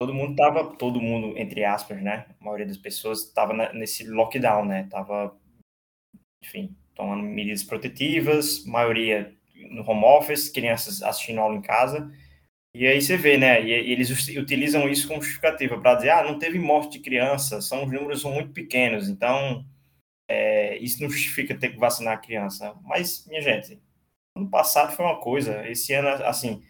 todo 0.01 0.15
mundo 0.15 0.31
estava, 0.31 0.65
todo 0.77 1.01
mundo, 1.01 1.37
entre 1.37 1.63
aspas, 1.63 2.03
né? 2.03 2.25
A 2.41 2.45
maioria 2.45 2.67
das 2.67 2.79
pessoas 2.79 3.21
estava 3.21 3.53
nesse 3.75 4.09
lockdown, 4.09 4.65
né? 4.65 4.89
Tava, 4.91 5.39
enfim, 6.43 6.75
tomando 6.95 7.23
medidas 7.23 7.63
protetivas, 7.63 8.65
maioria 8.65 9.37
no 9.71 9.83
home 9.89 10.05
office, 10.05 10.49
crianças 10.49 11.03
assistindo 11.03 11.39
aula 11.41 11.55
em 11.55 11.61
casa. 11.61 12.11
E 12.75 12.87
aí 12.87 13.03
você 13.03 13.17
vê, 13.17 13.37
né? 13.37 13.63
E, 13.63 13.71
eles 13.71 14.09
utilizam 14.31 14.89
isso 14.89 15.07
como 15.07 15.21
justificativa 15.21 15.79
para 15.79 15.97
dizer, 15.97 16.11
ah, 16.11 16.25
não 16.25 16.39
teve 16.39 16.59
morte 16.59 16.93
de 16.93 17.01
criança, 17.01 17.61
são 17.61 17.85
os 17.85 17.93
números 17.93 18.25
muito 18.25 18.53
pequenos, 18.53 19.07
então 19.09 19.67
é, 20.31 20.79
isso 20.79 21.03
não 21.03 21.11
justifica 21.11 21.55
ter 21.59 21.71
que 21.71 21.79
vacinar 21.79 22.15
a 22.15 22.21
criança. 22.21 22.75
Mas, 22.85 23.27
minha 23.27 23.43
gente, 23.43 23.79
ano 24.35 24.49
passado 24.49 24.97
foi 24.97 25.05
uma 25.05 25.21
coisa, 25.21 25.69
esse 25.69 25.93
ano, 25.93 26.09
assim, 26.25 26.63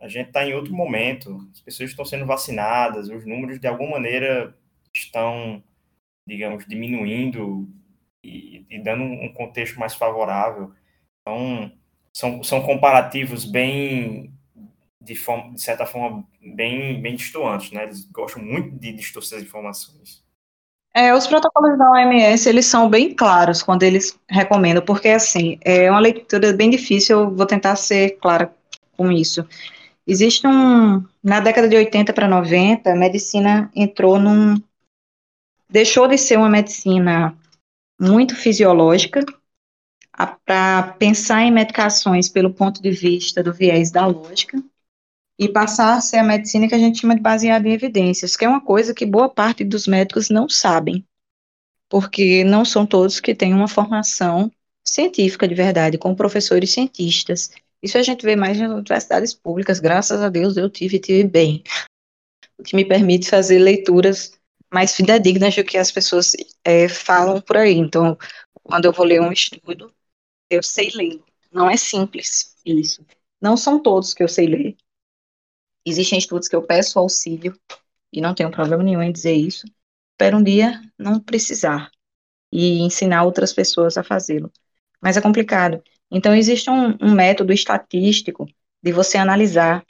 a 0.00 0.08
gente 0.08 0.28
está 0.28 0.46
em 0.46 0.54
outro 0.54 0.72
momento, 0.72 1.48
as 1.52 1.60
pessoas 1.60 1.90
estão 1.90 2.04
sendo 2.04 2.24
vacinadas, 2.24 3.08
os 3.08 3.26
números 3.26 3.58
de 3.58 3.66
alguma 3.66 3.92
maneira 3.92 4.56
estão, 4.94 5.62
digamos, 6.26 6.66
diminuindo 6.66 7.68
e, 8.22 8.64
e 8.70 8.78
dando 8.82 9.02
um 9.02 9.32
contexto 9.32 9.78
mais 9.78 9.94
favorável. 9.94 10.72
Então, 11.20 11.72
são, 12.12 12.42
são 12.42 12.62
comparativos 12.62 13.44
bem, 13.44 14.32
de, 15.00 15.14
forma, 15.14 15.54
de 15.54 15.60
certa 15.60 15.84
forma, 15.84 16.24
bem, 16.40 17.00
bem 17.00 17.16
distantes, 17.16 17.72
né? 17.72 17.84
Eles 17.84 18.04
gostam 18.04 18.42
muito 18.42 18.70
de 18.78 18.92
distorcer 18.92 19.38
as 19.38 19.44
informações. 19.44 20.22
É, 20.94 21.14
os 21.14 21.26
protocolos 21.26 21.78
da 21.78 21.90
OMS, 21.90 22.48
eles 22.48 22.66
são 22.66 22.88
bem 22.88 23.14
claros 23.14 23.62
quando 23.62 23.82
eles 23.82 24.18
recomendam, 24.28 24.84
porque, 24.84 25.08
assim, 25.08 25.58
é 25.62 25.90
uma 25.90 26.00
leitura 26.00 26.52
bem 26.52 26.70
difícil, 26.70 27.20
eu 27.20 27.30
vou 27.34 27.46
tentar 27.46 27.76
ser 27.76 28.18
clara 28.18 28.52
com 28.96 29.12
isso. 29.12 29.46
Existe 30.10 30.46
um, 30.46 31.04
na 31.22 31.38
década 31.38 31.68
de 31.68 31.76
80 31.76 32.14
para 32.14 32.26
90, 32.26 32.90
a 32.90 32.96
medicina 32.96 33.70
entrou 33.76 34.18
num, 34.18 34.54
deixou 35.68 36.08
de 36.08 36.16
ser 36.16 36.38
uma 36.38 36.48
medicina 36.48 37.36
muito 38.00 38.34
fisiológica, 38.34 39.22
para 40.44 40.94
pensar 40.98 41.42
em 41.42 41.52
medicações 41.52 42.28
pelo 42.28 42.52
ponto 42.52 42.82
de 42.82 42.90
vista 42.90 43.42
do 43.42 43.52
viés 43.52 43.90
da 43.90 44.06
lógica 44.06 44.60
e 45.38 45.48
passar 45.48 45.94
a 45.94 46.00
ser 46.00 46.16
a 46.16 46.24
medicina 46.24 46.66
que 46.66 46.74
a 46.74 46.78
gente 46.78 47.00
chama 47.00 47.14
de 47.14 47.20
baseada 47.20 47.68
em 47.68 47.72
evidências, 47.72 48.34
que 48.34 48.44
é 48.44 48.48
uma 48.48 48.60
coisa 48.60 48.92
que 48.92 49.06
boa 49.06 49.28
parte 49.28 49.62
dos 49.62 49.86
médicos 49.86 50.28
não 50.28 50.48
sabem, 50.48 51.06
porque 51.88 52.42
não 52.42 52.64
são 52.64 52.84
todos 52.84 53.20
que 53.20 53.34
têm 53.34 53.54
uma 53.54 53.68
formação 53.68 54.50
científica 54.82 55.46
de 55.46 55.54
verdade, 55.54 55.98
como 55.98 56.16
professores 56.16 56.72
cientistas. 56.72 57.50
Isso 57.82 57.96
a 57.98 58.02
gente 58.02 58.24
vê 58.24 58.34
mais 58.34 58.58
nas 58.58 58.70
universidades 58.70 59.34
públicas, 59.34 59.78
graças 59.78 60.20
a 60.20 60.28
Deus 60.28 60.56
eu 60.56 60.68
tive 60.68 60.96
e 60.96 61.00
tive 61.00 61.24
bem, 61.24 61.62
o 62.58 62.62
que 62.62 62.74
me 62.74 62.84
permite 62.84 63.30
fazer 63.30 63.58
leituras 63.58 64.38
mais 64.72 64.94
fidedignas 64.94 65.54
do 65.54 65.64
que 65.64 65.78
as 65.78 65.90
pessoas 65.90 66.32
é, 66.64 66.88
falam 66.88 67.40
por 67.40 67.56
aí. 67.56 67.74
Então, 67.74 68.18
quando 68.62 68.84
eu 68.84 68.92
vou 68.92 69.06
ler 69.06 69.20
um 69.20 69.32
estudo, 69.32 69.92
eu 70.50 70.62
sei 70.62 70.90
ler. 70.94 71.22
Não 71.50 71.70
é 71.70 71.76
simples 71.76 72.54
isso. 72.64 73.04
Não 73.40 73.56
são 73.56 73.80
todos 73.80 74.12
que 74.12 74.22
eu 74.22 74.28
sei 74.28 74.46
ler. 74.46 74.76
Existem 75.86 76.18
estudos 76.18 76.48
que 76.48 76.56
eu 76.56 76.62
peço 76.62 76.98
auxílio, 76.98 77.58
e 78.12 78.20
não 78.20 78.34
tenho 78.34 78.50
problema 78.50 78.82
nenhum 78.82 79.02
em 79.02 79.12
dizer 79.12 79.34
isso, 79.34 79.66
para 80.16 80.36
um 80.36 80.42
dia 80.42 80.80
não 80.98 81.20
precisar 81.20 81.90
e 82.52 82.80
ensinar 82.80 83.24
outras 83.24 83.52
pessoas 83.52 83.96
a 83.96 84.02
fazê-lo. 84.02 84.50
Mas 85.00 85.16
é 85.16 85.20
complicado. 85.20 85.82
Então, 86.10 86.34
existe 86.34 86.70
um, 86.70 86.96
um 87.00 87.12
método 87.12 87.52
estatístico 87.52 88.46
de 88.82 88.92
você 88.92 89.18
analisar 89.18 89.84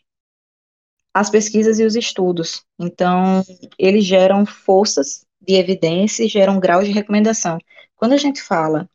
as 1.12 1.30
pesquisas 1.30 1.78
e 1.78 1.84
os 1.84 1.96
estudos. 1.96 2.64
Então, 2.78 3.42
eles 3.78 4.04
geram 4.04 4.44
forças 4.46 5.24
de 5.40 5.54
evidência 5.54 6.24
e 6.24 6.28
geram 6.28 6.60
graus 6.60 6.86
de 6.86 6.92
recomendação. 6.92 7.58
Quando 7.96 8.12
a 8.12 8.16
gente 8.16 8.42
fala 8.42 8.88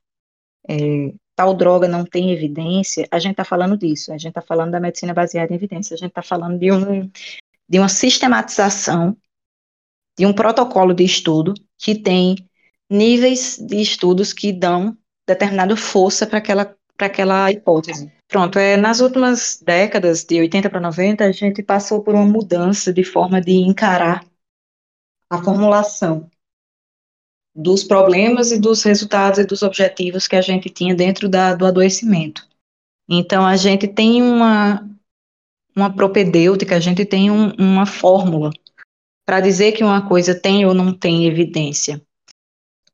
é, 0.67 1.13
tal 1.35 1.53
droga 1.53 1.87
não 1.87 2.05
tem 2.05 2.31
evidência, 2.31 3.07
a 3.11 3.19
gente 3.19 3.31
está 3.31 3.43
falando 3.43 3.77
disso, 3.77 4.11
a 4.11 4.17
gente 4.17 4.29
está 4.29 4.41
falando 4.41 4.71
da 4.71 4.79
medicina 4.79 5.13
baseada 5.13 5.51
em 5.51 5.55
evidência, 5.55 5.93
a 5.95 5.97
gente 5.97 6.09
está 6.09 6.21
falando 6.21 6.57
de, 6.57 6.71
um, 6.71 7.09
de 7.67 7.79
uma 7.79 7.89
sistematização, 7.89 9.17
de 10.17 10.25
um 10.25 10.33
protocolo 10.33 10.93
de 10.93 11.03
estudo 11.03 11.53
que 11.77 11.95
tem 11.95 12.35
níveis 12.89 13.57
de 13.57 13.81
estudos 13.81 14.31
que 14.31 14.53
dão 14.53 14.95
determinada 15.27 15.75
força 15.75 16.27
para 16.27 16.37
aquela, 16.37 16.75
aquela 16.97 17.51
hipótese. 17.51 18.11
Pronto, 18.27 18.57
é, 18.57 18.77
nas 18.77 18.99
últimas 18.99 19.61
décadas, 19.63 20.23
de 20.23 20.39
80 20.39 20.69
para 20.69 20.79
90, 20.79 21.23
a 21.23 21.31
gente 21.31 21.61
passou 21.61 22.01
por 22.01 22.15
uma 22.15 22.25
mudança 22.25 22.91
de 22.91 23.03
forma 23.03 23.39
de 23.39 23.53
encarar 23.53 24.25
a 25.29 25.43
formulação 25.43 26.29
dos 27.55 27.83
problemas 27.83 28.51
e 28.51 28.59
dos 28.59 28.81
resultados 28.83 29.39
e 29.39 29.45
dos 29.45 29.61
objetivos 29.61 30.27
que 30.27 30.35
a 30.35 30.41
gente 30.41 30.69
tinha 30.69 30.95
dentro 30.95 31.29
da, 31.29 31.53
do 31.53 31.65
adoecimento. 31.65 32.47
Então, 33.07 33.45
a 33.45 33.55
gente 33.55 33.87
tem 33.87 34.23
uma, 34.23 34.89
uma 35.75 35.93
propedêutica, 35.93 36.75
a 36.75 36.79
gente 36.79 37.05
tem 37.05 37.29
um, 37.29 37.51
uma 37.59 37.85
fórmula 37.85 38.51
para 39.25 39.39
dizer 39.39 39.73
que 39.73 39.83
uma 39.83 40.07
coisa 40.07 40.33
tem 40.33 40.65
ou 40.65 40.73
não 40.73 40.93
tem 40.93 41.25
evidência. 41.25 42.01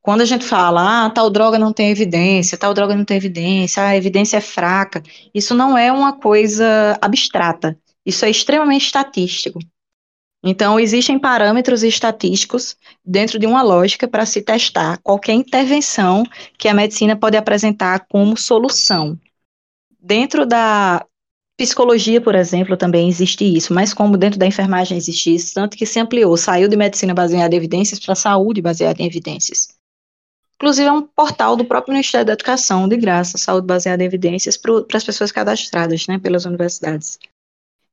Quando 0.02 0.22
a 0.22 0.26
gente 0.26 0.46
fala, 0.46 1.06
ah, 1.06 1.10
tal 1.10 1.30
droga 1.30 1.60
não 1.60 1.74
tem 1.74 1.92
evidência, 1.92 2.58
tal 2.58 2.74
droga 2.74 2.96
não 2.96 3.04
tem 3.04 3.18
evidência, 3.18 3.84
a 3.84 3.96
evidência 3.96 4.38
é 4.38 4.42
fraca, 4.42 5.04
isso 5.34 5.54
não 5.54 5.78
é 5.78 5.92
uma 5.92 6.14
coisa 6.14 6.98
abstrata, 7.02 7.78
isso 8.06 8.24
é 8.26 8.30
extremamente 8.30 8.86
estatístico. 8.86 9.60
Então, 10.44 10.80
existem 10.80 11.20
parâmetros 11.20 11.84
estatísticos 11.84 12.78
dentro 13.04 13.38
de 13.38 13.46
uma 13.46 13.62
lógica 13.62 14.08
para 14.08 14.26
se 14.26 14.42
testar 14.42 14.98
qualquer 15.04 15.34
intervenção 15.34 16.24
que 16.58 16.70
a 16.70 16.74
medicina 16.74 17.16
pode 17.16 17.36
apresentar 17.36 18.06
como 18.08 18.38
solução. 18.38 19.20
Dentro 20.00 20.46
da 20.46 21.06
psicologia, 21.58 22.22
por 22.22 22.36
exemplo, 22.36 22.78
também 22.78 23.10
existe 23.10 23.44
isso, 23.44 23.74
mas 23.74 23.94
como 23.94 24.16
dentro 24.16 24.40
da 24.40 24.48
enfermagem 24.48 24.98
existe 24.98 25.36
isso, 25.36 25.54
tanto 25.54 25.76
que 25.76 25.86
se 25.86 26.00
ampliou, 26.00 26.38
saiu 26.38 26.70
de 26.70 26.78
medicina 26.78 27.14
baseada 27.14 27.54
em 27.54 27.58
evidências 27.58 28.00
para 28.00 28.16
saúde 28.16 28.62
baseada 28.62 29.02
em 29.02 29.06
evidências. 29.06 29.79
Inclusive, 30.62 30.90
é 30.90 30.92
um 30.92 31.02
portal 31.02 31.56
do 31.56 31.64
próprio 31.64 31.94
Ministério 31.94 32.26
da 32.26 32.34
Educação, 32.34 32.86
de 32.86 32.98
graça, 32.98 33.38
saúde 33.38 33.66
baseada 33.66 34.04
em 34.04 34.06
evidências, 34.06 34.58
para 34.58 34.98
as 34.98 35.06
pessoas 35.06 35.32
cadastradas 35.32 36.06
né, 36.06 36.20
pelas 36.20 36.44
universidades. 36.44 37.18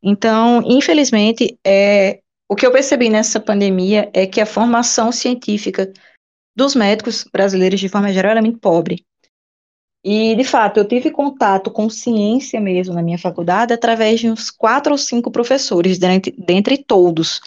Então, 0.03 0.61
infelizmente, 0.67 1.57
é, 1.65 2.21
o 2.49 2.57
que 2.57 2.67
eu 2.67 2.73
percebi 2.73 3.09
nessa 3.09 3.39
pandemia 3.39 4.11
é 4.13 4.27
que 4.27 4.41
a 4.41 4.47
formação 4.47 5.13
científica 5.13 5.93
dos 6.57 6.75
médicos 6.75 7.25
brasileiros, 7.33 7.79
de 7.79 7.89
forma 7.89 8.13
geral, 8.13 8.37
é 8.37 8.41
muito 8.41 8.59
pobre. 8.59 9.05
E, 10.05 10.35
de 10.35 10.45
fato, 10.45 10.79
eu 10.79 10.87
tive 10.87 11.11
contato 11.13 11.71
com 11.71 11.89
ciência 11.89 12.61
mesmo 12.61 12.95
na 12.95 13.03
minha 13.03 13.19
faculdade 13.19 13.73
através 13.73 14.19
de 14.19 14.29
uns 14.29 14.51
quatro 14.51 14.93
ou 14.93 14.99
cinco 14.99 15.31
professores, 15.31 15.99
dentre, 15.99 16.35
dentre 16.37 16.79
todos. 16.79 17.41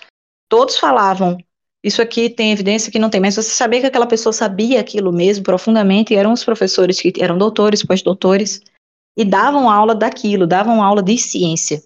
Todos 0.50 0.78
falavam, 0.78 1.38
isso 1.84 2.02
aqui 2.02 2.30
tem 2.30 2.52
evidência 2.52 2.92
que 2.92 3.00
não 3.00 3.10
tem, 3.10 3.22
mas 3.22 3.36
você 3.36 3.52
sabia 3.52 3.80
que 3.80 3.88
aquela 3.88 4.08
pessoa 4.08 4.34
sabia 4.34 4.80
aquilo 4.80 5.14
mesmo 5.14 5.44
profundamente, 5.44 6.16
eram 6.16 6.34
os 6.34 6.44
professores 6.44 7.00
que 7.00 7.14
eram 7.20 7.38
doutores, 7.38 7.84
pós-doutores, 7.84 8.62
e 9.18 9.24
davam 9.24 9.70
aula 9.70 9.96
daquilo, 9.96 10.46
davam 10.46 10.84
aula 10.84 11.02
de 11.02 11.18
ciência. 11.18 11.82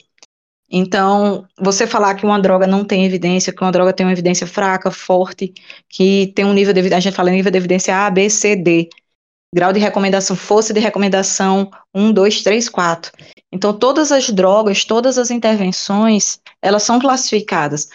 Então, 0.70 1.46
você 1.60 1.86
falar 1.86 2.16
que 2.16 2.26
uma 2.26 2.40
droga 2.40 2.66
não 2.66 2.84
tem 2.84 3.06
evidência, 3.06 3.54
que 3.54 3.62
uma 3.62 3.72
droga 3.72 3.94
tem 3.94 4.06
uma 4.06 4.12
evidência 4.12 4.48
fraca, 4.48 4.90
forte, 4.90 5.54
que 5.88 6.34
tem 6.36 6.46
um 6.46 6.54
nível 6.54 6.74
de 6.74 6.80
evidência, 6.80 6.98
a 6.98 7.12
gente 7.12 7.16
fala 7.16 7.30
nível 7.30 7.52
de 7.52 7.58
evidência 7.58 7.96
A, 7.96 8.10
B, 8.10 8.28
C, 8.28 8.56
D, 8.56 8.90
grau 9.54 9.72
de 9.72 9.80
recomendação, 9.80 10.36
força 10.36 10.74
de 10.74 10.80
recomendação 10.80 11.70
1, 11.94 12.12
2, 12.12 12.42
3, 12.42 12.70
4. 12.70 13.12
Então, 13.52 13.72
todas 13.72 14.12
as 14.12 14.32
drogas, 14.32 14.84
todas 14.84 15.20
as 15.20 15.30
intervenções, 15.30 16.40
elas 16.60 16.82
são 16.82 17.00
classificadas. 17.00 17.90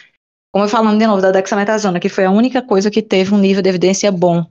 Como 0.52 0.64
eu 0.64 0.68
falando 0.68 0.98
de 0.98 1.06
novo 1.06 1.20
da 1.20 1.30
dexametasona, 1.30 2.00
que 2.00 2.08
foi 2.08 2.24
a 2.24 2.30
única 2.30 2.62
coisa 2.62 2.90
que 2.90 3.02
teve 3.02 3.34
um 3.34 3.38
nível 3.38 3.62
de 3.62 3.68
evidência 3.68 4.10
bom. 4.10 4.44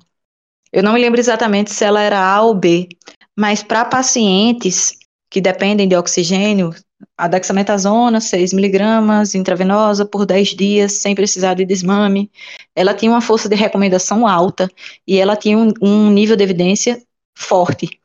Eu 0.72 0.84
não 0.84 0.94
me 0.94 1.00
lembro 1.00 1.20
exatamente 1.20 1.72
se 1.72 1.84
ela 1.84 2.02
era 2.02 2.20
A 2.20 2.42
ou 2.42 2.54
B, 2.54 2.88
mas 3.36 3.64
para 3.64 3.86
pacientes 3.86 4.98
que 5.30 5.42
dependem 5.42 5.88
de 5.88 5.96
oxigênio, 5.96 6.74
a 7.18 7.28
dexametasona, 7.28 8.20
6 8.20 8.54
miligramas, 8.54 9.36
intravenosa 9.36 10.06
por 10.06 10.26
10 10.26 10.50
dias, 10.50 10.94
sem 10.94 11.16
precisar 11.16 11.54
de 11.54 11.66
desmame. 11.66 12.32
Ela 12.76 12.94
tinha 12.94 13.12
uma 13.12 13.22
força 13.22 13.50
de 13.50 13.56
recomendação 13.56 14.28
alta 14.28 14.70
e 15.06 15.18
ela 15.18 15.36
tinha 15.36 15.58
um, 15.58 15.72
um 15.82 16.10
nível 16.10 16.36
de 16.36 16.44
evidência 16.44 17.02
forte. 17.36 18.00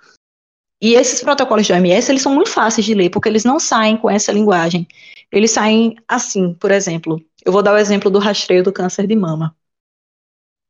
E 0.81 0.95
esses 0.95 1.23
protocolos 1.23 1.67
de 1.67 1.73
OMS, 1.73 2.11
eles 2.11 2.23
são 2.23 2.35
muito 2.35 2.51
fáceis 2.51 2.85
de 2.85 2.93
ler, 2.93 3.09
porque 3.09 3.29
eles 3.29 3.45
não 3.45 3.61
saem 3.61 3.97
com 3.97 4.11
essa 4.11 4.33
linguagem. 4.33 4.87
Eles 5.33 5.51
saem 5.51 5.97
assim, 6.07 6.55
por 6.55 6.71
exemplo. 6.71 7.21
Eu 7.45 7.53
vou 7.53 7.63
dar 7.63 7.75
o 7.75 7.79
exemplo 7.79 8.11
do 8.11 8.19
rastreio 8.19 8.63
do 8.63 8.73
câncer 8.73 9.07
de 9.07 9.17
mama. 9.17 9.57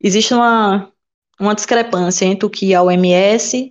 Existe 0.00 0.34
uma, 0.34 0.92
uma 1.38 1.54
discrepância 1.54 2.24
entre 2.24 2.46
o 2.46 2.50
que 2.50 2.74
a 2.74 2.82
OMS 2.82 3.70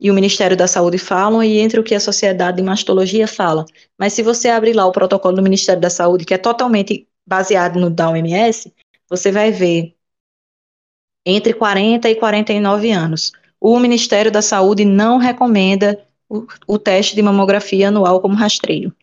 e 0.00 0.10
o 0.10 0.14
Ministério 0.14 0.56
da 0.56 0.68
Saúde 0.68 0.98
falam 0.98 1.42
e 1.42 1.58
entre 1.58 1.80
o 1.80 1.84
que 1.84 1.94
a 1.94 2.00
Sociedade 2.00 2.58
de 2.58 2.62
Mastologia 2.62 3.26
fala. 3.26 3.64
Mas 3.98 4.12
se 4.12 4.22
você 4.22 4.48
abrir 4.48 4.72
lá 4.72 4.86
o 4.86 4.92
protocolo 4.92 5.36
do 5.36 5.42
Ministério 5.42 5.80
da 5.80 5.90
Saúde, 5.90 6.24
que 6.24 6.34
é 6.34 6.38
totalmente 6.38 7.08
baseado 7.26 7.78
no 7.78 7.90
da 7.90 8.10
OMS, 8.10 8.72
você 9.08 9.32
vai 9.32 9.50
ver 9.50 9.94
entre 11.26 11.52
40 11.52 12.08
e 12.08 12.14
49 12.14 12.90
anos. 12.90 13.32
O 13.60 13.78
Ministério 13.78 14.30
da 14.30 14.40
Saúde 14.40 14.84
não 14.84 15.18
recomenda 15.18 16.00
o, 16.28 16.46
o 16.66 16.78
teste 16.78 17.14
de 17.14 17.22
mamografia 17.22 17.88
anual 17.88 18.20
como 18.20 18.34
rastreio. 18.34 18.94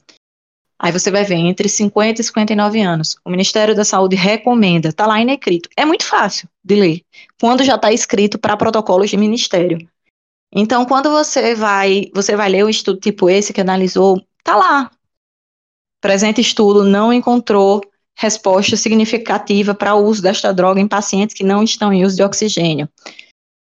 Aí 0.77 0.91
você 0.91 1.09
vai 1.09 1.23
ver 1.23 1.35
entre 1.35 1.69
50 1.69 2.21
e 2.21 2.23
59 2.23 2.81
anos. 2.81 3.15
O 3.23 3.29
Ministério 3.29 3.73
da 3.73 3.85
Saúde 3.85 4.15
recomenda, 4.15 4.89
está 4.89 5.07
lá 5.07 5.21
escrito. 5.21 5.69
É 5.77 5.85
muito 5.85 6.05
fácil 6.05 6.49
de 6.63 6.75
ler, 6.75 7.01
quando 7.39 7.63
já 7.63 7.75
está 7.75 7.91
escrito 7.91 8.37
para 8.37 8.57
protocolos 8.57 9.09
de 9.09 9.17
ministério. 9.17 9.87
Então, 10.53 10.85
quando 10.85 11.09
você 11.09 11.55
vai, 11.55 12.09
você 12.13 12.35
vai 12.35 12.49
ler 12.49 12.65
um 12.65 12.69
estudo 12.69 12.99
tipo 12.99 13.29
esse 13.29 13.53
que 13.53 13.61
analisou, 13.61 14.21
tá 14.43 14.55
lá. 14.55 14.91
Presente 16.01 16.41
estudo 16.41 16.83
não 16.83 17.11
encontrou 17.11 17.81
resposta 18.17 18.77
significativa 18.77 19.73
para 19.73 19.95
o 19.95 20.05
uso 20.05 20.21
desta 20.21 20.53
droga 20.53 20.79
em 20.79 20.87
pacientes 20.87 21.35
que 21.35 21.43
não 21.43 21.63
estão 21.63 21.91
em 21.91 22.05
uso 22.05 22.15
de 22.15 22.23
oxigênio. 22.23 22.89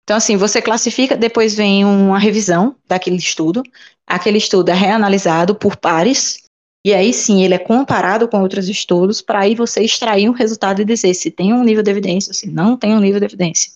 Então, 0.03 0.17
assim, 0.17 0.35
você 0.35 0.59
classifica, 0.59 1.15
depois 1.15 1.53
vem 1.53 1.85
uma 1.85 2.17
revisão 2.17 2.75
daquele 2.87 3.17
estudo, 3.17 3.61
aquele 4.07 4.39
estudo 4.39 4.69
é 4.69 4.73
reanalisado 4.73 5.53
por 5.53 5.75
pares, 5.75 6.48
e 6.85 6.93
aí 6.93 7.13
sim 7.13 7.43
ele 7.43 7.53
é 7.53 7.59
comparado 7.59 8.27
com 8.27 8.41
outros 8.41 8.69
estudos, 8.69 9.21
para 9.21 9.41
aí 9.41 9.55
você 9.55 9.81
extrair 9.81 10.29
um 10.29 10.33
resultado 10.33 10.81
e 10.81 10.85
dizer 10.85 11.13
se 11.13 11.29
tem 11.29 11.53
um 11.53 11.63
nível 11.63 11.83
de 11.83 11.91
evidência, 11.91 12.33
se 12.33 12.49
não 12.49 12.77
tem 12.77 12.93
um 12.95 12.99
nível 12.99 13.19
de 13.19 13.25
evidência. 13.25 13.71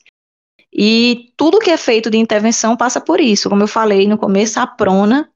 E 0.72 1.32
tudo 1.38 1.60
que 1.60 1.70
é 1.70 1.78
feito 1.78 2.10
de 2.10 2.18
intervenção 2.18 2.76
passa 2.76 3.00
por 3.00 3.20
isso. 3.20 3.48
Como 3.50 3.62
eu 3.62 3.68
falei 3.68 4.08
no 4.08 4.18
começo, 4.18 4.60
a 4.60 4.66
prona 4.66 5.30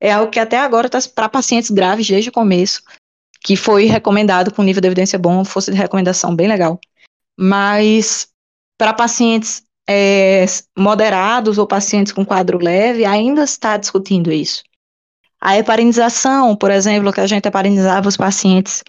é 0.00 0.12
algo 0.12 0.30
que 0.30 0.40
até 0.40 0.58
agora 0.58 0.86
está 0.86 0.98
para 1.14 1.28
pacientes 1.28 1.70
graves 1.70 2.06
desde 2.06 2.30
o 2.30 2.32
começo, 2.32 2.82
que 3.42 3.56
foi 3.56 3.84
recomendado 3.84 4.52
com 4.52 4.62
nível 4.62 4.80
de 4.80 4.88
evidência 4.88 5.18
bom, 5.18 5.44
força 5.44 5.70
de 5.70 5.76
recomendação 5.76 6.34
bem 6.34 6.48
legal. 6.48 6.80
Mas 7.38 8.28
para 8.78 8.94
pacientes 8.94 9.62
é, 9.88 10.46
moderados 10.78 11.58
ou 11.58 11.66
pacientes 11.66 12.12
com 12.12 12.24
quadro 12.24 12.58
leve, 12.58 13.04
ainda 13.04 13.42
está 13.42 13.76
discutindo 13.76 14.32
isso. 14.32 14.62
A 15.40 15.56
heparinização, 15.56 16.56
por 16.56 16.70
exemplo, 16.70 17.12
que 17.12 17.20
a 17.20 17.26
gente 17.26 17.46
heparinizava 17.46 18.08
os 18.08 18.16
pacientes 18.16 18.82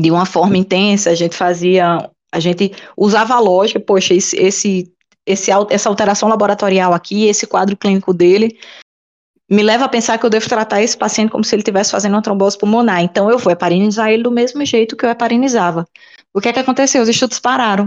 de 0.00 0.10
uma 0.10 0.26
forma 0.26 0.56
intensa, 0.56 1.10
a 1.10 1.14
gente 1.14 1.36
fazia, 1.36 2.10
a 2.32 2.40
gente 2.40 2.72
usava 2.96 3.34
a 3.34 3.40
lógica, 3.40 3.78
poxa, 3.78 4.14
esse, 4.14 4.36
esse 4.36 4.94
esse, 5.26 5.50
essa 5.70 5.88
alteração 5.88 6.28
laboratorial 6.28 6.92
aqui, 6.92 7.26
esse 7.26 7.46
quadro 7.46 7.76
clínico 7.76 8.12
dele, 8.12 8.58
me 9.50 9.62
leva 9.62 9.84
a 9.84 9.88
pensar 9.88 10.18
que 10.18 10.24
eu 10.24 10.30
devo 10.30 10.48
tratar 10.48 10.82
esse 10.82 10.96
paciente 10.96 11.30
como 11.30 11.44
se 11.44 11.54
ele 11.54 11.60
estivesse 11.60 11.90
fazendo 11.90 12.14
uma 12.14 12.22
trombose 12.22 12.58
pulmonar. 12.58 13.02
Então, 13.02 13.30
eu 13.30 13.38
vou 13.38 13.52
heparinizar 13.52 14.10
ele 14.10 14.22
do 14.22 14.30
mesmo 14.30 14.64
jeito 14.64 14.96
que 14.96 15.04
eu 15.04 15.10
heparinizava. 15.10 15.86
O 16.32 16.40
que 16.40 16.48
é 16.48 16.52
que 16.52 16.58
aconteceu? 16.58 17.02
Os 17.02 17.08
estudos 17.08 17.38
pararam. 17.38 17.86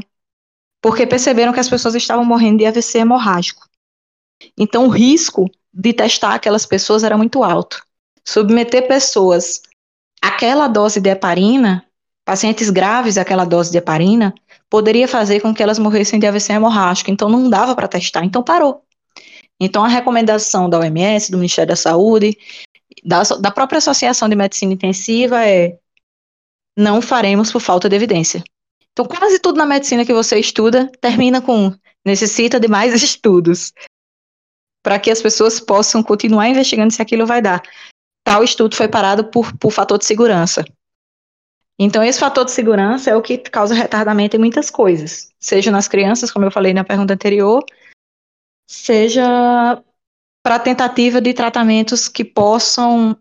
Porque 0.82 1.06
perceberam 1.06 1.52
que 1.52 1.60
as 1.60 1.70
pessoas 1.70 1.96
estavam 1.96 2.24
morrendo 2.24 2.60
de 2.60 2.66
AVC 2.66 3.00
hemorrágico. 3.00 3.68
Então, 4.58 4.86
o 4.86 4.90
risco 4.90 5.50
de 5.78 5.94
testar 5.94 6.34
aquelas 6.34 6.66
pessoas 6.66 7.04
era 7.04 7.16
muito 7.16 7.44
alto. 7.44 7.84
Submeter 8.26 8.88
pessoas 8.88 9.62
àquela 10.20 10.68
dose 10.68 11.00
de 11.00 11.10
heparina, 11.10 11.86
pacientes 12.26 12.72
graves 12.72 13.18
àquela 13.18 13.46
dose 13.46 13.72
de 13.72 13.78
heparina, 13.78 14.34
poderia 14.70 15.08
fazer 15.08 15.40
com 15.40 15.54
que 15.54 15.62
elas 15.62 15.78
morressem 15.78 16.20
de 16.20 16.26
AVC 16.26 16.52
hemorrágico, 16.52 17.12
então 17.12 17.30
não 17.30 17.48
dava 17.48 17.76
para 17.76 17.88
testar, 17.88 18.26
então 18.26 18.42
parou. 18.42 18.84
Então 19.60 19.86
a 19.86 19.88
recomendação 19.88 20.68
da 20.68 20.80
OMS, 20.80 21.32
do 21.32 21.38
Ministério 21.38 21.70
da 21.70 21.76
Saúde, 21.76 22.36
da, 23.04 23.22
da 23.40 23.52
própria 23.52 23.78
Associação 23.78 24.28
de 24.28 24.36
Medicina 24.36 24.74
Intensiva 24.74 25.48
é 25.48 25.78
não 26.76 27.02
faremos 27.02 27.52
por 27.52 27.62
falta 27.62 27.88
de 27.88 27.96
evidência. 27.96 28.44
Então 28.92 29.06
quase 29.06 29.40
tudo 29.40 29.58
na 29.58 29.66
medicina 29.66 30.04
que 30.04 30.14
você 30.14 30.40
estuda 30.40 30.92
termina 31.00 31.40
com 31.40 31.72
necessita 32.04 32.60
de 32.60 32.68
mais 32.68 32.94
estudos 33.02 33.72
para 34.88 34.98
que 34.98 35.12
as 35.12 35.22
pessoas 35.22 35.60
possam 35.60 36.02
continuar 36.02 36.48
investigando 36.48 36.94
se 36.94 37.02
aquilo 37.02 37.26
vai 37.26 37.42
dar. 37.42 37.62
Tal 38.24 38.42
estudo 38.42 38.74
foi 38.74 38.88
parado 38.88 39.26
por, 39.26 39.52
por 39.58 39.70
fator 39.70 39.98
de 39.98 40.06
segurança. 40.06 40.64
Então, 41.78 42.02
esse 42.02 42.18
fator 42.18 42.46
de 42.46 42.52
segurança 42.52 43.10
é 43.10 43.16
o 43.16 43.22
que 43.22 43.38
causa 43.38 43.76
retardamento 43.76 44.38
em 44.38 44.40
muitas 44.40 44.70
coisas, 44.70 45.30
seja 45.38 45.72
nas 45.72 45.90
crianças, 45.90 46.32
como 46.32 46.46
eu 46.46 46.52
falei 46.52 46.74
na 46.74 46.86
pergunta 46.86 47.14
anterior, 47.14 47.66
seja 48.66 49.84
para 50.42 50.58
tentativa 50.58 51.20
de 51.20 51.34
tratamentos 51.34 52.08
que 52.08 52.24
possam 52.24 53.14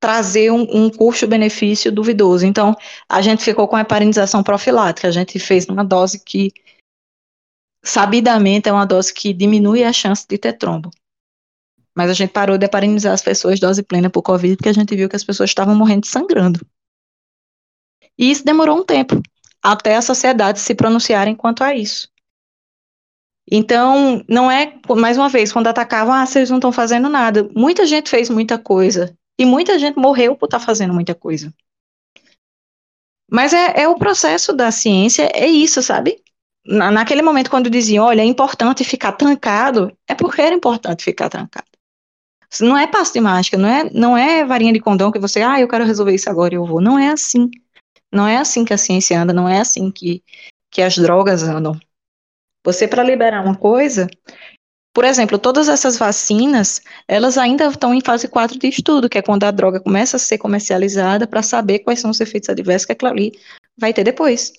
trazer 0.00 0.52
um, 0.52 0.68
um 0.70 0.88
custo-benefício 0.88 1.90
duvidoso. 1.90 2.46
Então, 2.46 2.76
a 3.08 3.20
gente 3.20 3.42
ficou 3.42 3.66
com 3.66 3.74
a 3.74 3.80
heparinização 3.80 4.40
profilática, 4.40 5.08
a 5.08 5.10
gente 5.10 5.36
fez 5.40 5.66
uma 5.66 5.84
dose 5.84 6.22
que, 6.22 6.52
sabidamente, 7.86 8.68
é 8.68 8.72
uma 8.72 8.84
dose 8.84 9.12
que 9.12 9.32
diminui 9.32 9.84
a 9.84 9.92
chance 9.92 10.26
de 10.28 10.36
ter 10.36 10.52
trombo. 10.54 10.90
Mas 11.94 12.10
a 12.10 12.12
gente 12.12 12.30
parou 12.30 12.58
de 12.58 12.66
heparinizar 12.66 13.12
as 13.12 13.22
pessoas 13.22 13.58
dose 13.58 13.82
plena 13.82 14.10
por 14.10 14.22
Covid, 14.22 14.56
porque 14.56 14.68
a 14.68 14.74
gente 14.74 14.94
viu 14.94 15.08
que 15.08 15.16
as 15.16 15.24
pessoas 15.24 15.50
estavam 15.50 15.74
morrendo 15.74 16.06
sangrando. 16.06 16.60
E 18.18 18.30
isso 18.30 18.44
demorou 18.44 18.78
um 18.78 18.84
tempo, 18.84 19.22
até 19.62 19.96
a 19.96 20.02
sociedade 20.02 20.60
se 20.60 20.74
pronunciarem 20.74 21.34
quanto 21.34 21.62
a 21.62 21.74
isso. 21.74 22.08
Então, 23.50 24.24
não 24.28 24.50
é, 24.50 24.78
mais 24.96 25.16
uma 25.16 25.28
vez, 25.28 25.52
quando 25.52 25.68
atacavam, 25.68 26.12
ah, 26.12 26.26
vocês 26.26 26.50
não 26.50 26.58
estão 26.58 26.72
fazendo 26.72 27.08
nada. 27.08 27.48
Muita 27.54 27.86
gente 27.86 28.10
fez 28.10 28.28
muita 28.28 28.58
coisa. 28.58 29.16
E 29.38 29.44
muita 29.44 29.78
gente 29.78 29.96
morreu 29.96 30.34
por 30.34 30.46
estar 30.46 30.58
tá 30.58 30.64
fazendo 30.64 30.92
muita 30.92 31.14
coisa. 31.14 31.54
Mas 33.30 33.52
é, 33.52 33.82
é, 33.82 33.88
o 33.88 33.96
processo 33.96 34.52
da 34.52 34.70
ciência, 34.70 35.30
é 35.34 35.46
isso, 35.46 35.82
sabe? 35.82 36.22
Na, 36.66 36.90
naquele 36.90 37.22
momento, 37.22 37.50
quando 37.50 37.70
diziam, 37.70 38.04
olha, 38.04 38.22
é 38.22 38.24
importante 38.24 38.84
ficar 38.84 39.12
trancado, 39.12 39.96
é 40.08 40.14
porque 40.14 40.42
era 40.42 40.54
importante 40.54 41.04
ficar 41.04 41.28
trancado. 41.28 41.66
Não 42.60 42.76
é 42.76 42.86
passo 42.86 43.12
de 43.12 43.20
mágica, 43.20 43.56
não 43.56 43.68
é, 43.68 43.90
não 43.90 44.16
é 44.16 44.44
varinha 44.44 44.72
de 44.72 44.80
condão 44.80 45.10
que 45.10 45.18
você, 45.18 45.42
ah, 45.42 45.60
eu 45.60 45.68
quero 45.68 45.84
resolver 45.84 46.14
isso 46.14 46.30
agora 46.30 46.54
e 46.54 46.56
eu 46.56 46.64
vou. 46.64 46.80
Não 46.80 46.98
é 46.98 47.08
assim. 47.08 47.50
Não 48.12 48.26
é 48.26 48.38
assim 48.38 48.64
que 48.64 48.72
a 48.72 48.78
ciência 48.78 49.20
anda, 49.20 49.32
não 49.32 49.48
é 49.48 49.60
assim 49.60 49.90
que, 49.90 50.22
que 50.70 50.80
as 50.80 50.96
drogas 50.96 51.42
andam. 51.42 51.78
Você, 52.64 52.88
para 52.88 53.02
liberar 53.02 53.44
uma 53.44 53.56
coisa, 53.56 54.08
por 54.94 55.04
exemplo, 55.04 55.38
todas 55.38 55.68
essas 55.68 55.98
vacinas, 55.98 56.80
elas 57.06 57.36
ainda 57.36 57.66
estão 57.66 57.92
em 57.92 58.00
fase 58.00 58.26
4 58.26 58.58
de 58.58 58.68
estudo, 58.68 59.08
que 59.08 59.18
é 59.18 59.22
quando 59.22 59.44
a 59.44 59.50
droga 59.50 59.78
começa 59.78 60.16
a 60.16 60.20
ser 60.20 60.38
comercializada 60.38 61.26
para 61.26 61.42
saber 61.42 61.80
quais 61.80 62.00
são 62.00 62.10
os 62.10 62.20
efeitos 62.20 62.48
adversos 62.48 62.86
que 62.86 62.92
aquilo 62.92 63.10
ali 63.10 63.32
vai 63.78 63.92
ter 63.92 64.04
depois. 64.04 64.52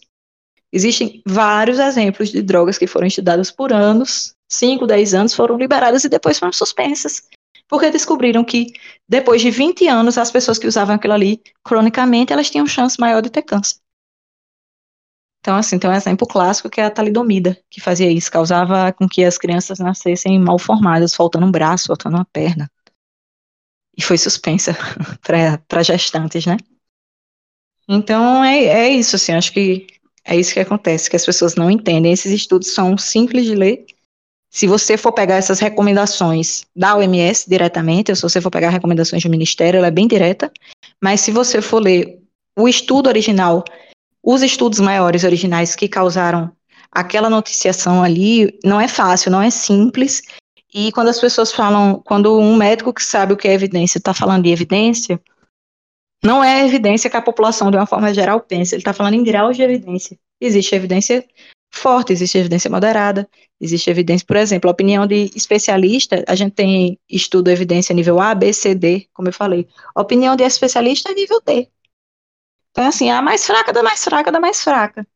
Existem 0.71 1.21
vários 1.25 1.79
exemplos 1.79 2.29
de 2.29 2.41
drogas 2.41 2.77
que 2.77 2.87
foram 2.87 3.07
estudadas 3.07 3.49
por 3.49 3.71
anos, 3.71 4.35
5, 4.49 4.85
10 4.85 5.13
anos, 5.13 5.33
foram 5.33 5.57
liberadas 5.57 6.03
e 6.03 6.09
depois 6.09 6.39
foram 6.39 6.51
suspensas. 6.51 7.23
Porque 7.67 7.89
descobriram 7.89 8.43
que, 8.43 8.73
depois 9.07 9.41
de 9.41 9.51
20 9.51 9.87
anos, 9.87 10.17
as 10.17 10.31
pessoas 10.31 10.57
que 10.57 10.67
usavam 10.67 10.95
aquilo 10.95 11.13
ali 11.13 11.41
cronicamente, 11.63 12.31
elas 12.31 12.49
tinham 12.49 12.65
chance 12.65 12.99
maior 12.99 13.21
de 13.21 13.29
ter 13.29 13.41
câncer. 13.41 13.77
Então, 15.39 15.55
assim, 15.55 15.79
tem 15.79 15.89
um 15.89 15.93
exemplo 15.93 16.27
clássico 16.27 16.69
que 16.69 16.81
é 16.81 16.85
a 16.85 16.91
talidomida, 16.91 17.57
que 17.69 17.79
fazia 17.79 18.11
isso, 18.11 18.31
causava 18.31 18.91
com 18.91 19.07
que 19.07 19.23
as 19.23 19.37
crianças 19.37 19.79
nascessem 19.79 20.39
mal 20.39 20.59
formadas, 20.59 21.15
faltando 21.15 21.45
um 21.45 21.51
braço, 21.51 21.87
faltando 21.87 22.17
uma 22.17 22.25
perna. 22.25 22.69
E 23.97 24.01
foi 24.01 24.17
suspensa 24.17 24.75
para 25.67 25.83
gestantes, 25.83 26.45
né? 26.45 26.57
Então, 27.87 28.43
é, 28.43 28.65
é 28.65 28.89
isso, 28.89 29.15
assim, 29.15 29.31
acho 29.31 29.53
que 29.53 29.87
é 30.27 30.35
isso 30.35 30.53
que 30.53 30.59
acontece, 30.59 31.09
que 31.09 31.15
as 31.15 31.25
pessoas 31.25 31.55
não 31.55 31.71
entendem. 31.71 32.11
Esses 32.11 32.31
estudos 32.31 32.71
são 32.71 32.97
simples 32.97 33.45
de 33.45 33.55
ler. 33.55 33.85
Se 34.51 34.67
você 34.67 34.97
for 34.97 35.11
pegar 35.11 35.35
essas 35.35 35.59
recomendações 35.59 36.65
da 36.75 36.95
OMS 36.95 37.49
diretamente, 37.49 38.11
ou 38.11 38.15
se 38.15 38.21
você 38.21 38.39
for 38.39 38.51
pegar 38.51 38.69
recomendações 38.69 39.23
do 39.23 39.29
Ministério, 39.29 39.77
ela 39.77 39.87
é 39.87 39.91
bem 39.91 40.07
direta. 40.07 40.51
Mas 41.01 41.21
se 41.21 41.31
você 41.31 41.61
for 41.61 41.81
ler 41.81 42.19
o 42.55 42.67
estudo 42.67 43.07
original 43.07 43.63
os 44.29 44.43
estudos 44.43 44.81
maiores 44.81 45.23
originais 45.23 45.73
que 45.73 45.87
causaram 45.87 46.51
aquela 46.91 47.29
noticiação 47.29 48.03
ali 48.03 48.59
não 48.61 48.81
é 48.81 48.85
fácil, 48.85 49.31
não 49.31 49.41
é 49.41 49.49
simples. 49.49 50.21
E 50.73 50.91
quando 50.91 51.07
as 51.07 51.17
pessoas 51.17 51.49
falam, 51.49 52.01
quando 52.03 52.37
um 52.37 52.57
médico 52.57 52.93
que 52.93 53.01
sabe 53.01 53.31
o 53.31 53.37
que 53.37 53.47
é 53.47 53.53
evidência 53.53 53.99
está 53.99 54.13
falando 54.13 54.43
de 54.43 54.49
evidência, 54.49 55.17
não 56.23 56.43
é 56.43 56.65
evidência 56.65 57.09
que 57.09 57.17
a 57.17 57.21
população, 57.21 57.69
de 57.69 57.77
uma 57.77 57.85
forma 57.85 58.13
geral, 58.13 58.39
pensa. 58.39 58.75
Ele 58.75 58.81
está 58.81 58.93
falando 58.93 59.13
em 59.13 59.23
graus 59.23 59.55
de 59.55 59.63
evidência. 59.63 60.17
Existe 60.39 60.75
evidência 60.75 61.25
forte, 61.71 62.13
existe 62.13 62.37
evidência 62.37 62.69
moderada, 62.69 63.29
existe 63.59 63.89
evidência, 63.89 64.25
por 64.25 64.37
exemplo, 64.37 64.69
a 64.69 64.71
opinião 64.71 65.05
de 65.05 65.31
especialista, 65.35 66.23
a 66.27 66.35
gente 66.35 66.53
tem 66.53 66.99
estudo 67.09 67.49
evidência 67.49 67.93
nível 67.93 68.19
A, 68.19 68.33
B, 68.33 68.51
C, 68.53 68.73
D, 68.73 69.07
como 69.13 69.27
eu 69.27 69.33
falei. 69.33 69.67
A 69.93 70.01
opinião 70.01 70.35
de 70.35 70.43
especialista 70.43 71.11
é 71.11 71.13
nível 71.13 71.41
D. 71.45 71.69
Então, 72.71 72.85
assim, 72.85 73.09
a 73.09 73.21
mais 73.21 73.45
fraca 73.45 73.73
da 73.73 73.83
mais 73.83 74.03
fraca 74.03 74.31
da 74.31 74.39
mais 74.39 74.63
fraca. 74.63 75.07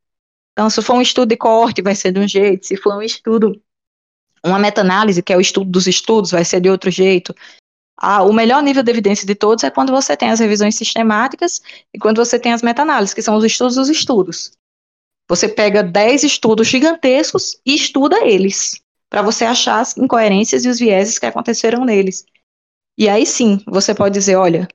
Então, 0.54 0.70
se 0.70 0.82
for 0.82 0.96
um 0.96 1.02
estudo 1.02 1.30
de 1.30 1.38
corte, 1.38 1.82
vai 1.82 1.96
ser 1.96 2.12
de 2.12 2.20
um 2.20 2.28
jeito. 2.28 2.66
Se 2.66 2.76
for 2.76 2.96
um 2.96 3.02
estudo, 3.02 3.62
uma 4.44 4.60
meta-análise, 4.60 5.22
que 5.22 5.32
é 5.32 5.38
o 5.38 5.42
estudo 5.42 5.70
dos 5.70 5.88
estudos, 5.88 6.32
vai 6.32 6.44
ser 6.44 6.60
de 6.60 6.70
outro 6.70 6.90
jeito. 6.92 7.36
Ah, 8.04 8.24
o 8.24 8.34
melhor 8.34 8.64
nível 8.64 8.82
de 8.82 8.90
evidência 8.90 9.28
de 9.28 9.36
todos 9.36 9.64
é 9.64 9.70
quando 9.70 9.92
você 9.92 10.18
tem 10.18 10.32
as 10.32 10.40
revisões 10.40 10.76
sistemáticas 10.76 11.62
e 11.94 12.00
quando 12.00 12.18
você 12.18 12.40
tem 12.40 12.52
as 12.52 12.64
meta-análises, 12.64 13.14
que 13.14 13.22
são 13.22 13.36
os 13.36 13.44
estudos 13.44 13.76
dos 13.76 13.90
estudos. 13.90 14.54
Você 15.30 15.48
pega 15.48 15.84
10 15.84 16.24
estudos 16.24 16.68
gigantescos 16.68 17.62
e 17.64 17.76
estuda 17.76 18.26
eles, 18.26 18.82
para 19.08 19.22
você 19.22 19.46
achar 19.46 19.80
as 19.80 19.96
incoerências 19.96 20.66
e 20.66 20.70
os 20.70 20.80
vieses 20.80 21.20
que 21.20 21.28
aconteceram 21.28 21.86
neles. 21.86 22.26
E 22.98 23.08
aí 23.08 23.24
sim, 23.24 23.64
você 23.68 23.94
pode 23.94 24.16
dizer, 24.16 24.36
olha, 24.36 24.68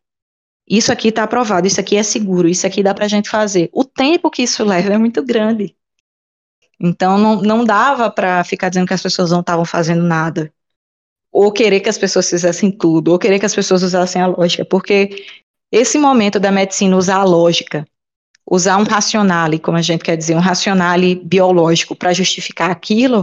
isso 0.69 0.93
aqui 0.93 1.09
está 1.09 1.25
aprovado, 1.25 1.67
isso 1.67 1.81
aqui 1.81 1.97
é 1.97 2.05
seguro, 2.05 2.49
isso 2.49 2.65
aqui 2.65 2.81
dá 2.81 2.95
para 2.95 3.07
a 3.07 3.09
gente 3.09 3.29
fazer. 3.29 3.69
O 3.73 3.85
tempo 3.85 4.31
que 4.31 4.45
isso 4.45 4.65
leva 4.65 4.95
é 4.95 4.99
muito 4.99 5.21
grande. 5.21 5.75
Então, 6.79 7.19
não, 7.19 7.43
não 7.43 7.65
dava 7.65 8.09
para 8.09 8.45
ficar 8.45 8.69
dizendo 8.69 8.87
que 8.87 8.95
as 8.95 9.03
pessoas 9.03 9.33
não 9.33 9.41
estavam 9.41 9.65
fazendo 9.65 10.05
nada. 10.05 10.53
Ou 11.39 11.53
querer 11.53 11.81
que 11.81 11.91
as 11.91 11.99
pessoas 11.99 12.31
fizessem 12.31 12.71
tudo, 12.71 13.13
ou 13.13 13.19
querer 13.19 13.39
que 13.39 13.45
as 13.45 13.55
pessoas 13.55 13.83
usassem 13.83 14.23
a 14.23 14.27
lógica, 14.27 14.65
porque 14.65 15.23
esse 15.71 15.99
momento 15.99 16.41
da 16.41 16.51
medicina 16.51 16.97
usar 16.97 17.17
a 17.17 17.25
lógica, 17.25 17.87
usar 18.51 18.79
um 18.79 18.85
racionale, 18.85 19.59
como 19.59 19.77
a 19.77 19.83
gente 19.83 20.03
quer 20.03 20.17
dizer, 20.17 20.35
um 20.35 20.41
racionale 20.41 21.15
biológico 21.17 21.95
para 21.95 22.15
justificar 22.15 22.71
aquilo, 22.71 23.23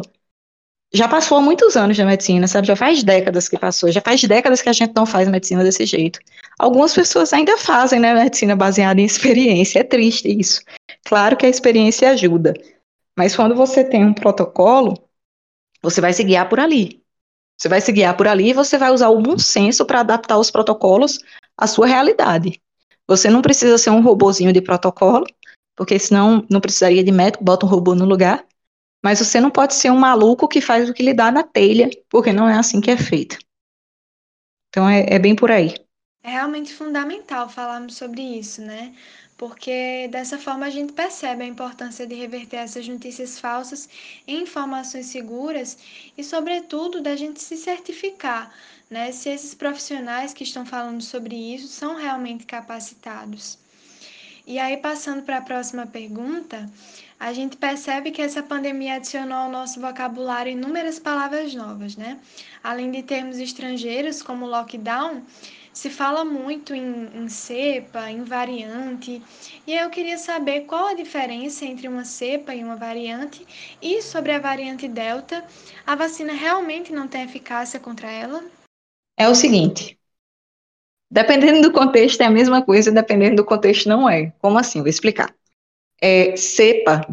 já 0.94 1.08
passou 1.08 1.42
muitos 1.42 1.76
anos 1.76 1.98
da 1.98 2.06
medicina, 2.06 2.48
sabe? 2.48 2.68
Já 2.68 2.76
faz 2.76 3.04
décadas 3.04 3.50
que 3.50 3.58
passou, 3.58 3.92
já 3.92 4.00
faz 4.00 4.24
décadas 4.24 4.62
que 4.62 4.70
a 4.70 4.74
gente 4.74 4.94
não 4.96 5.08
faz 5.08 5.28
medicina 5.28 5.64
desse 5.64 5.84
jeito. 5.84 6.20
Algumas 6.60 6.94
pessoas 6.94 7.34
ainda 7.34 7.58
fazem, 7.58 8.00
né, 8.00 8.14
medicina 8.14 8.56
baseada 8.56 9.02
em 9.02 9.06
experiência, 9.06 9.80
é 9.80 9.84
triste 9.84 10.28
isso. 10.40 10.62
Claro 11.04 11.36
que 11.36 11.48
a 11.48 11.50
experiência 11.50 12.12
ajuda, 12.12 12.54
mas 13.18 13.36
quando 13.36 13.56
você 13.56 13.84
tem 13.84 14.06
um 14.06 14.14
protocolo, 14.14 14.94
você 15.82 16.00
vai 16.00 16.14
se 16.14 16.24
guiar 16.24 16.48
por 16.48 16.60
ali. 16.60 17.03
Você 17.58 17.70
vai 17.70 17.80
se 17.82 17.92
guiar 17.92 18.16
por 18.18 18.28
ali 18.28 18.50
e 18.50 18.54
você 18.54 18.78
vai 18.78 18.92
usar 18.92 19.10
o 19.10 19.22
bom 19.22 19.38
senso 19.38 19.86
para 19.86 20.00
adaptar 20.00 20.38
os 20.38 20.52
protocolos 20.52 21.20
à 21.58 21.68
sua 21.68 21.88
realidade. 21.88 22.62
Você 23.08 23.30
não 23.30 23.42
precisa 23.42 23.78
ser 23.78 23.90
um 23.90 24.02
robozinho 24.02 24.54
de 24.54 24.62
protocolo, 24.62 25.26
porque 25.76 25.98
senão 26.00 26.46
não 26.50 26.62
precisaria 26.62 27.04
de 27.04 27.12
médico, 27.12 27.44
bota 27.44 27.66
um 27.66 27.70
robô 27.70 27.96
no 27.96 28.06
lugar. 28.06 28.46
Mas 29.04 29.20
você 29.20 29.40
não 29.40 29.52
pode 29.52 29.74
ser 29.74 29.92
um 29.92 29.98
maluco 29.98 30.48
que 30.48 30.62
faz 30.62 30.90
o 30.90 30.94
que 30.94 31.04
lhe 31.04 31.14
dá 31.14 31.32
na 31.32 31.44
telha, 31.44 31.90
porque 32.10 32.32
não 32.32 32.48
é 32.48 32.58
assim 32.58 32.80
que 32.80 32.90
é 32.90 32.98
feito. 32.98 33.38
Então 34.70 34.90
é, 34.90 35.06
é 35.08 35.20
bem 35.20 35.36
por 35.36 35.52
aí. 35.52 35.76
É 36.24 36.32
realmente 36.32 36.74
fundamental 36.74 37.50
falarmos 37.50 37.98
sobre 37.98 38.22
isso, 38.22 38.62
né? 38.62 38.96
Porque 39.46 40.08
dessa 40.10 40.38
forma 40.38 40.68
a 40.68 40.70
gente 40.70 40.94
percebe 40.94 41.44
a 41.44 41.46
importância 41.46 42.08
de 42.08 42.16
reverter 42.16 42.56
essas 42.56 42.88
notícias 42.88 43.38
falsas 43.38 43.90
em 44.26 44.44
informações 44.44 45.08
seguras 45.08 45.78
e, 46.18 46.24
sobretudo, 46.24 47.02
da 47.02 47.14
gente 47.18 47.44
se 47.44 47.58
certificar, 47.58 48.56
né? 48.90 49.12
Se 49.12 49.28
esses 49.28 49.54
profissionais 49.54 50.34
que 50.34 50.46
estão 50.46 50.66
falando 50.66 51.02
sobre 51.04 51.36
isso 51.36 51.68
são 51.68 51.98
realmente 51.98 52.46
capacitados. 52.46 53.58
E 54.48 54.58
aí, 54.58 54.78
passando 54.78 55.24
para 55.24 55.40
a 55.40 55.42
próxima 55.42 55.86
pergunta, 55.86 56.66
a 57.20 57.34
gente 57.34 57.58
percebe 57.58 58.12
que 58.12 58.22
essa 58.22 58.42
pandemia 58.42 58.96
adicionou 58.96 59.40
ao 59.40 59.52
nosso 59.52 59.78
vocabulário 59.82 60.54
inúmeras 60.54 61.00
palavras 61.00 61.54
novas, 61.54 61.98
né? 61.98 62.18
Além 62.64 62.92
de 62.92 63.04
termos 63.04 63.40
estrangeiros 63.40 64.22
como 64.22 64.46
lockdown, 64.46 65.22
se 65.74 65.90
fala 65.90 66.24
muito 66.24 66.74
em, 66.74 67.10
em 67.16 67.28
cepa, 67.28 68.10
em 68.10 68.24
variante, 68.24 69.22
e 69.66 69.74
eu 69.74 69.90
queria 69.90 70.18
saber 70.18 70.62
qual 70.62 70.88
a 70.88 70.94
diferença 70.94 71.66
entre 71.66 71.88
uma 71.88 72.06
cepa 72.06 72.54
e 72.54 72.64
uma 72.64 72.76
variante, 72.76 73.46
e 73.82 74.02
sobre 74.02 74.32
a 74.32 74.40
variante 74.40 74.88
Delta, 74.88 75.44
a 75.86 75.96
vacina 75.96 76.34
realmente 76.34 76.94
não 76.94 77.08
tem 77.08 77.24
eficácia 77.24 77.80
contra 77.80 78.10
ela? 78.10 78.44
É 79.18 79.28
o 79.28 79.36
seguinte, 79.36 79.98
dependendo 81.10 81.62
do 81.62 81.74
contexto 81.74 82.22
é 82.22 82.26
a 82.26 82.32
mesma 82.32 82.64
coisa, 82.64 82.92
dependendo 82.92 83.38
do 83.38 83.46
contexto 83.46 83.90
não 83.90 84.10
é. 84.10 84.32
Como 84.40 84.58
assim? 84.58 84.80
Vou 84.80 84.90
explicar 84.90 85.34
é, 86.04 86.36
cepa, 86.36 87.08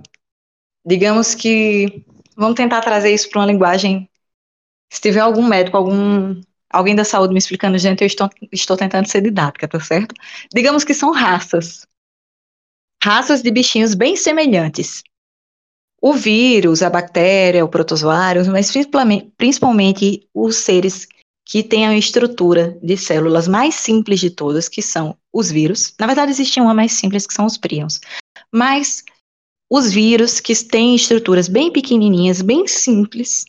digamos 0.85 1.33
que, 1.33 2.05
vamos 2.35 2.57
tentar 2.57 2.81
trazer 2.81 3.15
isso 3.15 3.31
para 3.31 3.41
uma 3.41 3.47
linguagem, 3.47 4.11
se 4.93 5.01
tiver 5.01 5.21
algum 5.21 5.47
médico, 5.47 5.77
algum, 5.77 6.41
alguém 6.71 6.95
da 6.95 7.05
saúde 7.05 7.33
me 7.33 7.39
explicando, 7.39 7.77
gente, 7.77 8.03
eu 8.03 8.07
estou, 8.07 8.29
estou 8.53 8.77
tentando 8.77 9.07
ser 9.07 9.21
didática, 9.21 9.66
tá 9.66 9.81
certo? 9.81 10.14
Digamos 10.55 10.85
que 10.85 10.95
são 10.95 11.12
raças, 11.12 11.87
raças 13.03 13.43
de 13.43 13.51
bichinhos 13.51 13.95
bem 13.95 14.16
semelhantes. 14.16 15.03
O 16.01 16.14
vírus, 16.14 16.83
a 16.83 16.89
bactéria, 16.89 17.64
o 17.64 17.68
protozoário, 17.68 18.51
mas 18.51 18.73
principalmente, 19.37 20.27
os 20.33 20.57
seres 20.57 21.07
que 21.45 21.62
têm 21.62 21.87
a 21.87 21.99
estrutura 21.99 22.79
de 22.83 22.97
células 22.97 23.49
mais 23.49 23.75
simples 23.75 24.21
de 24.21 24.31
todas, 24.31 24.68
que 24.68 24.81
são 24.81 25.16
os 25.33 25.51
vírus. 25.51 25.93
Na 25.99 26.07
verdade, 26.07 26.31
existe 26.31 26.61
uma 26.61 26.73
mais 26.73 26.93
simples, 26.93 27.27
que 27.27 27.35
são 27.35 27.45
os 27.45 27.59
prions. 27.59 28.01
Mas 28.53 29.05
os 29.68 29.93
vírus, 29.93 30.41
que 30.41 30.55
têm 30.64 30.95
estruturas 30.95 31.49
bem 31.49 31.73
pequenininhas, 31.73 32.41
bem 32.41 32.66
simples, 32.66 33.45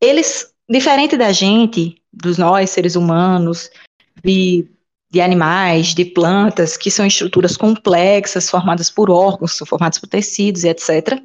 eles, 0.00 0.52
diferente 0.68 1.16
da 1.16 1.32
gente, 1.32 2.01
dos 2.12 2.38
nós, 2.38 2.70
seres 2.70 2.96
humanos, 2.96 3.70
de 4.22 4.68
de 5.12 5.20
animais, 5.20 5.88
de 5.88 6.06
plantas, 6.06 6.74
que 6.74 6.90
são 6.90 7.04
estruturas 7.04 7.54
complexas, 7.54 8.48
formadas 8.48 8.90
por 8.90 9.10
órgãos, 9.10 9.58
formadas 9.68 9.98
por 9.98 10.08
tecidos 10.08 10.64
e 10.64 10.68
etc., 10.68 11.20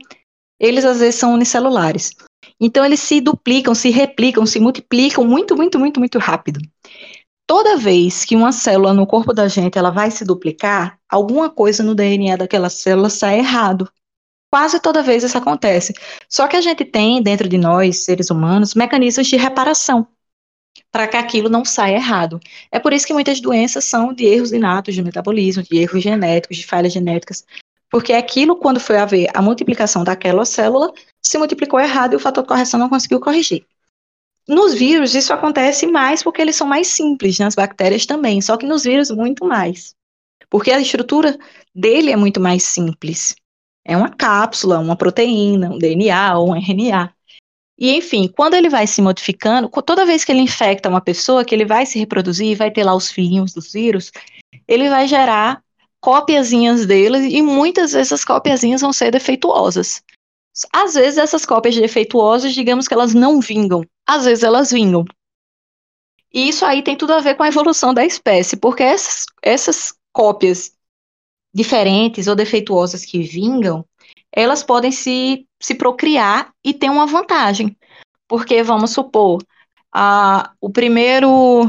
eles 0.59 0.83
às 0.83 0.99
vezes 0.99 1.15
são 1.15 1.33
unicelulares. 1.33 2.11
Então, 2.59 2.83
eles 2.83 2.99
se 2.99 3.21
duplicam, 3.21 3.73
se 3.73 3.89
replicam, 3.89 4.45
se 4.45 4.59
multiplicam 4.59 5.23
muito, 5.23 5.55
muito, 5.55 5.79
muito, 5.79 5.99
muito 5.99 6.19
rápido. 6.19 6.59
Toda 7.47 7.77
vez 7.77 8.25
que 8.25 8.35
uma 8.35 8.51
célula 8.51 8.93
no 8.93 9.07
corpo 9.07 9.31
da 9.31 9.47
gente 9.47 9.77
ela 9.77 9.91
vai 9.91 10.11
se 10.11 10.25
duplicar, 10.25 10.99
alguma 11.07 11.49
coisa 11.49 11.81
no 11.81 11.95
DNA 11.95 12.35
daquela 12.35 12.69
célula 12.69 13.09
sai 13.09 13.39
errado. 13.39 13.89
Quase 14.51 14.81
toda 14.81 15.03
vez 15.03 15.23
isso 15.23 15.37
acontece. 15.37 15.93
Só 16.27 16.47
que 16.47 16.57
a 16.57 16.61
gente 16.61 16.83
tem 16.83 17.21
dentro 17.21 17.47
de 17.47 17.57
nós, 17.57 18.03
seres 18.03 18.29
humanos, 18.29 18.73
mecanismos 18.73 19.27
de 19.27 19.37
reparação 19.37 20.07
para 20.91 21.07
que 21.07 21.17
aquilo 21.17 21.49
não 21.49 21.65
saia 21.65 21.95
errado. 21.95 22.39
É 22.71 22.79
por 22.79 22.93
isso 22.93 23.05
que 23.05 23.13
muitas 23.13 23.39
doenças 23.39 23.85
são 23.85 24.13
de 24.13 24.25
erros 24.25 24.51
inatos 24.51 24.95
de 24.95 25.03
metabolismo, 25.03 25.63
de 25.63 25.77
erros 25.77 26.03
genéticos, 26.03 26.57
de 26.57 26.65
falhas 26.65 26.93
genéticas, 26.93 27.45
porque 27.89 28.13
aquilo, 28.13 28.55
quando 28.55 28.79
foi 28.79 28.97
haver 28.97 29.29
a 29.33 29.41
multiplicação 29.41 30.03
daquela 30.03 30.45
célula, 30.45 30.91
se 31.21 31.37
multiplicou 31.37 31.79
errado 31.79 32.13
e 32.13 32.15
o 32.15 32.19
fator 32.19 32.43
de 32.43 32.49
correção 32.49 32.79
não 32.79 32.89
conseguiu 32.89 33.19
corrigir. 33.19 33.65
Nos 34.47 34.73
vírus, 34.73 35.13
isso 35.13 35.33
acontece 35.33 35.85
mais 35.85 36.23
porque 36.23 36.41
eles 36.41 36.55
são 36.55 36.67
mais 36.67 36.87
simples, 36.87 37.37
nas 37.37 37.55
bactérias 37.55 38.05
também, 38.05 38.41
só 38.41 38.55
que 38.55 38.65
nos 38.65 38.83
vírus, 38.83 39.11
muito 39.11 39.45
mais. 39.45 39.93
Porque 40.49 40.71
a 40.71 40.79
estrutura 40.79 41.37
dele 41.75 42.11
é 42.11 42.15
muito 42.15 42.39
mais 42.39 42.63
simples. 42.63 43.35
É 43.83 43.95
uma 43.95 44.09
cápsula, 44.09 44.79
uma 44.79 44.95
proteína, 44.95 45.69
um 45.69 45.77
DNA 45.77 46.37
ou 46.37 46.51
um 46.51 46.55
RNA. 46.55 47.13
E, 47.77 47.95
enfim, 47.95 48.27
quando 48.27 48.55
ele 48.55 48.69
vai 48.69 48.87
se 48.87 49.01
modificando, 49.01 49.69
toda 49.69 50.05
vez 50.05 50.25
que 50.25 50.31
ele 50.31 50.41
infecta 50.41 50.89
uma 50.89 50.99
pessoa, 50.99 51.45
que 51.45 51.53
ele 51.53 51.65
vai 51.65 51.85
se 51.85 51.99
reproduzir, 51.99 52.57
vai 52.57 52.71
ter 52.71 52.83
lá 52.83 52.95
os 52.95 53.11
filhinhos 53.11 53.53
dos 53.53 53.71
vírus, 53.71 54.11
ele 54.67 54.89
vai 54.89 55.07
gerar 55.07 55.61
cópiazinhas 56.01 56.85
dele 56.85 57.17
e 57.27 57.41
muitas 57.41 57.91
vezes 57.91 58.13
as 58.13 58.25
cópiazinhas 58.25 58.81
vão 58.81 58.91
ser 58.91 59.11
defeituosas. 59.11 60.01
Às 60.73 60.95
vezes 60.95 61.19
essas 61.19 61.45
cópias 61.45 61.75
defeituosas, 61.75 62.53
digamos 62.53 62.87
que 62.87 62.93
elas 62.93 63.13
não 63.13 63.39
vingam, 63.39 63.85
às 64.07 64.25
vezes 64.25 64.43
elas 64.43 64.71
vingam. 64.71 65.05
E 66.33 66.49
isso 66.49 66.65
aí 66.65 66.81
tem 66.81 66.97
tudo 66.97 67.13
a 67.13 67.19
ver 67.19 67.35
com 67.35 67.43
a 67.43 67.47
evolução 67.47 67.93
da 67.93 68.05
espécie, 68.05 68.57
porque 68.57 68.83
essas, 68.83 69.25
essas 69.41 69.93
cópias 70.11 70.71
diferentes 71.53 72.27
ou 72.27 72.35
defeituosas 72.35 73.05
que 73.05 73.21
vingam, 73.21 73.85
elas 74.31 74.63
podem 74.63 74.91
se, 74.91 75.47
se 75.59 75.75
procriar 75.75 76.51
e 76.63 76.73
ter 76.73 76.89
uma 76.89 77.05
vantagem. 77.05 77.77
Porque, 78.27 78.61
vamos 78.63 78.91
supor, 78.91 79.41
a, 79.93 80.51
o 80.61 80.69
primeiro. 80.69 81.63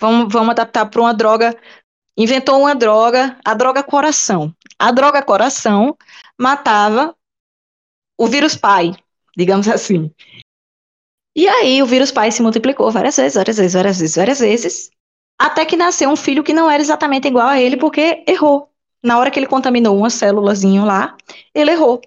Vamos, 0.00 0.32
vamos 0.32 0.50
adaptar 0.50 0.86
para 0.86 1.00
uma 1.00 1.14
droga. 1.14 1.56
Inventou 2.16 2.60
uma 2.60 2.74
droga, 2.74 3.38
a 3.44 3.54
droga 3.54 3.82
coração. 3.82 4.54
A 4.78 4.90
droga 4.90 5.22
coração 5.22 5.96
matava 6.38 7.14
o 8.18 8.26
vírus 8.26 8.56
pai, 8.56 8.92
digamos 9.36 9.68
assim. 9.68 10.12
E 11.36 11.48
aí 11.48 11.80
o 11.80 11.86
vírus 11.86 12.10
pai 12.10 12.32
se 12.32 12.42
multiplicou 12.42 12.90
várias 12.90 13.16
vezes, 13.16 13.34
várias 13.34 13.56
vezes, 13.56 13.74
várias 13.74 13.98
vezes, 14.00 14.16
várias 14.16 14.40
vezes, 14.40 14.90
até 15.38 15.64
que 15.64 15.76
nasceu 15.76 16.10
um 16.10 16.16
filho 16.16 16.42
que 16.42 16.52
não 16.52 16.68
era 16.68 16.82
exatamente 16.82 17.28
igual 17.28 17.46
a 17.46 17.60
ele 17.60 17.76
porque 17.76 18.24
errou 18.26 18.67
na 19.02 19.18
hora 19.18 19.30
que 19.30 19.38
ele 19.38 19.46
contaminou 19.46 19.96
uma 19.96 20.10
célulazinha 20.10 20.84
lá, 20.84 21.16
ele 21.54 21.70
errou. 21.70 22.00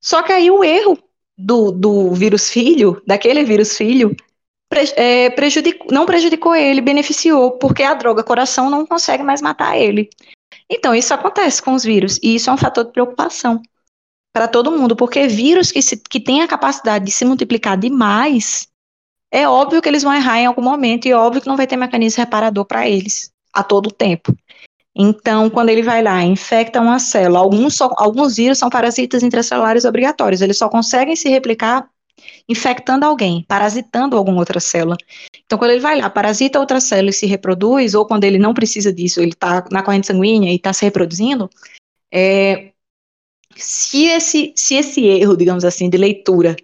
Só 0.00 0.22
que 0.22 0.32
aí 0.32 0.50
o 0.50 0.64
erro 0.64 0.98
do, 1.36 1.72
do 1.72 2.12
vírus 2.12 2.50
filho, 2.50 3.02
daquele 3.06 3.44
vírus 3.44 3.76
filho, 3.76 4.14
pre, 4.68 4.92
é, 4.96 5.30
prejudicou, 5.30 5.86
não 5.90 6.06
prejudicou 6.06 6.54
ele, 6.54 6.80
beneficiou, 6.80 7.52
porque 7.52 7.82
a 7.82 7.94
droga 7.94 8.22
coração 8.22 8.70
não 8.70 8.86
consegue 8.86 9.22
mais 9.22 9.42
matar 9.42 9.76
ele. 9.76 10.08
Então, 10.68 10.94
isso 10.94 11.12
acontece 11.12 11.60
com 11.62 11.74
os 11.74 11.82
vírus, 11.82 12.18
e 12.22 12.36
isso 12.36 12.48
é 12.48 12.52
um 12.52 12.58
fator 12.58 12.84
de 12.84 12.92
preocupação 12.92 13.60
para 14.32 14.46
todo 14.46 14.70
mundo, 14.70 14.94
porque 14.94 15.26
vírus 15.26 15.72
que, 15.72 15.82
se, 15.82 15.96
que 15.96 16.20
têm 16.20 16.42
a 16.42 16.48
capacidade 16.48 17.04
de 17.04 17.10
se 17.10 17.24
multiplicar 17.24 17.76
demais, 17.76 18.68
é 19.32 19.48
óbvio 19.48 19.82
que 19.82 19.88
eles 19.88 20.02
vão 20.02 20.14
errar 20.14 20.38
em 20.38 20.46
algum 20.46 20.62
momento, 20.62 21.06
e 21.06 21.10
é 21.10 21.16
óbvio 21.16 21.42
que 21.42 21.48
não 21.48 21.56
vai 21.56 21.66
ter 21.66 21.76
mecanismo 21.76 22.22
reparador 22.22 22.64
para 22.64 22.88
eles 22.88 23.32
a 23.52 23.64
todo 23.64 23.90
tempo. 23.90 24.34
Então, 24.94 25.48
quando 25.48 25.68
ele 25.68 25.82
vai 25.82 26.02
lá, 26.02 26.22
infecta 26.22 26.80
uma 26.80 26.98
célula, 26.98 27.38
alguns, 27.38 27.76
só, 27.76 27.90
alguns 27.96 28.36
vírus 28.36 28.58
são 28.58 28.68
parasitas 28.68 29.22
intracelulares 29.22 29.84
obrigatórios, 29.84 30.40
eles 30.40 30.58
só 30.58 30.68
conseguem 30.68 31.14
se 31.14 31.28
replicar 31.28 31.88
infectando 32.48 33.06
alguém, 33.06 33.44
parasitando 33.48 34.16
alguma 34.16 34.38
outra 34.38 34.60
célula. 34.60 34.96
Então, 35.44 35.58
quando 35.58 35.70
ele 35.70 35.80
vai 35.80 35.98
lá, 35.98 36.10
parasita 36.10 36.58
outra 36.58 36.80
célula 36.80 37.10
e 37.10 37.14
se 37.14 37.26
reproduz, 37.26 37.94
ou 37.94 38.04
quando 38.04 38.24
ele 38.24 38.38
não 38.38 38.52
precisa 38.52 38.92
disso, 38.92 39.20
ele 39.20 39.30
está 39.32 39.64
na 39.70 39.82
corrente 39.82 40.08
sanguínea 40.08 40.50
e 40.50 40.56
está 40.56 40.72
se 40.72 40.84
reproduzindo, 40.84 41.48
é, 42.12 42.72
se, 43.56 44.06
esse, 44.06 44.52
se 44.56 44.74
esse 44.74 45.04
erro, 45.06 45.36
digamos 45.36 45.64
assim, 45.64 45.88
de 45.88 45.96
leitura 45.96 46.56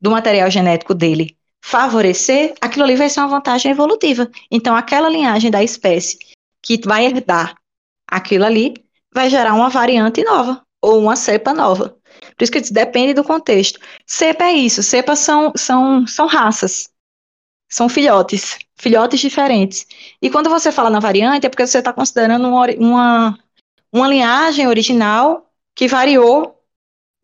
do 0.00 0.10
material 0.10 0.50
genético 0.50 0.94
dele 0.94 1.36
favorecer, 1.64 2.54
aquilo 2.60 2.84
ali 2.84 2.94
vai 2.94 3.08
ser 3.08 3.20
uma 3.20 3.28
vantagem 3.28 3.70
evolutiva. 3.70 4.30
Então, 4.50 4.76
aquela 4.76 5.08
linhagem 5.08 5.50
da 5.50 5.62
espécie 5.62 6.18
que 6.60 6.78
vai 6.84 7.06
herdar 7.06 7.56
aquilo 8.06 8.44
ali 8.44 8.74
vai 9.12 9.30
gerar 9.30 9.54
uma 9.54 9.68
variante 9.68 10.22
nova 10.24 10.62
ou 10.82 11.00
uma 11.00 11.16
cepa 11.16 11.52
nova. 11.54 11.96
Por 12.36 12.42
isso 12.42 12.52
que 12.52 12.60
depende 12.72 13.14
do 13.14 13.24
contexto. 13.24 13.80
Cepa 14.06 14.44
é 14.44 14.52
isso, 14.52 14.82
cepas 14.82 15.18
são, 15.20 15.52
são, 15.56 16.06
são 16.06 16.26
raças, 16.26 16.90
são 17.70 17.88
filhotes, 17.88 18.58
filhotes 18.76 19.20
diferentes. 19.20 19.86
E 20.20 20.30
quando 20.30 20.50
você 20.50 20.70
fala 20.70 20.90
na 20.90 21.00
variante, 21.00 21.46
é 21.46 21.48
porque 21.48 21.66
você 21.66 21.78
está 21.78 21.92
considerando 21.92 22.48
uma, 22.48 22.66
uma, 22.78 23.38
uma 23.92 24.08
linhagem 24.08 24.66
original 24.66 25.50
que 25.74 25.88
variou 25.88 26.60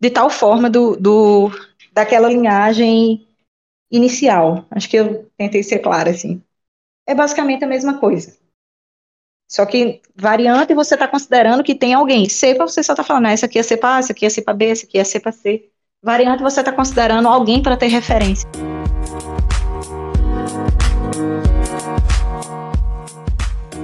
de 0.01 0.11
tal 0.11 0.31
forma 0.31 0.71
do, 0.71 0.97
do, 0.97 1.51
daquela 1.93 2.29
linhagem 2.29 3.27
inicial. 3.91 4.65
Acho 4.71 4.89
que 4.89 4.97
eu 4.97 5.31
tentei 5.37 5.63
ser 5.63 5.81
clara, 5.81 6.11
assim. 6.11 6.43
É 7.07 7.15
basicamente 7.15 7.65
a 7.65 7.69
mesma 7.69 7.99
coisa. 7.99 8.40
Só 9.51 9.67
que 9.67 10.01
variante 10.15 10.73
você 10.75 10.95
está 10.95 11.09
considerando 11.09 11.65
que 11.65 11.75
tem 11.75 11.93
alguém. 11.93 12.29
Cepa 12.29 12.69
você 12.69 12.85
só 12.85 12.93
está 12.93 13.03
falando, 13.03 13.27
ah, 13.27 13.33
essa 13.33 13.47
aqui 13.47 13.59
é 13.59 13.65
cepa 13.65 13.97
A, 13.97 13.99
essa 13.99 14.13
aqui 14.13 14.25
é 14.25 14.31
cepa 14.31 14.53
B, 14.53 14.67
essa 14.67 14.87
aqui 14.87 14.97
é 14.97 15.03
cepa 15.03 15.33
C. 15.33 15.69
Variante 16.01 16.41
você 16.41 16.61
está 16.61 16.71
considerando 16.71 17.27
alguém 17.27 17.61
para 17.61 17.77
ter 17.77 17.89
referência. 17.89 18.49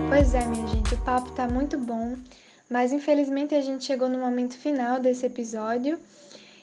Pois 0.08 0.34
é, 0.34 0.46
minha 0.46 0.68
gente, 0.68 0.94
o 0.94 0.98
papo 0.98 1.30
está 1.30 1.48
muito 1.48 1.76
bom, 1.76 2.14
mas 2.70 2.92
infelizmente 2.92 3.52
a 3.56 3.60
gente 3.60 3.84
chegou 3.84 4.08
no 4.08 4.20
momento 4.20 4.56
final 4.56 5.00
desse 5.00 5.26
episódio. 5.26 5.98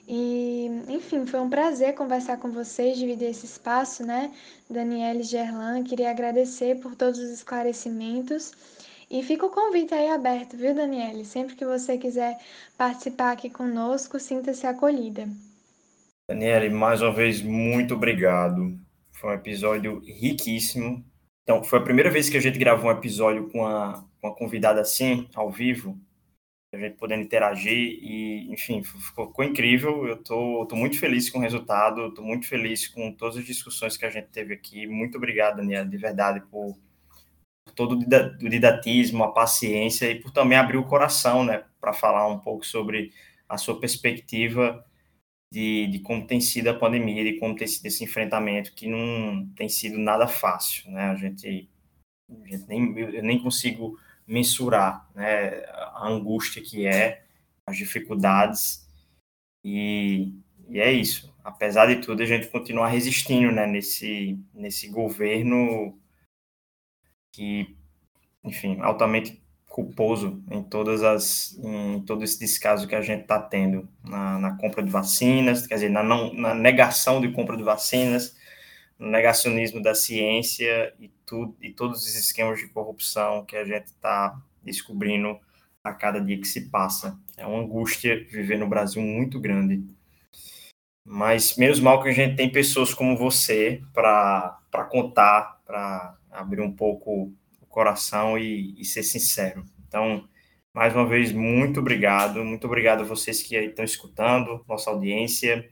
E, 0.08 0.70
enfim, 0.88 1.26
foi 1.26 1.42
um 1.42 1.50
prazer 1.50 1.94
conversar 1.94 2.38
com 2.38 2.52
vocês, 2.52 2.98
dividir 2.98 3.30
esse 3.30 3.46
espaço, 3.46 4.06
né? 4.06 4.32
Daniela 4.70 5.20
e 5.20 5.24
Gerlan, 5.24 5.84
queria 5.84 6.10
agradecer 6.10 6.80
por 6.80 6.96
todos 6.96 7.20
os 7.20 7.32
esclarecimentos 7.32 8.54
e 9.14 9.24
fica 9.24 9.46
o 9.46 9.50
convite 9.50 9.94
aí 9.94 10.10
aberto, 10.10 10.58
viu, 10.58 10.74
Daniele? 10.74 11.24
Sempre 11.24 11.56
que 11.56 11.64
você 11.64 11.98
quiser 11.98 12.38
participar 12.78 13.32
aqui 13.32 13.50
conosco, 13.50 14.20
sinta-se 14.20 14.66
acolhida. 14.66 15.28
Daniele, 16.28 16.70
mais 16.70 17.02
uma 17.02 17.14
vez, 17.14 17.42
muito 17.42 17.94
obrigado. 17.94 18.76
Foi 19.12 19.30
um 19.30 19.34
episódio 19.36 20.00
riquíssimo. 20.00 21.06
Então, 21.44 21.64
foi 21.64 21.80
a 21.80 21.84
primeira 21.84 22.10
vez 22.10 22.30
que 22.30 22.38
a 22.38 22.42
gente 22.42 22.58
gravou 22.58 22.90
um 22.90 22.94
episódio 22.94 23.50
com 23.50 23.60
com 24.20 24.28
uma 24.28 24.36
convidada 24.36 24.80
assim, 24.80 25.28
ao 25.36 25.52
vivo, 25.52 26.00
a 26.74 26.78
gente 26.80 26.96
podendo 26.96 27.22
interagir 27.22 28.00
e, 28.02 28.52
enfim, 28.52 28.82
ficou, 28.82 29.28
ficou 29.28 29.46
incrível. 29.46 30.08
Eu 30.08 30.18
tô, 30.24 30.66
tô 30.66 30.76
muito 30.76 30.98
feliz 30.98 31.30
com 31.30 31.38
o 31.38 31.42
resultado, 31.42 32.12
tô 32.14 32.24
muito 32.24 32.48
feliz 32.48 32.88
com 32.88 33.12
todas 33.12 33.38
as 33.38 33.46
discussões 33.46 33.96
que 33.96 34.06
a 34.06 34.10
gente 34.10 34.30
teve 34.30 34.54
aqui. 34.54 34.88
Muito 34.88 35.18
obrigado, 35.18 35.58
Daniela, 35.58 35.86
de 35.86 35.98
verdade, 35.98 36.42
por 36.50 36.76
todo 37.76 37.94
o 37.96 38.50
didatismo, 38.50 39.24
a 39.24 39.32
paciência 39.32 40.10
e 40.10 40.20
por 40.20 40.32
também 40.32 40.58
abrir 40.58 40.78
o 40.78 40.86
coração, 40.86 41.44
né, 41.44 41.64
para 41.80 41.94
falar 41.94 42.28
um 42.28 42.40
pouco 42.40 42.66
sobre 42.66 43.12
a 43.48 43.58
sua 43.58 43.80
perspectiva 43.80 44.86
de, 45.52 45.88
de, 45.88 46.00
como 46.00 46.26
tem 46.26 46.42
sido 46.42 46.70
a 46.70 46.74
pandemia, 46.74 47.24
de 47.24 47.40
como 47.40 47.56
tem 47.56 47.68
sido 47.68 47.86
esse 47.86 48.04
enfrentamento, 48.04 48.74
que 48.74 48.88
não 48.88 49.48
tem 49.56 49.70
sido 49.70 49.98
nada 49.98 50.28
fácil, 50.28 50.90
né, 50.92 51.04
a 51.06 51.16
gente, 51.16 51.70
a 52.30 52.48
gente 52.48 52.68
nem, 52.68 52.98
eu 52.98 53.24
nem 53.24 53.42
consigo 53.42 53.98
mensurar, 54.26 55.08
né, 55.14 55.64
a 55.94 56.08
angústia 56.08 56.62
que 56.62 56.88
é, 56.88 57.24
as 57.68 57.78
dificuldades, 57.78 58.88
e, 59.64 60.34
e 60.68 60.80
é 60.80 60.92
isso, 60.92 61.34
apesar 61.44 61.86
de 61.88 61.98
tudo, 62.02 62.24
a 62.24 62.26
gente 62.26 62.48
continua 62.48 62.88
resistindo, 62.88 63.52
né, 63.52 63.68
nesse, 63.68 64.40
nesse 64.54 64.88
governo 64.88 65.98
que, 67.34 67.76
enfim, 68.44 68.80
altamente 68.80 69.44
culposo 69.68 70.42
em 70.52 70.62
todas 70.62 71.02
as 71.02 71.58
em 71.58 72.00
todo 72.02 72.24
esse 72.24 72.40
descaso 72.40 72.88
que 72.88 72.94
a 72.94 73.02
gente 73.02 73.24
está 73.24 73.40
tendo 73.40 73.90
na, 74.04 74.38
na, 74.38 74.58
compra 74.58 74.84
de 74.84 74.92
vacinas, 74.92 75.66
quer 75.66 75.74
dizer, 75.74 75.90
na, 75.90 76.04
não, 76.04 76.32
na 76.32 76.54
negação 76.54 77.20
de 77.20 77.32
compra 77.32 77.58
de 77.58 77.64
vacinas, 77.64 78.38
no 79.00 79.10
negacionismo 79.10 79.82
da 79.82 79.96
ciência 79.96 80.94
e 81.00 81.10
tudo, 81.26 81.58
e 81.60 81.72
todos 81.72 82.06
os 82.06 82.16
esquemas 82.16 82.60
de 82.60 82.68
corrupção 82.68 83.44
que 83.46 83.56
a 83.56 83.66
gente 83.66 83.88
está 83.88 84.40
descobrindo 84.62 85.40
a 85.84 85.92
cada 85.92 86.22
dia 86.22 86.40
que 86.40 86.48
se 86.48 86.70
passa. 86.70 87.20
É 87.36 87.46
uma 87.46 87.64
angústia 87.64 88.26
viver 88.30 88.60
no 88.60 88.70
Brasil 88.70 89.02
muito 89.02 89.40
grande. 89.40 89.84
Mas 91.04 91.58
menos 91.58 91.80
mal 91.80 92.02
que 92.02 92.10
a 92.10 92.14
gente 92.14 92.36
tem 92.36 92.50
pessoas 92.50 92.94
como 92.94 93.18
você 93.18 93.82
para 93.92 94.88
contar, 94.90 95.62
para 95.66 96.16
abrir 96.34 96.62
um 96.62 96.72
pouco 96.72 97.34
o 97.62 97.66
coração 97.68 98.38
e, 98.38 98.80
e, 98.80 98.86
ser 98.86 99.04
sincero. 99.04 99.66
Então, 99.88 100.28
mais 100.74 100.94
uma 100.96 101.08
vez, 101.08 101.32
muito 101.32 101.80
obrigado. 101.80 102.44
Muito 102.44 102.66
obrigado 102.66 103.02
a 103.02 103.06
vocês 103.06 103.42
que 103.42 103.56
estão 103.56 103.86
escutando, 103.86 104.64
nossa 104.68 104.90
audiência. 104.90 105.70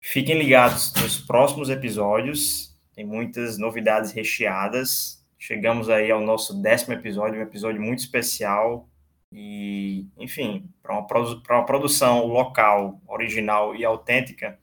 Fiquem 0.00 0.38
ligados 0.38 0.92
nos 0.94 1.18
próximos 1.18 1.70
episódios. 1.70 2.76
Tem 2.94 3.04
muitas 3.04 3.58
novidades 3.58 4.12
recheadas. 4.12 5.24
Chegamos 5.38 5.90
aí 5.90 6.10
ao 6.10 6.20
nosso 6.20 6.60
décimo 6.60 6.94
episódio, 6.94 7.38
um 7.38 7.42
episódio 7.42 7.80
muito 7.80 8.00
especial 8.00 8.88
e, 9.32 10.06
enfim, 10.16 10.70
para 10.82 10.92
uma, 10.92 11.06
uma 11.50 11.66
produção 11.66 12.26
local, 12.26 13.00
original 13.06 13.74
e 13.74 13.84
autêntica, 13.84 14.58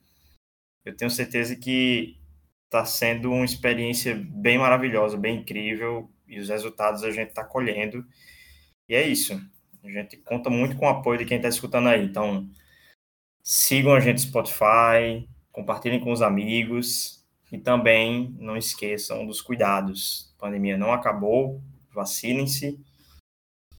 eu 0.84 0.96
tenho 0.96 1.10
certeza 1.10 1.56
que 1.56 2.18
está 2.74 2.84
sendo 2.84 3.30
uma 3.30 3.44
experiência 3.44 4.16
bem 4.16 4.58
maravilhosa, 4.58 5.16
bem 5.16 5.38
incrível, 5.38 6.10
e 6.26 6.40
os 6.40 6.48
resultados 6.48 7.04
a 7.04 7.10
gente 7.12 7.28
está 7.28 7.44
colhendo. 7.44 8.04
E 8.88 8.94
é 8.96 9.06
isso. 9.06 9.40
A 9.84 9.88
gente 9.88 10.16
conta 10.16 10.50
muito 10.50 10.76
com 10.76 10.86
o 10.86 10.88
apoio 10.88 11.18
de 11.18 11.24
quem 11.24 11.36
está 11.36 11.48
escutando 11.48 11.88
aí. 11.88 12.04
Então, 12.04 12.50
sigam 13.44 13.94
a 13.94 14.00
gente 14.00 14.14
no 14.14 14.30
Spotify, 14.30 15.28
compartilhem 15.52 16.00
com 16.00 16.10
os 16.10 16.20
amigos 16.20 17.24
e 17.52 17.58
também 17.58 18.34
não 18.40 18.56
esqueçam 18.56 19.24
dos 19.24 19.40
cuidados. 19.40 20.34
A 20.36 20.40
pandemia 20.40 20.76
não 20.76 20.92
acabou, 20.92 21.62
vacinem-se 21.92 22.80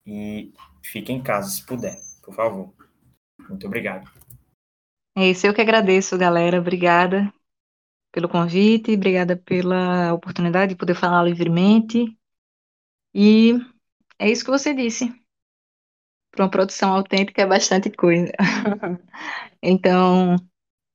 e 0.06 0.54
fiquem 0.82 1.18
em 1.18 1.24
casa 1.24 1.50
se 1.50 1.66
puder, 1.66 2.00
por 2.24 2.34
favor. 2.34 2.74
Muito 3.50 3.68
obrigado. 3.68 4.10
É 5.18 5.28
isso, 5.28 5.46
eu 5.46 5.54
que 5.54 5.62
agradeço, 5.62 6.18
galera. 6.18 6.60
Obrigada 6.60 7.35
pelo 8.16 8.30
convite, 8.30 8.94
obrigada 8.94 9.36
pela 9.36 10.14
oportunidade 10.14 10.70
de 10.70 10.78
poder 10.78 10.96
falar 10.96 11.22
livremente. 11.24 12.18
E 13.14 13.56
é 14.18 14.32
isso 14.32 14.46
que 14.46 14.50
você 14.50 14.74
disse. 14.74 15.14
Para 16.32 16.46
uma 16.46 16.50
produção 16.50 16.94
autêntica 16.94 17.42
é 17.42 17.46
bastante 17.46 17.90
coisa. 17.92 18.32
então, 19.62 20.38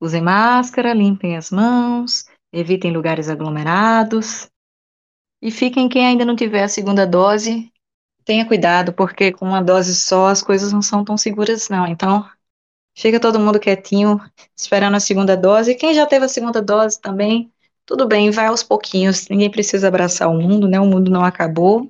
usem 0.01 0.19
máscara, 0.19 0.95
limpem 0.95 1.37
as 1.37 1.51
mãos, 1.51 2.25
evitem 2.51 2.91
lugares 2.91 3.29
aglomerados. 3.29 4.49
E 5.43 5.51
fiquem 5.51 5.87
quem 5.87 6.07
ainda 6.07 6.25
não 6.25 6.35
tiver 6.35 6.63
a 6.63 6.67
segunda 6.67 7.05
dose, 7.05 7.71
tenha 8.25 8.47
cuidado, 8.47 8.93
porque 8.93 9.31
com 9.31 9.45
uma 9.45 9.61
dose 9.61 9.95
só 9.95 10.25
as 10.25 10.41
coisas 10.41 10.73
não 10.73 10.81
são 10.81 11.05
tão 11.05 11.15
seguras, 11.15 11.69
não. 11.69 11.85
Então, 11.85 12.27
fica 12.95 13.19
todo 13.19 13.39
mundo 13.39 13.59
quietinho, 13.59 14.19
esperando 14.55 14.95
a 14.95 14.99
segunda 14.99 15.35
dose. 15.35 15.71
E 15.71 15.75
quem 15.75 15.93
já 15.93 16.05
teve 16.05 16.25
a 16.25 16.29
segunda 16.29 16.61
dose 16.61 16.99
também, 16.99 17.51
tudo 17.85 18.07
bem, 18.07 18.31
vai 18.31 18.47
aos 18.47 18.63
pouquinhos. 18.63 19.27
Ninguém 19.29 19.49
precisa 19.49 19.87
abraçar 19.87 20.29
o 20.29 20.33
mundo, 20.33 20.67
né? 20.67 20.79
O 20.79 20.85
mundo 20.85 21.11
não 21.11 21.23
acabou. 21.23 21.89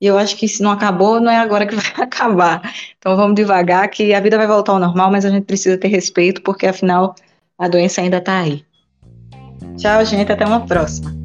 E 0.00 0.06
eu 0.06 0.16
acho 0.16 0.36
que 0.36 0.48
se 0.48 0.62
não 0.62 0.70
acabou, 0.70 1.20
não 1.20 1.30
é 1.30 1.38
agora 1.38 1.66
que 1.66 1.76
vai 1.76 2.04
acabar. 2.04 2.62
Então 2.98 3.16
vamos 3.16 3.34
devagar, 3.34 3.88
que 3.88 4.14
a 4.14 4.20
vida 4.20 4.36
vai 4.36 4.46
voltar 4.46 4.72
ao 4.72 4.78
normal, 4.78 5.10
mas 5.10 5.24
a 5.24 5.30
gente 5.30 5.44
precisa 5.44 5.76
ter 5.76 5.88
respeito, 5.88 6.42
porque 6.42 6.66
afinal 6.66 7.14
a 7.58 7.68
doença 7.68 8.00
ainda 8.00 8.16
está 8.16 8.40
aí. 8.40 8.64
Tchau, 9.76 10.04
gente, 10.04 10.32
até 10.32 10.46
uma 10.46 10.66
próxima. 10.66 11.19